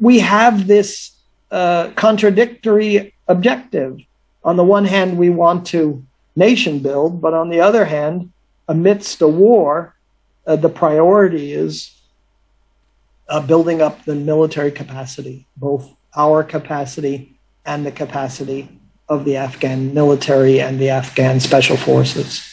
we 0.00 0.18
have 0.18 0.66
this 0.66 1.12
uh, 1.50 1.90
contradictory 1.94 3.14
objective. 3.28 3.98
On 4.44 4.56
the 4.56 4.64
one 4.64 4.84
hand, 4.84 5.18
we 5.18 5.30
want 5.30 5.66
to 5.68 6.04
nation 6.38 6.78
build, 6.78 7.20
but 7.20 7.34
on 7.34 7.50
the 7.50 7.60
other 7.60 7.84
hand, 7.84 8.32
amidst 8.68 9.20
a 9.20 9.28
war, 9.28 9.94
uh, 10.46 10.56
the 10.56 10.68
priority 10.68 11.52
is 11.52 11.72
uh, 13.28 13.40
building 13.40 13.82
up 13.82 14.04
the 14.04 14.14
military 14.14 14.72
capacity, 14.72 15.46
both 15.56 15.94
our 16.16 16.42
capacity 16.42 17.38
and 17.66 17.84
the 17.84 17.92
capacity 17.92 18.68
of 19.08 19.24
the 19.24 19.36
Afghan 19.36 19.92
military 19.94 20.60
and 20.60 20.78
the 20.78 20.90
Afghan 20.90 21.40
special 21.40 21.76
forces. 21.76 22.44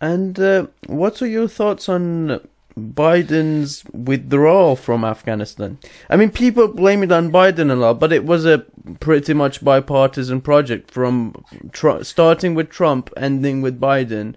And 0.00 0.38
uh, 0.38 0.66
what 0.86 1.20
are 1.22 1.26
your 1.26 1.48
thoughts 1.48 1.88
on 1.88 2.40
Biden's 2.78 3.84
withdrawal 3.92 4.76
from 4.76 5.04
Afghanistan? 5.04 5.78
I 6.08 6.16
mean, 6.16 6.30
people 6.30 6.68
blame 6.68 7.02
it 7.02 7.12
on 7.12 7.32
Biden 7.32 7.70
a 7.70 7.74
lot, 7.74 8.00
but 8.00 8.12
it 8.12 8.24
was 8.24 8.46
a 8.46 8.64
pretty 9.00 9.34
much 9.34 9.62
bipartisan 9.62 10.40
project 10.40 10.90
from 10.90 11.44
tr- 11.72 12.02
starting 12.02 12.54
with 12.54 12.70
Trump, 12.70 13.10
ending 13.16 13.60
with 13.60 13.80
Biden. 13.80 14.34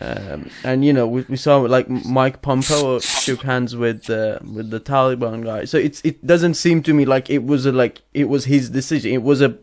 Um, 0.00 0.50
and 0.62 0.84
you 0.84 0.92
know, 0.92 1.06
we, 1.06 1.22
we 1.22 1.36
saw 1.36 1.58
like 1.58 1.88
Mike 1.88 2.42
Pompeo 2.42 2.98
shook 2.98 3.42
hands 3.42 3.74
with 3.74 4.10
uh, 4.10 4.38
with 4.42 4.70
the 4.70 4.80
Taliban 4.80 5.44
guy. 5.44 5.64
So 5.64 5.78
it's 5.78 6.02
it 6.04 6.26
doesn't 6.26 6.54
seem 6.54 6.82
to 6.82 6.92
me 6.92 7.04
like 7.04 7.30
it 7.30 7.44
was 7.44 7.64
a 7.64 7.72
like 7.72 8.02
it 8.12 8.28
was 8.28 8.44
his 8.44 8.68
decision. 8.68 9.12
It 9.12 9.22
was 9.22 9.40
a. 9.40 9.56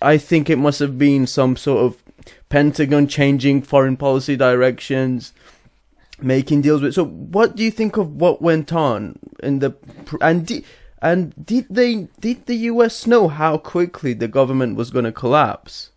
I 0.00 0.18
think 0.18 0.50
it 0.50 0.56
must 0.56 0.80
have 0.80 0.98
been 0.98 1.26
some 1.26 1.56
sort 1.56 1.84
of 1.84 2.04
Pentagon 2.48 3.08
changing 3.08 3.62
foreign 3.62 3.96
policy 3.96 4.36
directions, 4.36 5.32
making 6.20 6.62
deals 6.62 6.82
with. 6.82 6.94
So, 6.94 7.04
what 7.04 7.56
do 7.56 7.64
you 7.64 7.70
think 7.70 7.96
of 7.96 8.16
what 8.16 8.42
went 8.42 8.72
on 8.72 9.18
in 9.42 9.58
the 9.58 9.74
and 10.20 10.46
di, 10.46 10.64
and 11.02 11.34
did 11.44 11.66
they 11.70 12.08
did 12.20 12.46
the 12.46 12.56
U.S. 12.72 13.06
know 13.06 13.28
how 13.28 13.58
quickly 13.58 14.12
the 14.14 14.28
government 14.28 14.76
was 14.76 14.90
going 14.90 15.04
to 15.04 15.12
collapse? 15.12 15.90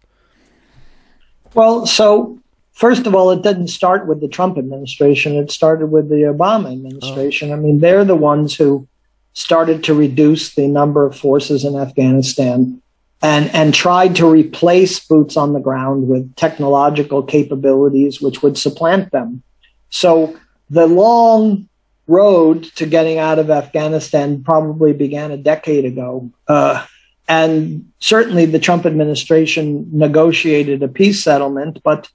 Well, 1.54 1.86
so 1.86 2.40
First 2.78 3.08
of 3.08 3.16
all, 3.16 3.32
it 3.32 3.42
didn't 3.42 3.70
start 3.70 4.06
with 4.06 4.22
the 4.22 4.28
Trump 4.28 4.56
administration. 4.56 5.36
It 5.36 5.50
started 5.50 5.88
with 5.88 6.10
the 6.10 6.32
Obama 6.32 6.72
administration. 6.72 7.50
Oh. 7.50 7.54
I 7.54 7.56
mean, 7.56 7.80
they're 7.80 8.06
the 8.06 8.16
ones 8.16 8.56
who 8.56 8.88
started 9.34 9.84
to 9.86 9.96
reduce 9.96 10.54
the 10.54 10.68
number 10.68 11.04
of 11.04 11.18
forces 11.18 11.66
in 11.66 11.76
Afghanistan 11.76 12.80
and, 13.24 13.50
and 13.56 13.74
tried 13.74 14.16
to 14.18 14.30
replace 14.30 15.00
boots 15.00 15.36
on 15.36 15.54
the 15.54 15.60
ground 15.60 16.08
with 16.08 16.36
technological 16.36 17.24
capabilities 17.24 18.22
which 18.22 18.44
would 18.44 18.60
supplant 18.60 19.12
them. 19.12 19.42
So 19.90 20.38
the 20.70 20.88
long 20.88 21.68
road 22.08 22.64
to 22.76 22.86
getting 22.86 23.18
out 23.18 23.40
of 23.40 23.50
Afghanistan 23.50 24.44
probably 24.44 24.94
began 24.94 25.32
a 25.32 25.38
decade 25.38 25.86
ago. 25.86 26.32
Uh, 26.48 26.86
and 27.28 27.92
certainly 28.00 28.46
the 28.46 28.60
Trump 28.60 28.86
administration 28.86 29.88
negotiated 29.92 30.82
a 30.82 30.88
peace 30.88 31.22
settlement, 31.24 31.82
but 31.84 32.10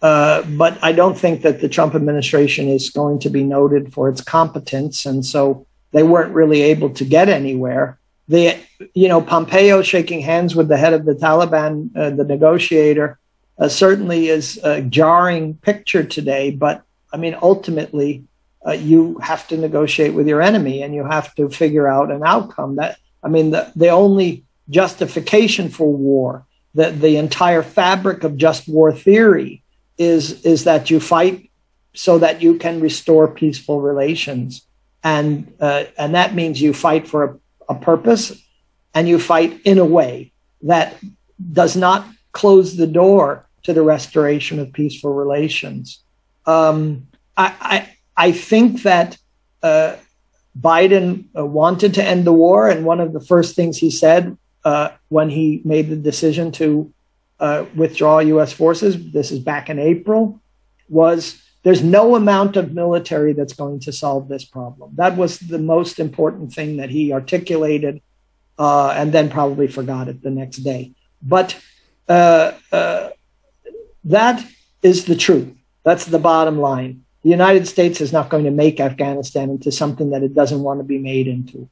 uh, 0.00 0.42
but 0.56 0.78
I 0.80 0.92
don't 0.92 1.18
think 1.18 1.42
that 1.42 1.60
the 1.60 1.68
Trump 1.68 1.96
administration 1.96 2.68
is 2.68 2.88
going 2.88 3.18
to 3.20 3.30
be 3.30 3.42
noted 3.42 3.92
for 3.92 4.08
its 4.08 4.20
competence, 4.20 5.04
and 5.04 5.26
so 5.26 5.66
they 5.90 6.04
weren't 6.04 6.32
really 6.32 6.62
able 6.62 6.90
to 6.90 7.04
get 7.04 7.28
anywhere. 7.28 7.98
The, 8.28 8.56
you 8.94 9.08
know, 9.08 9.20
Pompeo 9.20 9.82
shaking 9.82 10.20
hands 10.20 10.54
with 10.54 10.68
the 10.68 10.76
head 10.76 10.92
of 10.92 11.04
the 11.04 11.14
Taliban, 11.14 11.90
uh, 11.96 12.10
the 12.10 12.24
negotiator, 12.24 13.18
uh, 13.58 13.68
certainly 13.68 14.28
is 14.28 14.60
a 14.62 14.82
jarring 14.82 15.54
picture 15.54 16.04
today. 16.04 16.52
But 16.52 16.84
I 17.12 17.16
mean, 17.16 17.36
ultimately, 17.40 18.24
uh, 18.66 18.72
you 18.72 19.18
have 19.18 19.46
to 19.48 19.56
negotiate 19.56 20.14
with 20.14 20.28
your 20.28 20.42
enemy, 20.42 20.82
and 20.82 20.94
you 20.94 21.04
have 21.04 21.34
to 21.36 21.48
figure 21.48 21.88
out 21.88 22.10
an 22.10 22.22
outcome. 22.24 22.76
That 22.76 22.98
I 23.22 23.28
mean, 23.28 23.50
the 23.50 23.72
the 23.76 23.88
only 23.88 24.44
justification 24.68 25.68
for 25.68 25.92
war, 25.92 26.46
the 26.74 26.90
the 26.90 27.16
entire 27.16 27.62
fabric 27.62 28.24
of 28.24 28.36
just 28.36 28.68
war 28.68 28.92
theory 28.92 29.62
is 29.96 30.44
is 30.44 30.64
that 30.64 30.90
you 30.90 31.00
fight 31.00 31.50
so 31.94 32.18
that 32.18 32.42
you 32.42 32.58
can 32.58 32.80
restore 32.80 33.28
peaceful 33.28 33.80
relations, 33.80 34.66
and 35.02 35.52
uh, 35.60 35.84
and 35.96 36.14
that 36.14 36.34
means 36.34 36.60
you 36.60 36.72
fight 36.72 37.08
for 37.08 37.24
a, 37.68 37.74
a 37.74 37.74
purpose, 37.74 38.40
and 38.94 39.08
you 39.08 39.18
fight 39.18 39.60
in 39.64 39.78
a 39.78 39.84
way 39.84 40.32
that 40.62 40.96
does 41.52 41.76
not 41.76 42.06
close 42.32 42.76
the 42.76 42.86
door 42.86 43.46
to 43.62 43.72
the 43.72 43.82
restoration 43.82 44.58
of 44.58 44.72
peaceful 44.72 45.12
relations. 45.12 46.02
Um, 46.48 47.08
I, 47.36 47.54
I, 47.60 48.28
I 48.28 48.32
think 48.32 48.82
that 48.82 49.18
uh, 49.62 49.96
Biden 50.58 51.26
uh, 51.36 51.44
wanted 51.44 51.94
to 51.94 52.02
end 52.02 52.24
the 52.24 52.32
war, 52.32 52.70
and 52.70 52.86
one 52.86 53.00
of 53.00 53.12
the 53.12 53.20
first 53.20 53.54
things 53.54 53.76
he 53.76 53.90
said 53.90 54.36
uh, 54.64 54.90
when 55.08 55.28
he 55.28 55.60
made 55.64 55.90
the 55.90 55.96
decision 55.96 56.50
to 56.52 56.92
uh, 57.38 57.66
withdraw 57.76 58.20
U.S. 58.20 58.52
forces, 58.52 59.12
this 59.12 59.30
is 59.30 59.40
back 59.40 59.68
in 59.68 59.78
April, 59.78 60.40
was 60.88 61.40
there's 61.64 61.82
no 61.82 62.16
amount 62.16 62.56
of 62.56 62.72
military 62.72 63.34
that's 63.34 63.52
going 63.52 63.80
to 63.80 63.92
solve 63.92 64.28
this 64.28 64.44
problem. 64.44 64.92
That 64.96 65.18
was 65.18 65.38
the 65.38 65.58
most 65.58 66.00
important 66.00 66.54
thing 66.54 66.78
that 66.78 66.88
he 66.88 67.12
articulated, 67.12 68.00
uh, 68.58 68.94
and 68.96 69.12
then 69.12 69.28
probably 69.28 69.68
forgot 69.68 70.08
it 70.08 70.22
the 70.22 70.30
next 70.30 70.58
day. 70.58 70.92
But 71.20 71.60
that 72.08 72.56
is 74.82 75.04
the 75.04 75.16
truth. 75.16 75.57
That's 75.88 76.04
the 76.04 76.18
bottom 76.18 76.58
line. 76.58 77.02
The 77.22 77.30
United 77.30 77.66
States 77.66 78.02
is 78.02 78.12
not 78.12 78.28
going 78.28 78.44
to 78.44 78.50
make 78.50 78.78
Afghanistan 78.78 79.48
into 79.48 79.72
something 79.72 80.10
that 80.10 80.22
it 80.22 80.34
doesn't 80.34 80.60
want 80.60 80.80
to 80.80 80.84
be 80.84 80.98
made 80.98 81.26
into. 81.26 81.66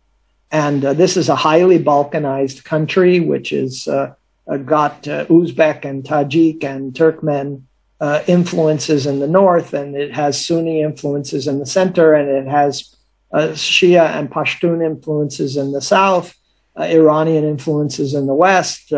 And 0.50 0.82
uh, 0.82 0.94
this 0.94 1.18
is 1.18 1.28
a 1.28 1.36
highly 1.36 1.78
balkanized 1.78 2.64
country, 2.64 3.20
which 3.20 3.50
has 3.50 3.86
uh, 3.86 4.14
uh, 4.50 4.56
got 4.56 5.06
uh, 5.06 5.26
Uzbek 5.26 5.84
and 5.84 6.02
Tajik 6.02 6.64
and 6.64 6.94
Turkmen 6.94 7.64
uh, 8.00 8.22
influences 8.26 9.04
in 9.04 9.20
the 9.20 9.28
north, 9.28 9.74
and 9.74 9.94
it 9.94 10.14
has 10.14 10.42
Sunni 10.42 10.80
influences 10.80 11.46
in 11.46 11.58
the 11.58 11.66
center, 11.66 12.14
and 12.14 12.30
it 12.30 12.50
has 12.50 12.96
uh, 13.34 13.48
Shia 13.48 14.14
and 14.16 14.30
Pashtun 14.30 14.82
influences 14.82 15.58
in 15.58 15.72
the 15.72 15.82
south, 15.82 16.34
Iranian 16.78 17.44
influences 17.44 18.14
in 18.14 18.26
the 18.26 18.34
west, 18.34 18.92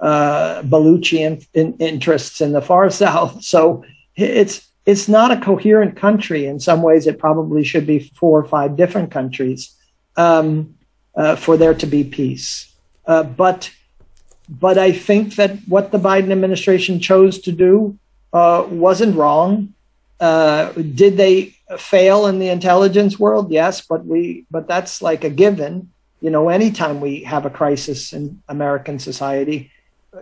Baluchi 0.00 1.18
in, 1.18 1.42
in 1.52 1.76
interests 1.76 2.40
in 2.40 2.52
the 2.52 2.62
far 2.62 2.88
south. 3.04 3.44
So 3.44 3.84
it's 4.16 4.68
it's 4.84 5.08
not 5.08 5.32
a 5.32 5.40
coherent 5.40 5.96
country. 5.96 6.46
In 6.46 6.60
some 6.60 6.82
ways, 6.82 7.06
it 7.06 7.18
probably 7.18 7.64
should 7.64 7.86
be 7.86 7.98
four 8.14 8.40
or 8.40 8.44
five 8.44 8.76
different 8.76 9.10
countries 9.10 9.74
um, 10.16 10.76
for 11.38 11.56
there 11.56 11.74
to 11.74 11.86
be 11.86 12.04
peace. 12.04 12.72
but 13.04 13.70
but 14.48 14.78
I 14.78 14.92
think 14.92 15.34
that 15.36 15.58
what 15.66 15.90
the 15.90 15.98
Biden 15.98 16.30
administration 16.30 17.00
chose 17.00 17.40
to 17.40 17.52
do 17.52 17.98
uh, 18.32 18.66
wasn't 18.68 19.16
wrong. 19.16 19.74
Uh, 20.20 20.72
did 20.72 21.16
they 21.16 21.54
fail 21.78 22.26
in 22.26 22.38
the 22.38 22.48
intelligence 22.48 23.18
world? 23.18 23.50
Yes, 23.50 23.80
but 23.80 24.06
we 24.06 24.46
but 24.50 24.68
that's 24.68 25.02
like 25.02 25.24
a 25.24 25.30
given. 25.30 25.90
You 26.20 26.30
know, 26.30 26.48
anytime 26.48 27.00
we 27.00 27.24
have 27.24 27.44
a 27.44 27.50
crisis 27.50 28.12
in 28.12 28.40
American 28.48 28.98
society, 28.98 29.70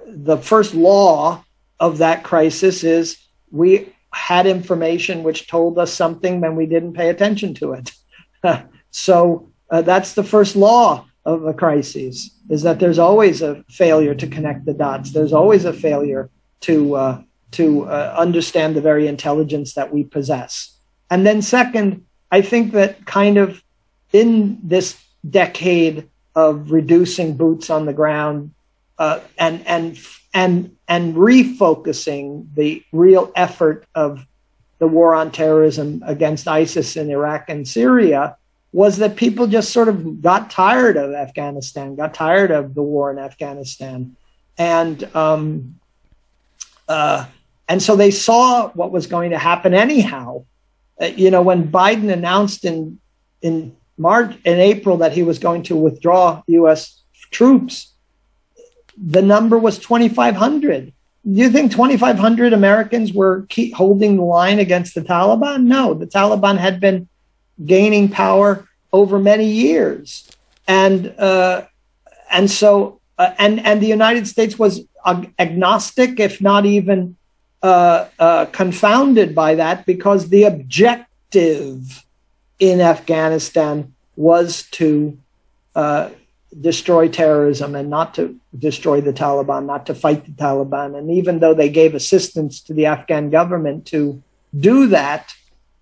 the 0.07 0.37
first 0.37 0.75
law 0.75 1.45
of 1.79 1.99
that 1.99 2.25
crisis 2.25 2.83
is 2.83 3.19
we 3.55 3.93
had 4.13 4.47
information 4.47 5.23
which 5.23 5.47
told 5.47 5.79
us 5.79 5.93
something 5.93 6.41
when 6.41 6.57
we 6.57 6.67
didn't 6.67 6.95
pay 6.95 7.09
attention 7.09 7.55
to 7.55 7.73
it. 7.73 7.93
so 8.91 9.49
uh, 9.71 9.83
that's 9.83 10.15
the 10.15 10.25
first 10.25 10.57
law 10.57 11.07
of 11.25 11.45
a 11.45 11.55
crisis 11.55 12.31
is 12.51 12.63
that 12.63 12.79
there's 12.79 12.99
always 12.99 13.43
a 13.43 13.65
failure 13.71 14.15
to 14.15 14.27
connect 14.27 14.67
the 14.67 14.75
dots. 14.75 15.13
There's 15.13 15.33
always 15.33 15.65
a 15.65 15.73
failure 15.73 16.31
to 16.61 16.95
uh, 16.95 17.23
to 17.53 17.85
uh, 17.85 18.15
understand 18.19 18.75
the 18.75 18.81
very 18.81 19.07
intelligence 19.07 19.75
that 19.75 19.93
we 19.93 20.03
possess. 20.03 20.77
And 21.11 21.25
then 21.25 21.41
second, 21.41 22.05
I 22.31 22.43
think 22.43 22.73
that 22.73 23.07
kind 23.07 23.39
of 23.39 23.63
in 24.13 24.59
this 24.63 25.01
decade 25.29 26.09
of 26.35 26.73
reducing 26.73 27.37
boots 27.37 27.71
on 27.71 27.87
the 27.87 27.93
ground 27.93 28.53
uh, 28.99 29.21
and 29.39 29.67
and 29.67 29.99
and 30.35 30.77
and 30.89 31.15
refocusing 31.15 32.47
the 32.55 32.83
real 32.93 33.33
effort 33.37 33.87
of 33.95 34.27
the 34.81 34.89
war 34.89 35.15
on 35.15 35.31
terrorism 35.31 36.03
against 36.05 36.49
ISIS 36.49 36.97
in 36.97 37.09
Iraq 37.09 37.49
and 37.49 37.67
Syria 37.67 38.37
was 38.73 38.97
that 38.99 39.15
people 39.15 39.47
just 39.47 39.73
sort 39.73 39.89
of 39.89 40.21
got 40.21 40.51
tired 40.51 40.97
of 40.97 41.15
Afghanistan, 41.15 41.95
got 41.95 42.13
tired 42.13 42.51
of 42.51 42.75
the 42.75 42.83
war 42.83 43.13
in 43.13 43.21
Afghanistan, 43.21 44.17
and 44.59 45.05
um, 45.15 45.79
uh, 46.89 47.25
and 47.69 47.81
so 47.81 47.95
they 47.95 48.11
saw 48.11 48.69
what 48.71 48.91
was 48.91 49.07
going 49.07 49.31
to 49.31 49.39
happen 49.39 49.75
anyhow. 49.75 50.45
Uh, 51.01 51.07
you 51.07 51.31
know, 51.31 51.41
when 51.41 51.69
Biden 51.69 52.13
announced 52.13 52.65
in 52.65 52.99
in 53.43 53.77
March 53.97 54.37
in 54.45 54.59
April 54.59 54.97
that 54.99 55.13
he 55.13 55.23
was 55.23 55.39
going 55.39 55.63
to 55.63 55.77
withdraw 55.77 56.43
U.S. 56.49 57.01
troops, 57.31 57.94
the 58.97 59.23
number 59.23 59.59
was 59.59 59.79
2,500. 59.79 60.87
Do 60.87 60.93
you 61.41 61.51
think 61.51 61.73
2,500 61.73 62.53
Americans 62.53 63.13
were 63.13 63.47
holding 63.75 64.17
the 64.17 64.23
line 64.23 64.59
against 64.59 64.95
the 64.95 65.01
Taliban? 65.01 65.65
No, 65.65 65.95
the 65.95 66.07
Taliban 66.07 66.59
had 66.59 66.81
been 66.81 67.09
gaining 67.65 68.09
power 68.09 68.69
over 68.93 69.19
many 69.19 69.47
years, 69.47 70.31
and 70.69 71.15
uh, 71.19 71.63
and 72.31 72.51
so 72.51 73.01
uh, 73.19 73.31
and 73.39 73.59
and 73.61 73.81
the 73.81 73.87
United 73.87 74.29
States 74.29 74.59
was 74.59 74.83
agnostic, 75.39 76.21
if 76.21 76.41
not 76.41 76.67
even 76.67 77.17
uh, 77.63 78.07
uh, 78.19 78.45
confounded 78.47 79.35
by 79.35 79.55
that, 79.55 79.87
because 79.87 80.29
the 80.29 80.45
objective 80.45 82.05
in 82.59 82.81
Afghanistan 82.81 83.95
was 84.17 84.65
to 84.73 85.19
uh, 85.75 86.11
destroy 86.61 87.09
terrorism 87.09 87.75
and 87.75 87.91
not 87.91 88.15
to 88.15 88.39
destroy 88.59 89.01
the 89.01 89.13
Taliban, 89.13 89.67
not 89.67 89.87
to 89.87 89.95
fight 89.95 90.25
the 90.25 90.33
Taliban. 90.33 90.97
And 90.97 91.11
even 91.11 91.41
though 91.41 91.55
they 91.55 91.69
gave 91.69 91.95
assistance 91.95 92.61
to 92.63 92.75
the 92.75 92.87
Afghan 92.87 93.31
government 93.31 93.87
to 93.87 94.23
do 94.59 94.87
that, 94.89 95.35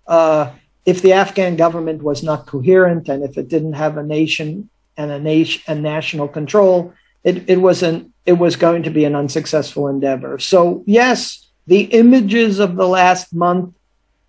uh, 0.07 0.51
if 0.85 1.01
the 1.01 1.13
Afghan 1.13 1.55
government 1.55 2.03
was 2.03 2.23
not 2.23 2.45
coherent 2.45 3.07
and 3.07 3.23
if 3.23 3.37
it 3.37 3.47
didn't 3.47 3.73
have 3.73 3.97
a 3.97 4.03
nation 4.03 4.69
and 4.97 5.11
a 5.11 5.19
nation 5.19 5.61
and 5.67 5.81
national 5.81 6.27
control, 6.27 6.93
it, 7.23 7.49
it 7.49 7.61
was 7.61 7.83
an 7.83 8.11
it 8.25 8.33
was 8.33 8.55
going 8.55 8.83
to 8.83 8.89
be 8.89 9.03
an 9.03 9.15
unsuccessful 9.15 9.87
endeavor. 9.87 10.39
So 10.39 10.83
yes, 10.85 11.49
the 11.67 11.83
images 11.83 12.59
of 12.59 12.75
the 12.75 12.87
last 12.87 13.33
month 13.33 13.75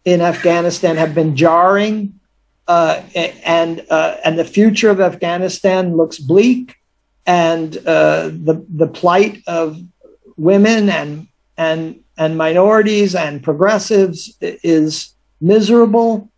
in 0.04 0.20
Afghanistan 0.20 0.96
have 0.96 1.14
been 1.14 1.36
jarring, 1.36 2.18
uh, 2.66 3.02
and 3.44 3.84
uh, 3.90 4.16
and 4.24 4.38
the 4.38 4.44
future 4.44 4.90
of 4.90 5.00
Afghanistan 5.00 5.96
looks 5.96 6.18
bleak, 6.18 6.76
and 7.26 7.76
uh, 7.86 8.28
the 8.28 8.64
the 8.68 8.86
plight 8.86 9.42
of 9.46 9.78
women 10.36 10.88
and 10.88 11.28
and 11.56 12.00
and 12.16 12.38
minorities 12.38 13.14
and 13.14 13.42
progressives 13.42 14.36
is 14.40 15.14
miserable. 15.40 16.30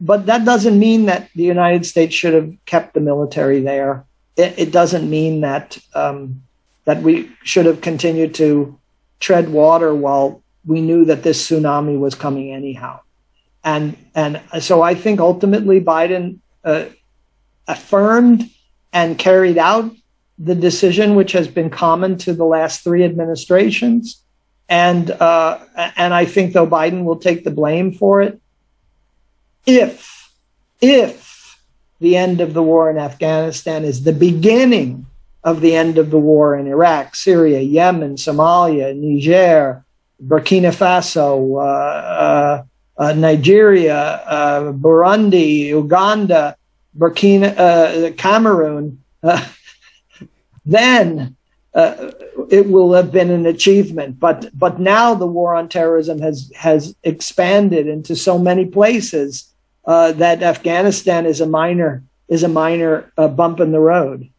But 0.00 0.26
that 0.26 0.44
doesn't 0.44 0.78
mean 0.78 1.06
that 1.06 1.28
the 1.34 1.44
United 1.44 1.86
States 1.86 2.14
should 2.14 2.34
have 2.34 2.52
kept 2.66 2.94
the 2.94 3.00
military 3.00 3.60
there. 3.60 4.04
It, 4.36 4.54
it 4.58 4.72
doesn't 4.72 5.08
mean 5.08 5.42
that 5.42 5.78
um, 5.94 6.42
that 6.84 7.02
we 7.02 7.30
should 7.42 7.66
have 7.66 7.80
continued 7.80 8.34
to 8.36 8.78
tread 9.20 9.48
water 9.50 9.94
while 9.94 10.42
we 10.66 10.80
knew 10.80 11.04
that 11.04 11.22
this 11.22 11.48
tsunami 11.48 11.98
was 11.98 12.14
coming 12.14 12.52
anyhow. 12.52 13.00
And 13.64 13.96
and 14.14 14.40
so 14.60 14.82
I 14.82 14.94
think 14.94 15.20
ultimately 15.20 15.80
Biden 15.80 16.38
uh, 16.62 16.84
affirmed 17.66 18.48
and 18.92 19.18
carried 19.18 19.58
out 19.58 19.90
the 20.38 20.54
decision 20.54 21.14
which 21.14 21.32
has 21.32 21.48
been 21.48 21.70
common 21.70 22.18
to 22.18 22.34
the 22.34 22.44
last 22.44 22.84
three 22.84 23.04
administrations. 23.04 24.22
And 24.68 25.10
uh, 25.10 25.58
and 25.96 26.14
I 26.14 26.26
think 26.26 26.52
though 26.52 26.66
Biden 26.66 27.04
will 27.04 27.18
take 27.18 27.44
the 27.44 27.50
blame 27.50 27.92
for 27.92 28.22
it 28.22 28.40
if 29.66 30.30
if 30.80 31.58
the 32.00 32.16
end 32.16 32.40
of 32.40 32.54
the 32.54 32.62
war 32.62 32.90
in 32.90 32.98
Afghanistan 32.98 33.84
is 33.84 34.04
the 34.04 34.12
beginning 34.12 35.06
of 35.42 35.60
the 35.60 35.74
end 35.74 35.98
of 35.98 36.10
the 36.10 36.18
war 36.18 36.56
in 36.56 36.66
Iraq, 36.66 37.14
Syria, 37.14 37.60
Yemen, 37.60 38.16
Somalia, 38.16 38.94
Niger, 38.96 39.84
Burkina 40.22 40.72
Faso, 40.72 41.62
uh, 41.62 42.62
uh, 42.98 43.02
uh, 43.02 43.12
Nigeria, 43.12 43.96
uh, 43.96 44.72
Burundi, 44.72 45.66
Uganda, 45.66 46.56
Burkina, 46.96 47.54
uh, 47.58 48.12
Cameroon, 48.12 49.02
uh, 49.22 49.44
then 50.66 51.36
it 52.50 52.68
will 52.68 52.92
have 52.92 53.10
been 53.10 53.30
an 53.30 53.46
achievement. 53.46 54.20
But 54.20 54.50
but 54.56 54.78
now 54.78 55.14
the 55.14 55.26
war 55.26 55.54
on 55.54 55.68
terrorism 55.68 56.20
has 56.20 56.52
has 56.54 56.94
expanded 57.02 57.88
into 57.88 58.14
so 58.14 58.38
many 58.38 58.64
places 58.64 59.50
that 59.86 60.42
Afghanistan 60.42 61.26
is 61.26 61.40
a 61.40 61.46
minor 61.46 62.02
is 62.28 62.42
a 62.42 62.48
minor 62.48 63.12
bump 63.16 63.60
in 63.60 63.72
the 63.72 63.80
road 63.80 64.30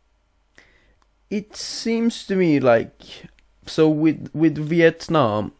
it 1.29 1.55
seems 1.55 2.25
to 2.27 2.35
me 2.35 2.59
like 2.59 3.01
so 3.65 3.89
with 3.89 4.29
with 4.33 4.57
Vietnam, 4.57 5.51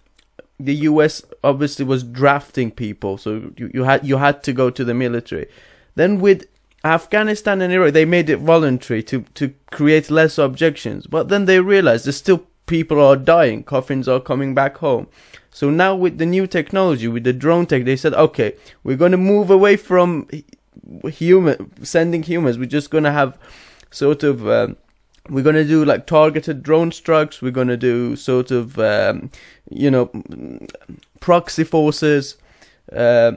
the 0.60 0.76
U.S. 0.76 1.24
obviously 1.44 1.86
was 1.86 2.04
drafting 2.04 2.72
people, 2.72 3.18
so 3.18 3.52
you, 3.58 3.72
you 3.74 3.84
had 3.84 4.06
you 4.06 4.18
had 4.18 4.44
to 4.44 4.54
go 4.54 4.70
to 4.70 4.84
the 4.84 4.94
military. 4.94 5.48
Then 5.96 6.20
with 6.20 6.46
Afghanistan 6.84 7.62
and 7.62 7.74
Iraq, 7.74 7.94
they 7.94 8.06
made 8.06 8.30
it 8.30 8.38
voluntary 8.38 9.04
to 9.04 9.22
to 9.36 9.54
create 9.72 10.10
less 10.10 10.38
objections. 10.38 11.08
But 11.08 11.30
then 11.30 11.46
they 11.46 11.60
realized 11.60 12.06
there's 12.06 12.18
still 12.18 12.46
people 12.66 13.02
are 13.02 13.16
dying, 13.16 13.64
coffins 13.64 14.08
are 14.08 14.20
coming 14.20 14.56
back 14.56 14.78
home. 14.78 15.08
So 15.52 15.70
now 15.70 15.96
with 15.96 16.18
the 16.18 16.26
new 16.26 16.48
technology, 16.48 17.08
with 17.08 17.24
the 17.24 17.34
drone 17.34 17.66
tech, 17.66 17.86
they 17.86 17.96
said, 17.96 18.14
okay, 18.14 18.56
we're 18.84 18.98
going 18.98 19.14
to 19.14 19.18
move 19.18 19.50
away 19.50 19.78
from 19.78 20.28
human 21.06 21.72
sending 21.84 22.24
humans. 22.24 22.58
We're 22.58 22.66
just 22.66 22.90
going 22.90 23.06
to 23.06 23.12
have 23.12 23.38
sort 23.90 24.24
of 24.24 24.48
um, 24.48 24.76
we're 25.30 25.44
going 25.44 25.56
to 25.56 25.66
do 25.66 25.84
like 25.84 26.06
targeted 26.06 26.64
drone 26.64 26.92
strikes. 26.92 27.42
We're 27.42 27.52
going 27.52 27.68
to 27.68 27.78
do 27.78 28.16
sort 28.16 28.52
of 28.52 28.78
um, 28.80 29.32
you 29.70 29.92
know 29.92 30.12
proxy 31.20 31.64
forces. 31.64 32.38
Uh, 32.92 33.34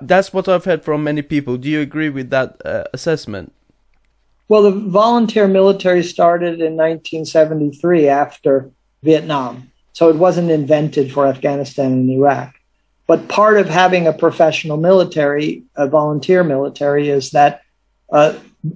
that's 0.00 0.32
what 0.32 0.48
i've 0.48 0.64
heard 0.64 0.84
from 0.84 1.04
many 1.04 1.22
people. 1.22 1.56
Do 1.56 1.68
you 1.68 1.80
agree 1.80 2.08
with 2.08 2.30
that 2.30 2.60
uh, 2.64 2.84
assessment? 2.92 3.52
Well 4.48 4.62
the 4.62 4.70
volunteer 4.70 5.48
military 5.48 6.02
started 6.02 6.60
in 6.60 6.76
1973 6.76 8.08
after 8.08 8.70
vietnam 9.02 9.70
so 9.92 10.08
it 10.08 10.16
wasn't 10.16 10.50
invented 10.50 11.12
for 11.12 11.26
afghanistan 11.26 11.92
and 11.92 12.10
iraq. 12.10 12.54
But 13.06 13.28
part 13.28 13.58
of 13.58 13.68
having 13.68 14.06
a 14.06 14.12
professional 14.12 14.76
military 14.76 15.64
a 15.76 15.86
volunteer 15.86 16.44
military 16.44 17.08
is 17.08 17.30
that 17.32 17.62
uh, 18.12 18.34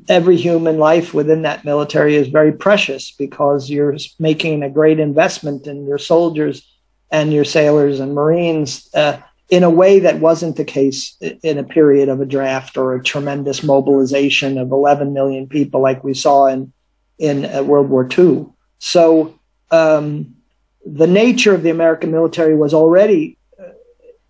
every 0.08 0.36
human 0.36 0.78
life 0.78 1.14
within 1.14 1.42
that 1.42 1.64
military 1.64 2.16
is 2.16 2.28
very 2.28 2.52
precious 2.52 3.12
because 3.12 3.70
you're 3.70 3.96
making 4.18 4.62
a 4.62 4.70
great 4.70 4.98
investment 4.98 5.66
in 5.66 5.86
your 5.86 5.98
soldiers 5.98 6.66
and 7.10 7.32
your 7.32 7.44
sailors 7.44 8.00
and 8.00 8.14
marines 8.14 8.88
uh, 8.94 9.18
in 9.48 9.62
a 9.62 9.70
way 9.70 10.00
that 10.00 10.18
wasn't 10.18 10.56
the 10.56 10.64
case 10.64 11.16
in 11.20 11.58
a 11.58 11.64
period 11.64 12.08
of 12.08 12.20
a 12.20 12.26
draft 12.26 12.76
or 12.76 12.94
a 12.94 13.02
tremendous 13.02 13.62
mobilization 13.62 14.58
of 14.58 14.72
11 14.72 15.12
million 15.12 15.46
people 15.46 15.80
like 15.80 16.02
we 16.02 16.14
saw 16.14 16.46
in 16.46 16.72
in 17.18 17.46
uh, 17.46 17.62
World 17.62 17.88
War 17.88 18.06
II. 18.06 18.46
So 18.78 19.38
um, 19.70 20.36
the 20.84 21.06
nature 21.06 21.54
of 21.54 21.62
the 21.62 21.70
American 21.70 22.10
military 22.10 22.54
was 22.54 22.74
already 22.74 23.38
uh, 23.58 23.70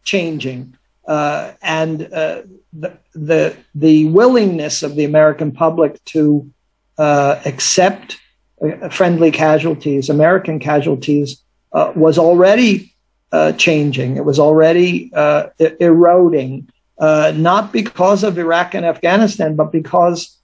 changing, 0.04 0.76
uh, 1.08 1.52
and 1.62 2.12
uh, 2.12 2.42
the, 2.80 2.98
the, 3.14 3.56
the 3.74 4.06
willingness 4.06 4.82
of 4.82 4.96
the 4.96 5.04
American 5.04 5.52
public 5.52 6.02
to 6.06 6.50
uh, 6.98 7.40
accept 7.44 8.18
uh, 8.62 8.88
friendly 8.88 9.30
casualties, 9.30 10.08
American 10.08 10.58
casualties, 10.58 11.42
uh, 11.72 11.92
was 11.94 12.18
already 12.18 12.94
uh, 13.32 13.52
changing. 13.52 14.16
It 14.16 14.24
was 14.24 14.38
already 14.38 15.10
uh, 15.14 15.48
eroding, 15.80 16.68
uh, 16.98 17.32
not 17.36 17.72
because 17.72 18.24
of 18.24 18.38
Iraq 18.38 18.74
and 18.74 18.86
Afghanistan, 18.86 19.56
but 19.56 19.72
because 19.72 20.38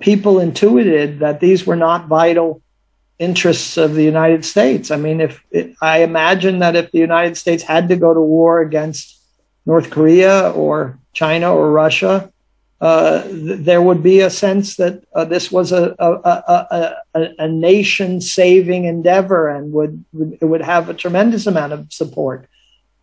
people 0.00 0.38
intuited 0.40 1.20
that 1.20 1.40
these 1.40 1.66
were 1.66 1.76
not 1.76 2.08
vital 2.08 2.62
interests 3.18 3.76
of 3.76 3.94
the 3.94 4.02
United 4.02 4.44
States. 4.44 4.90
I 4.90 4.96
mean, 4.96 5.20
if 5.20 5.44
it, 5.50 5.74
I 5.80 6.02
imagine 6.02 6.58
that 6.58 6.76
if 6.76 6.92
the 6.92 6.98
United 6.98 7.36
States 7.36 7.62
had 7.62 7.88
to 7.88 7.96
go 7.96 8.12
to 8.12 8.20
war 8.20 8.60
against 8.60 9.18
North 9.64 9.90
Korea 9.90 10.50
or 10.50 10.98
China 11.16 11.54
or 11.54 11.70
Russia, 11.70 12.30
uh, 12.78 13.22
th- 13.22 13.60
there 13.60 13.80
would 13.80 14.02
be 14.02 14.20
a 14.20 14.28
sense 14.28 14.76
that 14.76 15.02
uh, 15.14 15.24
this 15.24 15.50
was 15.50 15.72
a, 15.72 15.94
a, 15.98 16.94
a, 17.14 17.28
a, 17.38 17.48
nation 17.48 18.20
saving 18.20 18.84
endeavor 18.84 19.48
and 19.48 19.72
would, 19.72 20.04
would, 20.12 20.36
it 20.42 20.44
would 20.44 20.60
have 20.60 20.90
a 20.90 20.94
tremendous 20.94 21.46
amount 21.46 21.72
of 21.72 21.90
support. 21.90 22.46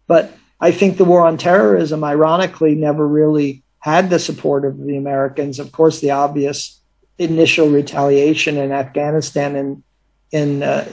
But 0.05 0.31
I 0.61 0.69
think 0.69 0.97
the 0.97 1.05
war 1.05 1.25
on 1.25 1.37
terrorism, 1.37 2.03
ironically, 2.03 2.75
never 2.75 3.07
really 3.07 3.63
had 3.79 4.11
the 4.11 4.19
support 4.19 4.63
of 4.63 4.77
the 4.77 4.95
Americans. 4.95 5.57
Of 5.57 5.71
course, 5.71 5.99
the 5.99 6.11
obvious 6.11 6.79
initial 7.17 7.67
retaliation 7.67 8.57
in 8.57 8.71
Afghanistan 8.71 9.55
in 9.55 9.83
in 10.31 10.61
uh, 10.61 10.87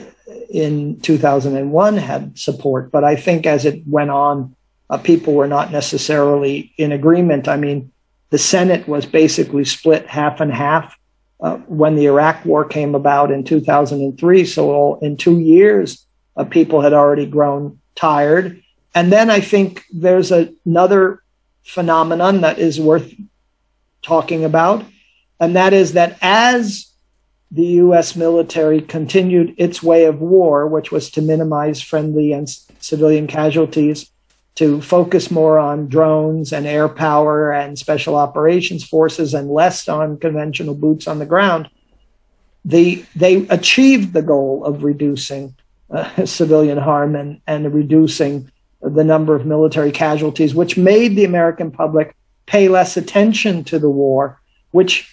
in 0.49 0.99
2001 1.01 1.97
had 1.97 2.37
support, 2.37 2.91
but 2.91 3.03
I 3.03 3.15
think 3.15 3.45
as 3.45 3.65
it 3.65 3.83
went 3.85 4.09
on 4.09 4.55
uh, 4.91 4.97
people 4.97 5.33
were 5.33 5.47
not 5.47 5.71
necessarily 5.71 6.73
in 6.77 6.91
agreement. 6.91 7.47
I 7.47 7.55
mean, 7.55 7.91
the 8.29 8.37
Senate 8.37 8.87
was 8.87 9.05
basically 9.05 9.63
split 9.63 10.05
half 10.05 10.41
and 10.41 10.53
half 10.53 10.95
uh, 11.39 11.57
when 11.65 11.95
the 11.95 12.05
Iraq 12.05 12.43
War 12.45 12.65
came 12.65 12.93
about 12.93 13.31
in 13.31 13.45
2003. 13.45 14.45
So 14.45 14.99
in 14.99 15.15
two 15.15 15.39
years, 15.39 16.05
uh, 16.35 16.43
people 16.43 16.81
had 16.81 16.93
already 16.93 17.25
grown 17.25 17.79
tired. 17.95 18.61
And 18.93 19.11
then 19.11 19.29
I 19.29 19.39
think 19.39 19.85
there's 19.91 20.31
a, 20.31 20.53
another 20.65 21.23
phenomenon 21.63 22.41
that 22.41 22.59
is 22.59 22.79
worth 22.79 23.13
talking 24.01 24.43
about, 24.43 24.83
and 25.39 25.55
that 25.55 25.73
is 25.73 25.93
that 25.93 26.17
as 26.21 26.87
the 27.51 27.65
U.S. 27.65 28.15
military 28.15 28.81
continued 28.81 29.53
its 29.57 29.83
way 29.83 30.05
of 30.05 30.21
war, 30.21 30.67
which 30.67 30.91
was 30.91 31.11
to 31.11 31.21
minimize 31.21 31.81
friendly 31.81 32.33
and 32.33 32.49
civilian 32.79 33.27
casualties, 33.27 34.09
to 34.55 34.81
focus 34.81 35.31
more 35.31 35.57
on 35.57 35.87
drones 35.87 36.51
and 36.51 36.65
air 36.67 36.89
power 36.89 37.51
and 37.51 37.79
special 37.79 38.15
operations 38.15 38.83
forces 38.83 39.33
and 39.33 39.49
less 39.49 39.87
on 39.87 40.17
conventional 40.17 40.75
boots 40.75 41.07
on 41.07 41.19
the 41.19 41.25
ground, 41.25 41.69
the, 42.65 43.03
they 43.15 43.47
achieved 43.47 44.13
the 44.13 44.21
goal 44.21 44.63
of 44.65 44.83
reducing 44.83 45.55
uh, 45.89 46.25
civilian 46.25 46.77
harm 46.77 47.15
and, 47.15 47.41
and 47.47 47.73
reducing 47.73 48.51
the 48.81 49.03
number 49.03 49.35
of 49.35 49.45
military 49.45 49.91
casualties, 49.91 50.53
which 50.53 50.77
made 50.77 51.15
the 51.15 51.25
American 51.25 51.71
public 51.71 52.15
pay 52.45 52.67
less 52.67 52.97
attention 52.97 53.63
to 53.63 53.79
the 53.79 53.89
war 53.89 54.41
which 54.71 55.09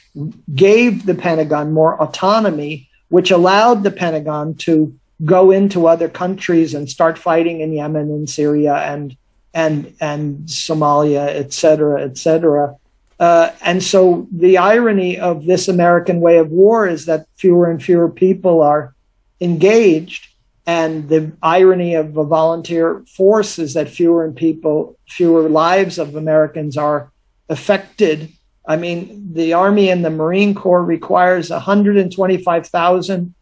gave 0.54 1.06
the 1.06 1.14
Pentagon 1.14 1.72
more 1.72 2.00
autonomy, 2.00 2.88
which 3.08 3.30
allowed 3.30 3.82
the 3.82 3.90
Pentagon 3.90 4.54
to 4.54 4.96
go 5.24 5.50
into 5.50 5.86
other 5.86 6.08
countries 6.08 6.74
and 6.74 6.88
start 6.88 7.18
fighting 7.18 7.60
in 7.60 7.72
Yemen 7.72 8.10
and 8.10 8.30
Syria 8.30 8.76
and 8.76 9.16
and 9.54 9.94
and 10.00 10.46
Somalia, 10.46 11.26
et 11.28 11.52
cetera, 11.52 12.02
et 12.02 12.16
cetera. 12.18 12.76
Uh, 13.18 13.50
and 13.62 13.82
so 13.82 14.28
the 14.30 14.58
irony 14.58 15.18
of 15.18 15.44
this 15.44 15.66
American 15.66 16.20
way 16.20 16.38
of 16.38 16.50
war 16.50 16.86
is 16.86 17.06
that 17.06 17.26
fewer 17.36 17.68
and 17.70 17.82
fewer 17.82 18.08
people 18.08 18.62
are 18.62 18.94
engaged, 19.40 20.28
and 20.66 21.08
the 21.08 21.32
irony 21.42 21.94
of 21.94 22.16
a 22.16 22.24
volunteer 22.24 23.02
force 23.16 23.58
is 23.58 23.74
that 23.74 23.88
fewer 23.88 24.24
and 24.24 24.36
people, 24.36 24.96
fewer 25.08 25.48
lives 25.48 25.98
of 25.98 26.14
Americans 26.14 26.76
are 26.76 27.10
affected. 27.48 28.30
I 28.66 28.76
mean, 28.76 29.32
the 29.32 29.54
Army 29.54 29.88
and 29.88 30.04
the 30.04 30.10
Marine 30.10 30.54
Corps 30.54 30.84
requires 30.84 31.50
125,000 31.50 33.34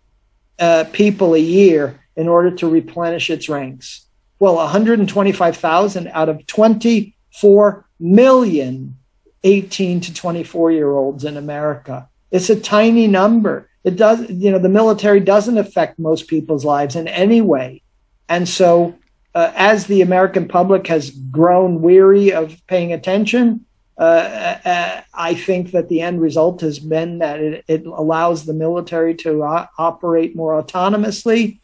uh, 0.58 0.84
people 0.92 1.34
a 1.34 1.38
year 1.38 2.00
in 2.16 2.28
order 2.28 2.50
to 2.52 2.68
replenish 2.68 3.28
its 3.28 3.48
ranks. 3.48 4.05
Well, 4.38 4.56
125,000 4.56 6.08
out 6.08 6.28
of 6.28 6.46
24 6.46 7.86
million 7.98 8.96
18 9.44 10.00
to 10.00 10.14
24 10.14 10.72
year 10.72 10.92
olds 10.92 11.24
in 11.24 11.36
America. 11.36 12.08
It's 12.30 12.50
a 12.50 12.58
tiny 12.58 13.06
number. 13.06 13.68
It 13.84 13.96
does, 13.96 14.28
you 14.28 14.50
know, 14.50 14.58
the 14.58 14.68
military 14.68 15.20
doesn't 15.20 15.58
affect 15.58 15.98
most 15.98 16.26
people's 16.26 16.64
lives 16.64 16.96
in 16.96 17.06
any 17.06 17.40
way. 17.40 17.82
And 18.28 18.48
so, 18.48 18.98
uh, 19.34 19.52
as 19.54 19.86
the 19.86 20.02
American 20.02 20.48
public 20.48 20.86
has 20.88 21.10
grown 21.10 21.82
weary 21.82 22.32
of 22.32 22.56
paying 22.66 22.92
attention, 22.92 23.64
uh, 23.98 24.56
uh, 24.64 25.02
I 25.14 25.34
think 25.34 25.70
that 25.70 25.88
the 25.88 26.00
end 26.00 26.20
result 26.20 26.60
has 26.62 26.78
been 26.78 27.18
that 27.18 27.40
it, 27.40 27.64
it 27.68 27.86
allows 27.86 28.44
the 28.44 28.54
military 28.54 29.14
to 29.16 29.44
uh, 29.44 29.66
operate 29.78 30.34
more 30.34 30.60
autonomously. 30.60 31.60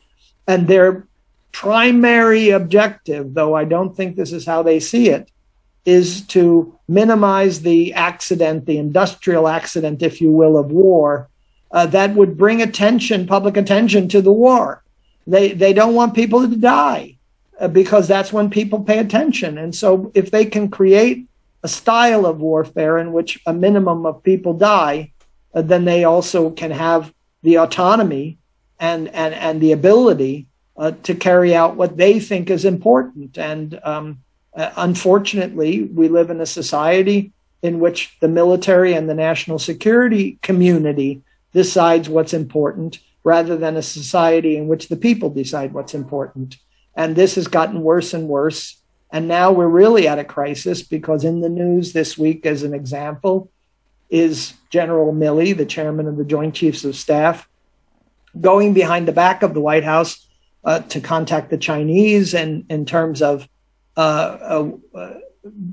And 0.47 0.68
their 0.68 1.07
primary 1.53 2.50
objective, 2.50 3.34
though 3.34 3.55
I 3.55 3.64
don't 3.64 3.96
think 3.96 4.16
this 4.16 4.32
is 4.32 4.44
how 4.46 4.62
they 4.62 4.80
see 4.80 5.11
it, 5.11 5.30
is 5.84 6.22
to 6.28 6.78
minimize 6.88 7.61
the 7.61 7.92
accident, 7.94 8.66
the 8.66 8.78
industrial 8.78 9.48
accident, 9.48 10.03
if 10.03 10.20
you 10.20 10.30
will, 10.30 10.57
of 10.57 10.70
war 10.70 11.28
uh, 11.72 11.86
that 11.86 12.14
would 12.14 12.36
bring 12.36 12.61
attention, 12.62 13.26
public 13.26 13.57
attention 13.57 14.09
to 14.09 14.20
the 14.20 14.32
war. 14.32 14.82
They, 15.26 15.53
they 15.53 15.72
don't 15.72 15.94
want 15.94 16.14
people 16.14 16.46
to 16.46 16.57
die 16.57 17.16
uh, 17.59 17.68
because 17.68 18.07
that's 18.07 18.32
when 18.32 18.50
people 18.50 18.80
pay 18.84 18.98
attention. 18.98 19.59
And 19.59 19.74
so 19.74 20.12
if 20.14 20.30
they 20.30 20.44
can 20.44 20.68
create 20.68 21.26
a 21.62 21.68
style 21.68 22.26
of 22.26 22.40
warfare 22.40 22.98
in 22.98 23.12
which 23.12 23.40
a 23.46 23.53
minimum 23.53 24.05
of 24.05 24.22
people 24.22 24.55
die, 24.55 25.12
uh, 25.55 25.62
then 25.62 25.84
they 25.84 26.05
also 26.05 26.50
can 26.50 26.70
have 26.70 27.12
the 27.42 27.59
autonomy 27.59 28.38
and 28.78 29.09
and 29.09 29.34
and 29.34 29.61
the 29.61 29.72
ability 29.72 30.46
uh, 30.77 30.93
to 31.03 31.14
carry 31.14 31.55
out 31.55 31.77
what 31.77 31.97
they 31.97 32.18
think 32.18 32.51
is 32.51 32.64
important. 32.64 33.39
And 33.39 33.79
um, 33.85 34.20
uh, 34.55 34.70
unfortunately, 34.77 35.85
we 35.85 36.09
live 36.09 36.31
in 36.31 36.41
a 36.41 36.47
society 36.47 37.33
in 37.62 37.79
which 37.79 38.16
the 38.20 38.29
military 38.29 38.93
and 38.95 39.09
the 39.09 39.14
national 39.14 39.59
security 39.59 40.39
community 40.43 41.23
decides 41.53 42.09
what's 42.09 42.35
important, 42.35 42.99
rather 43.25 43.57
than 43.57 43.77
a 43.77 43.83
society 43.83 44.57
in 44.57 44.66
which 44.66 44.89
the 44.89 44.97
people 44.97 45.31
decide 45.31 45.73
what's 45.73 45.95
important. 45.95 46.57
And 46.97 47.14
this 47.14 47.37
has 47.37 47.47
gotten 47.47 47.83
worse 47.83 48.14
and 48.14 48.29
worse. 48.29 48.81
And 49.11 49.29
now 49.29 49.53
we're 49.53 49.68
really 49.68 50.09
at 50.09 50.18
a 50.18 50.25
crisis 50.25 50.83
because 50.83 51.23
in 51.23 51.41
the 51.41 51.49
news 51.49 51.93
this 51.93 52.18
week, 52.18 52.47
as 52.47 52.62
an 52.62 52.75
example, 52.75 53.51
is 54.11 54.55
General 54.70 55.12
Milley, 55.12 55.57
the 55.57 55.66
chairman 55.66 56.07
of 56.07 56.16
the 56.16 56.25
Joint 56.25 56.55
Chiefs 56.55 56.85
of 56.85 56.97
Staff, 56.97 57.49
going 58.41 58.75
behind 58.75 59.07
the 59.07 59.12
back 59.12 59.43
of 59.43 59.55
the 59.55 59.61
White 59.61 59.85
House 59.85 60.27
uh, 60.64 60.80
to 60.80 61.00
contact 61.00 61.50
the 61.50 61.58
Chinese 61.58 62.34
and 62.34 62.64
in 62.68 62.84
terms 62.84 63.22
of 63.22 63.48
uh, 63.96 64.70
uh, 64.94 65.14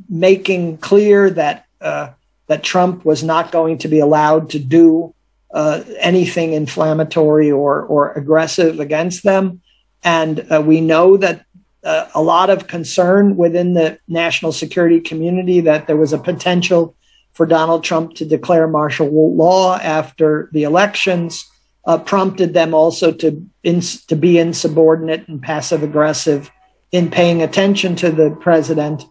making 0.10 0.78
clear 0.78 1.30
that 1.30 1.66
uh, 1.80 2.10
that 2.48 2.64
Trump 2.64 3.06
was 3.06 3.24
not 3.24 3.52
going 3.52 3.78
to 3.78 3.88
be 3.88 4.00
allowed 4.00 4.50
to 4.50 4.60
do 4.60 5.14
uh, 5.54 5.84
anything 6.00 6.54
inflammatory 6.54 7.52
or 7.52 7.84
or 7.84 8.14
aggressive 8.14 8.80
against 8.80 9.24
them. 9.24 9.62
And 10.04 10.48
we 10.66 10.82
know 10.82 11.18
that 11.18 11.46
a 11.84 12.22
lot 12.22 12.50
of 12.50 12.68
concern 12.68 13.36
within 13.36 13.74
the 13.74 14.00
national 14.08 14.54
security 14.54 15.00
community 15.00 15.60
that 15.62 15.88
there 15.88 15.98
was 15.98 16.14
a 16.14 16.18
potential 16.18 16.96
for 17.34 17.46
Donald 17.46 17.84
Trump 17.84 18.16
to 18.16 18.26
declare 18.26 18.68
martial 18.68 19.36
law 19.36 19.78
after 19.78 20.50
the 20.52 20.64
elections, 20.64 21.49
uh, 21.90 21.98
prompted 21.98 22.54
them 22.54 22.76
also 22.76 23.12
to 23.12 23.44
ins- 23.64 24.06
to 24.06 24.16
be 24.16 24.38
insubordinate 24.38 25.28
and 25.28 25.42
passive 25.42 25.82
aggressive 25.82 26.52
in 26.92 27.10
paying 27.10 27.42
attention 27.42 27.96
to 27.96 28.12
the 28.12 28.30
president. 28.40 29.06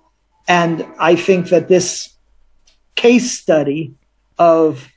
And 0.47 0.87
I 1.01 1.17
think 1.17 1.49
that 1.49 1.67
this 1.67 2.15
case 2.95 3.33
study 3.33 3.95
of 4.39 4.89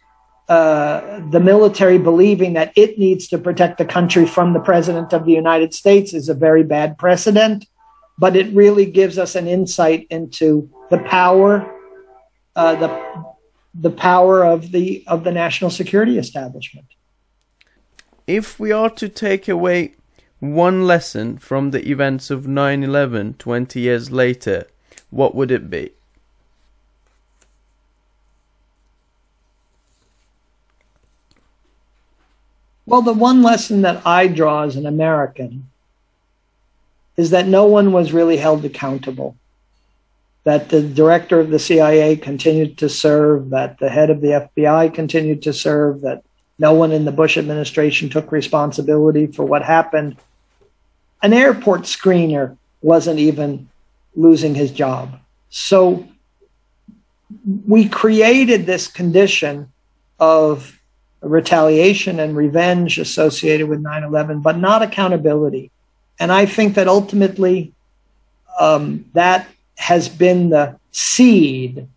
uh, 0.48 1.22
the 1.32 1.40
military 1.40 1.98
believing 1.98 2.54
that 2.54 2.72
it 2.76 3.00
needs 3.00 3.28
to 3.30 3.40
protect 3.40 3.80
the 3.80 3.86
country 3.86 4.28
from 4.28 4.54
the 4.54 4.60
president 4.60 5.12
of 5.12 5.26
the 5.26 5.32
United 5.32 5.74
States 5.74 6.14
is 6.14 6.30
a 6.30 6.36
very 6.36 6.64
bad 6.64 7.00
precedent, 7.00 7.66
but 8.20 8.36
it 8.36 8.54
really 8.54 8.86
gives 8.86 9.18
us 9.18 9.34
an 9.34 9.48
insight 9.48 10.06
into 10.12 10.70
the 10.92 11.00
power, 11.00 11.52
uh, 12.56 12.76
the 12.76 12.90
the 13.74 13.90
power 13.90 14.46
of 14.46 14.72
the 14.72 15.04
of 15.08 15.24
the 15.24 15.32
national 15.32 15.72
security 15.72 16.20
establishment. 16.20 16.86
If 18.32 18.58
we 18.62 18.72
are 18.72 18.90
to 18.92 19.10
take 19.10 19.50
away 19.50 19.96
one 20.40 20.88
lesson 20.88 21.38
from 21.38 21.72
the 21.72 21.86
events 21.92 22.32
of 22.32 22.48
9/11 22.48 23.38
20 23.38 23.82
years 23.82 24.10
later, 24.10 24.68
what 25.10 25.36
would 25.36 25.52
it 25.52 25.70
be? 25.70 25.92
Well, 32.86 33.02
the 33.02 33.12
one 33.12 33.44
lesson 33.44 33.82
that 33.82 34.02
I 34.08 34.28
draw 34.28 34.64
as 34.64 34.78
an 34.78 34.86
American 34.86 35.68
is 37.18 37.32
that 37.32 37.48
no 37.48 37.66
one 37.66 37.92
was 37.92 38.14
really 38.14 38.38
held 38.38 38.64
accountable. 38.64 39.36
That 40.46 40.70
the 40.70 40.82
director 40.82 41.42
of 41.42 41.50
the 41.50 41.60
CIA 41.60 42.16
continued 42.16 42.78
to 42.78 42.88
serve, 42.88 43.50
that 43.50 43.80
the 43.80 43.90
head 43.90 44.10
of 44.10 44.22
the 44.22 44.34
FBI 44.48 44.88
continued 44.88 45.42
to 45.42 45.52
serve, 45.52 46.00
that 46.08 46.24
no 46.58 46.74
one 46.74 46.92
in 46.92 47.06
the 47.06 47.12
Bush 47.12 47.38
administration 47.38 48.10
took 48.10 48.32
responsibility 48.32 49.28
for 49.28 49.44
what 49.44 49.64
happened. 49.64 50.18
An 51.24 51.34
airport 51.34 51.82
screener 51.82 52.58
wasn't 52.82 53.20
even 53.20 53.70
losing 54.16 54.56
his 54.56 54.72
job. 54.72 55.20
So 55.50 56.08
we 57.68 57.88
created 57.88 58.66
this 58.66 58.88
condition 58.88 59.72
of 60.20 60.80
retaliation 61.22 62.20
and 62.20 62.36
revenge 62.36 62.98
associated 62.98 63.68
with 63.68 63.80
9 63.80 64.04
11, 64.04 64.42
but 64.42 64.58
not 64.58 64.82
accountability. 64.82 65.72
And 66.20 66.32
I 66.32 66.46
think 66.46 66.76
that 66.76 66.88
ultimately 66.88 67.74
um, 68.60 69.06
that 69.14 69.48
has 69.78 70.10
been 70.10 70.50
the 70.50 70.78
seed 70.92 71.88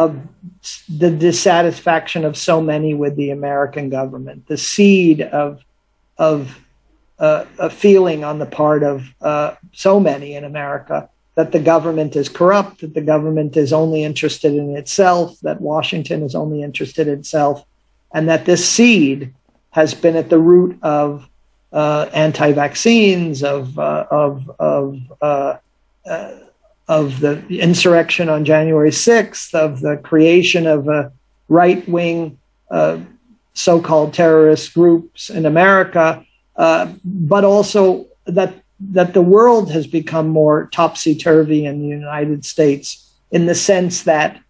of 0.00 0.18
the 0.88 1.10
dissatisfaction 1.10 2.24
of 2.24 2.34
so 2.34 2.58
many 2.58 2.94
with 2.94 3.16
the 3.16 3.30
American 3.30 3.90
government, 3.90 4.46
the 4.46 4.56
seed 4.56 5.20
of, 5.20 5.62
of 6.16 6.58
uh, 7.18 7.44
a 7.58 7.68
feeling 7.68 8.24
on 8.24 8.38
the 8.38 8.46
part 8.46 8.82
of 8.82 9.04
uh, 9.20 9.54
so 9.72 10.00
many 10.00 10.34
in 10.34 10.44
America 10.44 11.06
that 11.34 11.52
the 11.52 11.60
government 11.60 12.16
is 12.16 12.30
corrupt, 12.30 12.80
that 12.80 12.94
the 12.94 13.02
government 13.02 13.58
is 13.58 13.74
only 13.74 14.02
interested 14.02 14.54
in 14.54 14.74
itself, 14.74 15.38
that 15.40 15.60
Washington 15.60 16.22
is 16.22 16.34
only 16.34 16.62
interested 16.62 17.06
in 17.06 17.18
itself 17.18 17.66
and 18.14 18.26
that 18.26 18.46
this 18.46 18.66
seed 18.66 19.34
has 19.68 19.92
been 19.92 20.16
at 20.16 20.30
the 20.30 20.38
root 20.38 20.78
of 20.82 21.28
uh, 21.74 22.08
anti-vaccines, 22.14 23.44
of 23.44 23.78
uh, 23.78 24.06
of 24.10 24.50
of 24.58 24.98
uh, 25.20 25.56
uh 26.06 26.32
of 26.90 27.20
the 27.20 27.60
insurrection 27.60 28.28
on 28.28 28.44
January 28.44 28.90
sixth, 28.90 29.54
of 29.54 29.80
the 29.80 29.96
creation 29.98 30.66
of 30.66 30.88
a 30.88 31.12
right-wing 31.48 32.36
uh, 32.68 32.98
so-called 33.54 34.12
terrorist 34.12 34.74
groups 34.74 35.30
in 35.30 35.46
America, 35.46 36.24
uh, 36.56 36.92
but 37.04 37.44
also 37.44 38.06
that 38.26 38.52
that 38.80 39.14
the 39.14 39.22
world 39.22 39.70
has 39.70 39.86
become 39.86 40.28
more 40.28 40.68
topsy-turvy 40.72 41.64
in 41.64 41.80
the 41.80 41.86
United 41.86 42.44
States 42.44 42.86
in 43.30 43.46
the 43.46 43.54
sense 43.54 44.02
that 44.02 44.40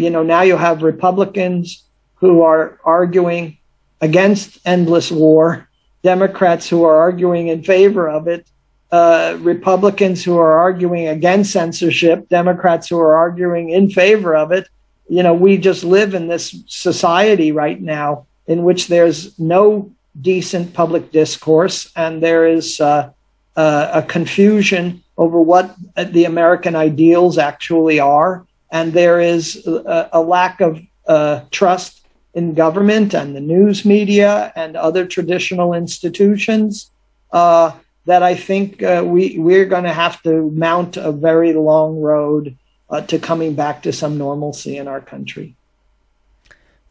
you 0.00 0.08
know 0.08 0.22
now 0.22 0.42
you 0.42 0.56
have 0.56 0.82
Republicans 0.82 1.84
who 2.14 2.40
are 2.40 2.78
arguing 2.84 3.58
against 4.00 4.58
endless 4.64 5.10
war, 5.10 5.68
Democrats 6.02 6.66
who 6.70 6.82
are 6.84 6.96
arguing 6.96 7.48
in 7.48 7.62
favor 7.62 8.08
of 8.08 8.26
it, 8.26 8.48
uh, 8.90 9.36
Republicans 9.40 10.24
who 10.24 10.38
are 10.38 10.58
arguing 10.58 11.08
against 11.08 11.52
censorship, 11.52 12.28
Democrats 12.28 12.88
who 12.88 12.98
are 12.98 13.16
arguing 13.16 13.70
in 13.70 13.90
favor 13.90 14.34
of 14.34 14.52
it. 14.52 14.68
you 15.10 15.22
know, 15.22 15.34
we 15.34 15.56
just 15.56 15.84
live 15.84 16.14
in 16.14 16.28
this 16.28 16.54
society 16.66 17.50
right 17.52 17.80
now 17.80 18.26
in 18.46 18.62
which 18.64 18.88
there's 18.88 19.38
no 19.38 19.90
decent 20.20 20.72
public 20.74 21.12
discourse 21.12 21.90
and 21.96 22.22
there 22.22 22.46
is 22.46 22.80
uh, 22.80 23.10
uh, 23.56 23.90
a 23.92 24.02
confusion 24.02 25.02
over 25.16 25.40
what 25.40 25.74
the 26.12 26.24
American 26.24 26.76
ideals 26.76 27.38
actually 27.38 28.00
are. 28.00 28.46
And 28.70 28.92
there 28.92 29.20
is 29.20 29.66
a, 29.66 30.08
a 30.12 30.20
lack 30.20 30.60
of 30.60 30.80
uh, 31.06 31.40
trust 31.50 32.06
in 32.34 32.54
government 32.54 33.14
and 33.14 33.34
the 33.34 33.40
news 33.40 33.84
media 33.84 34.52
and 34.54 34.76
other 34.76 35.06
traditional 35.06 35.74
institutions 35.74 36.90
uh, 37.32 37.72
that 38.08 38.22
I 38.22 38.34
think 38.34 38.82
uh, 38.82 39.04
we, 39.04 39.38
we're 39.38 39.66
going 39.66 39.84
to 39.84 39.92
have 39.92 40.22
to 40.22 40.50
mount 40.50 40.96
a 40.96 41.12
very 41.12 41.52
long 41.52 42.00
road 42.00 42.56
uh, 42.88 43.02
to 43.02 43.18
coming 43.18 43.54
back 43.54 43.82
to 43.82 43.92
some 43.92 44.16
normalcy 44.16 44.78
in 44.78 44.88
our 44.88 45.02
country. 45.02 45.54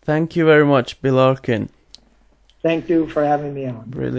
Thank 0.03 0.36
you 0.36 0.45
very 0.45 0.63
much, 0.63 1.01
Bill 1.01 1.18
Arkin. 1.18 1.70
Thank 2.61 2.88
you 2.88 3.07
for 3.09 3.26
having 3.26 3.55
me 3.55 3.65
on. 3.65 3.89
Brilliant. 3.89 4.15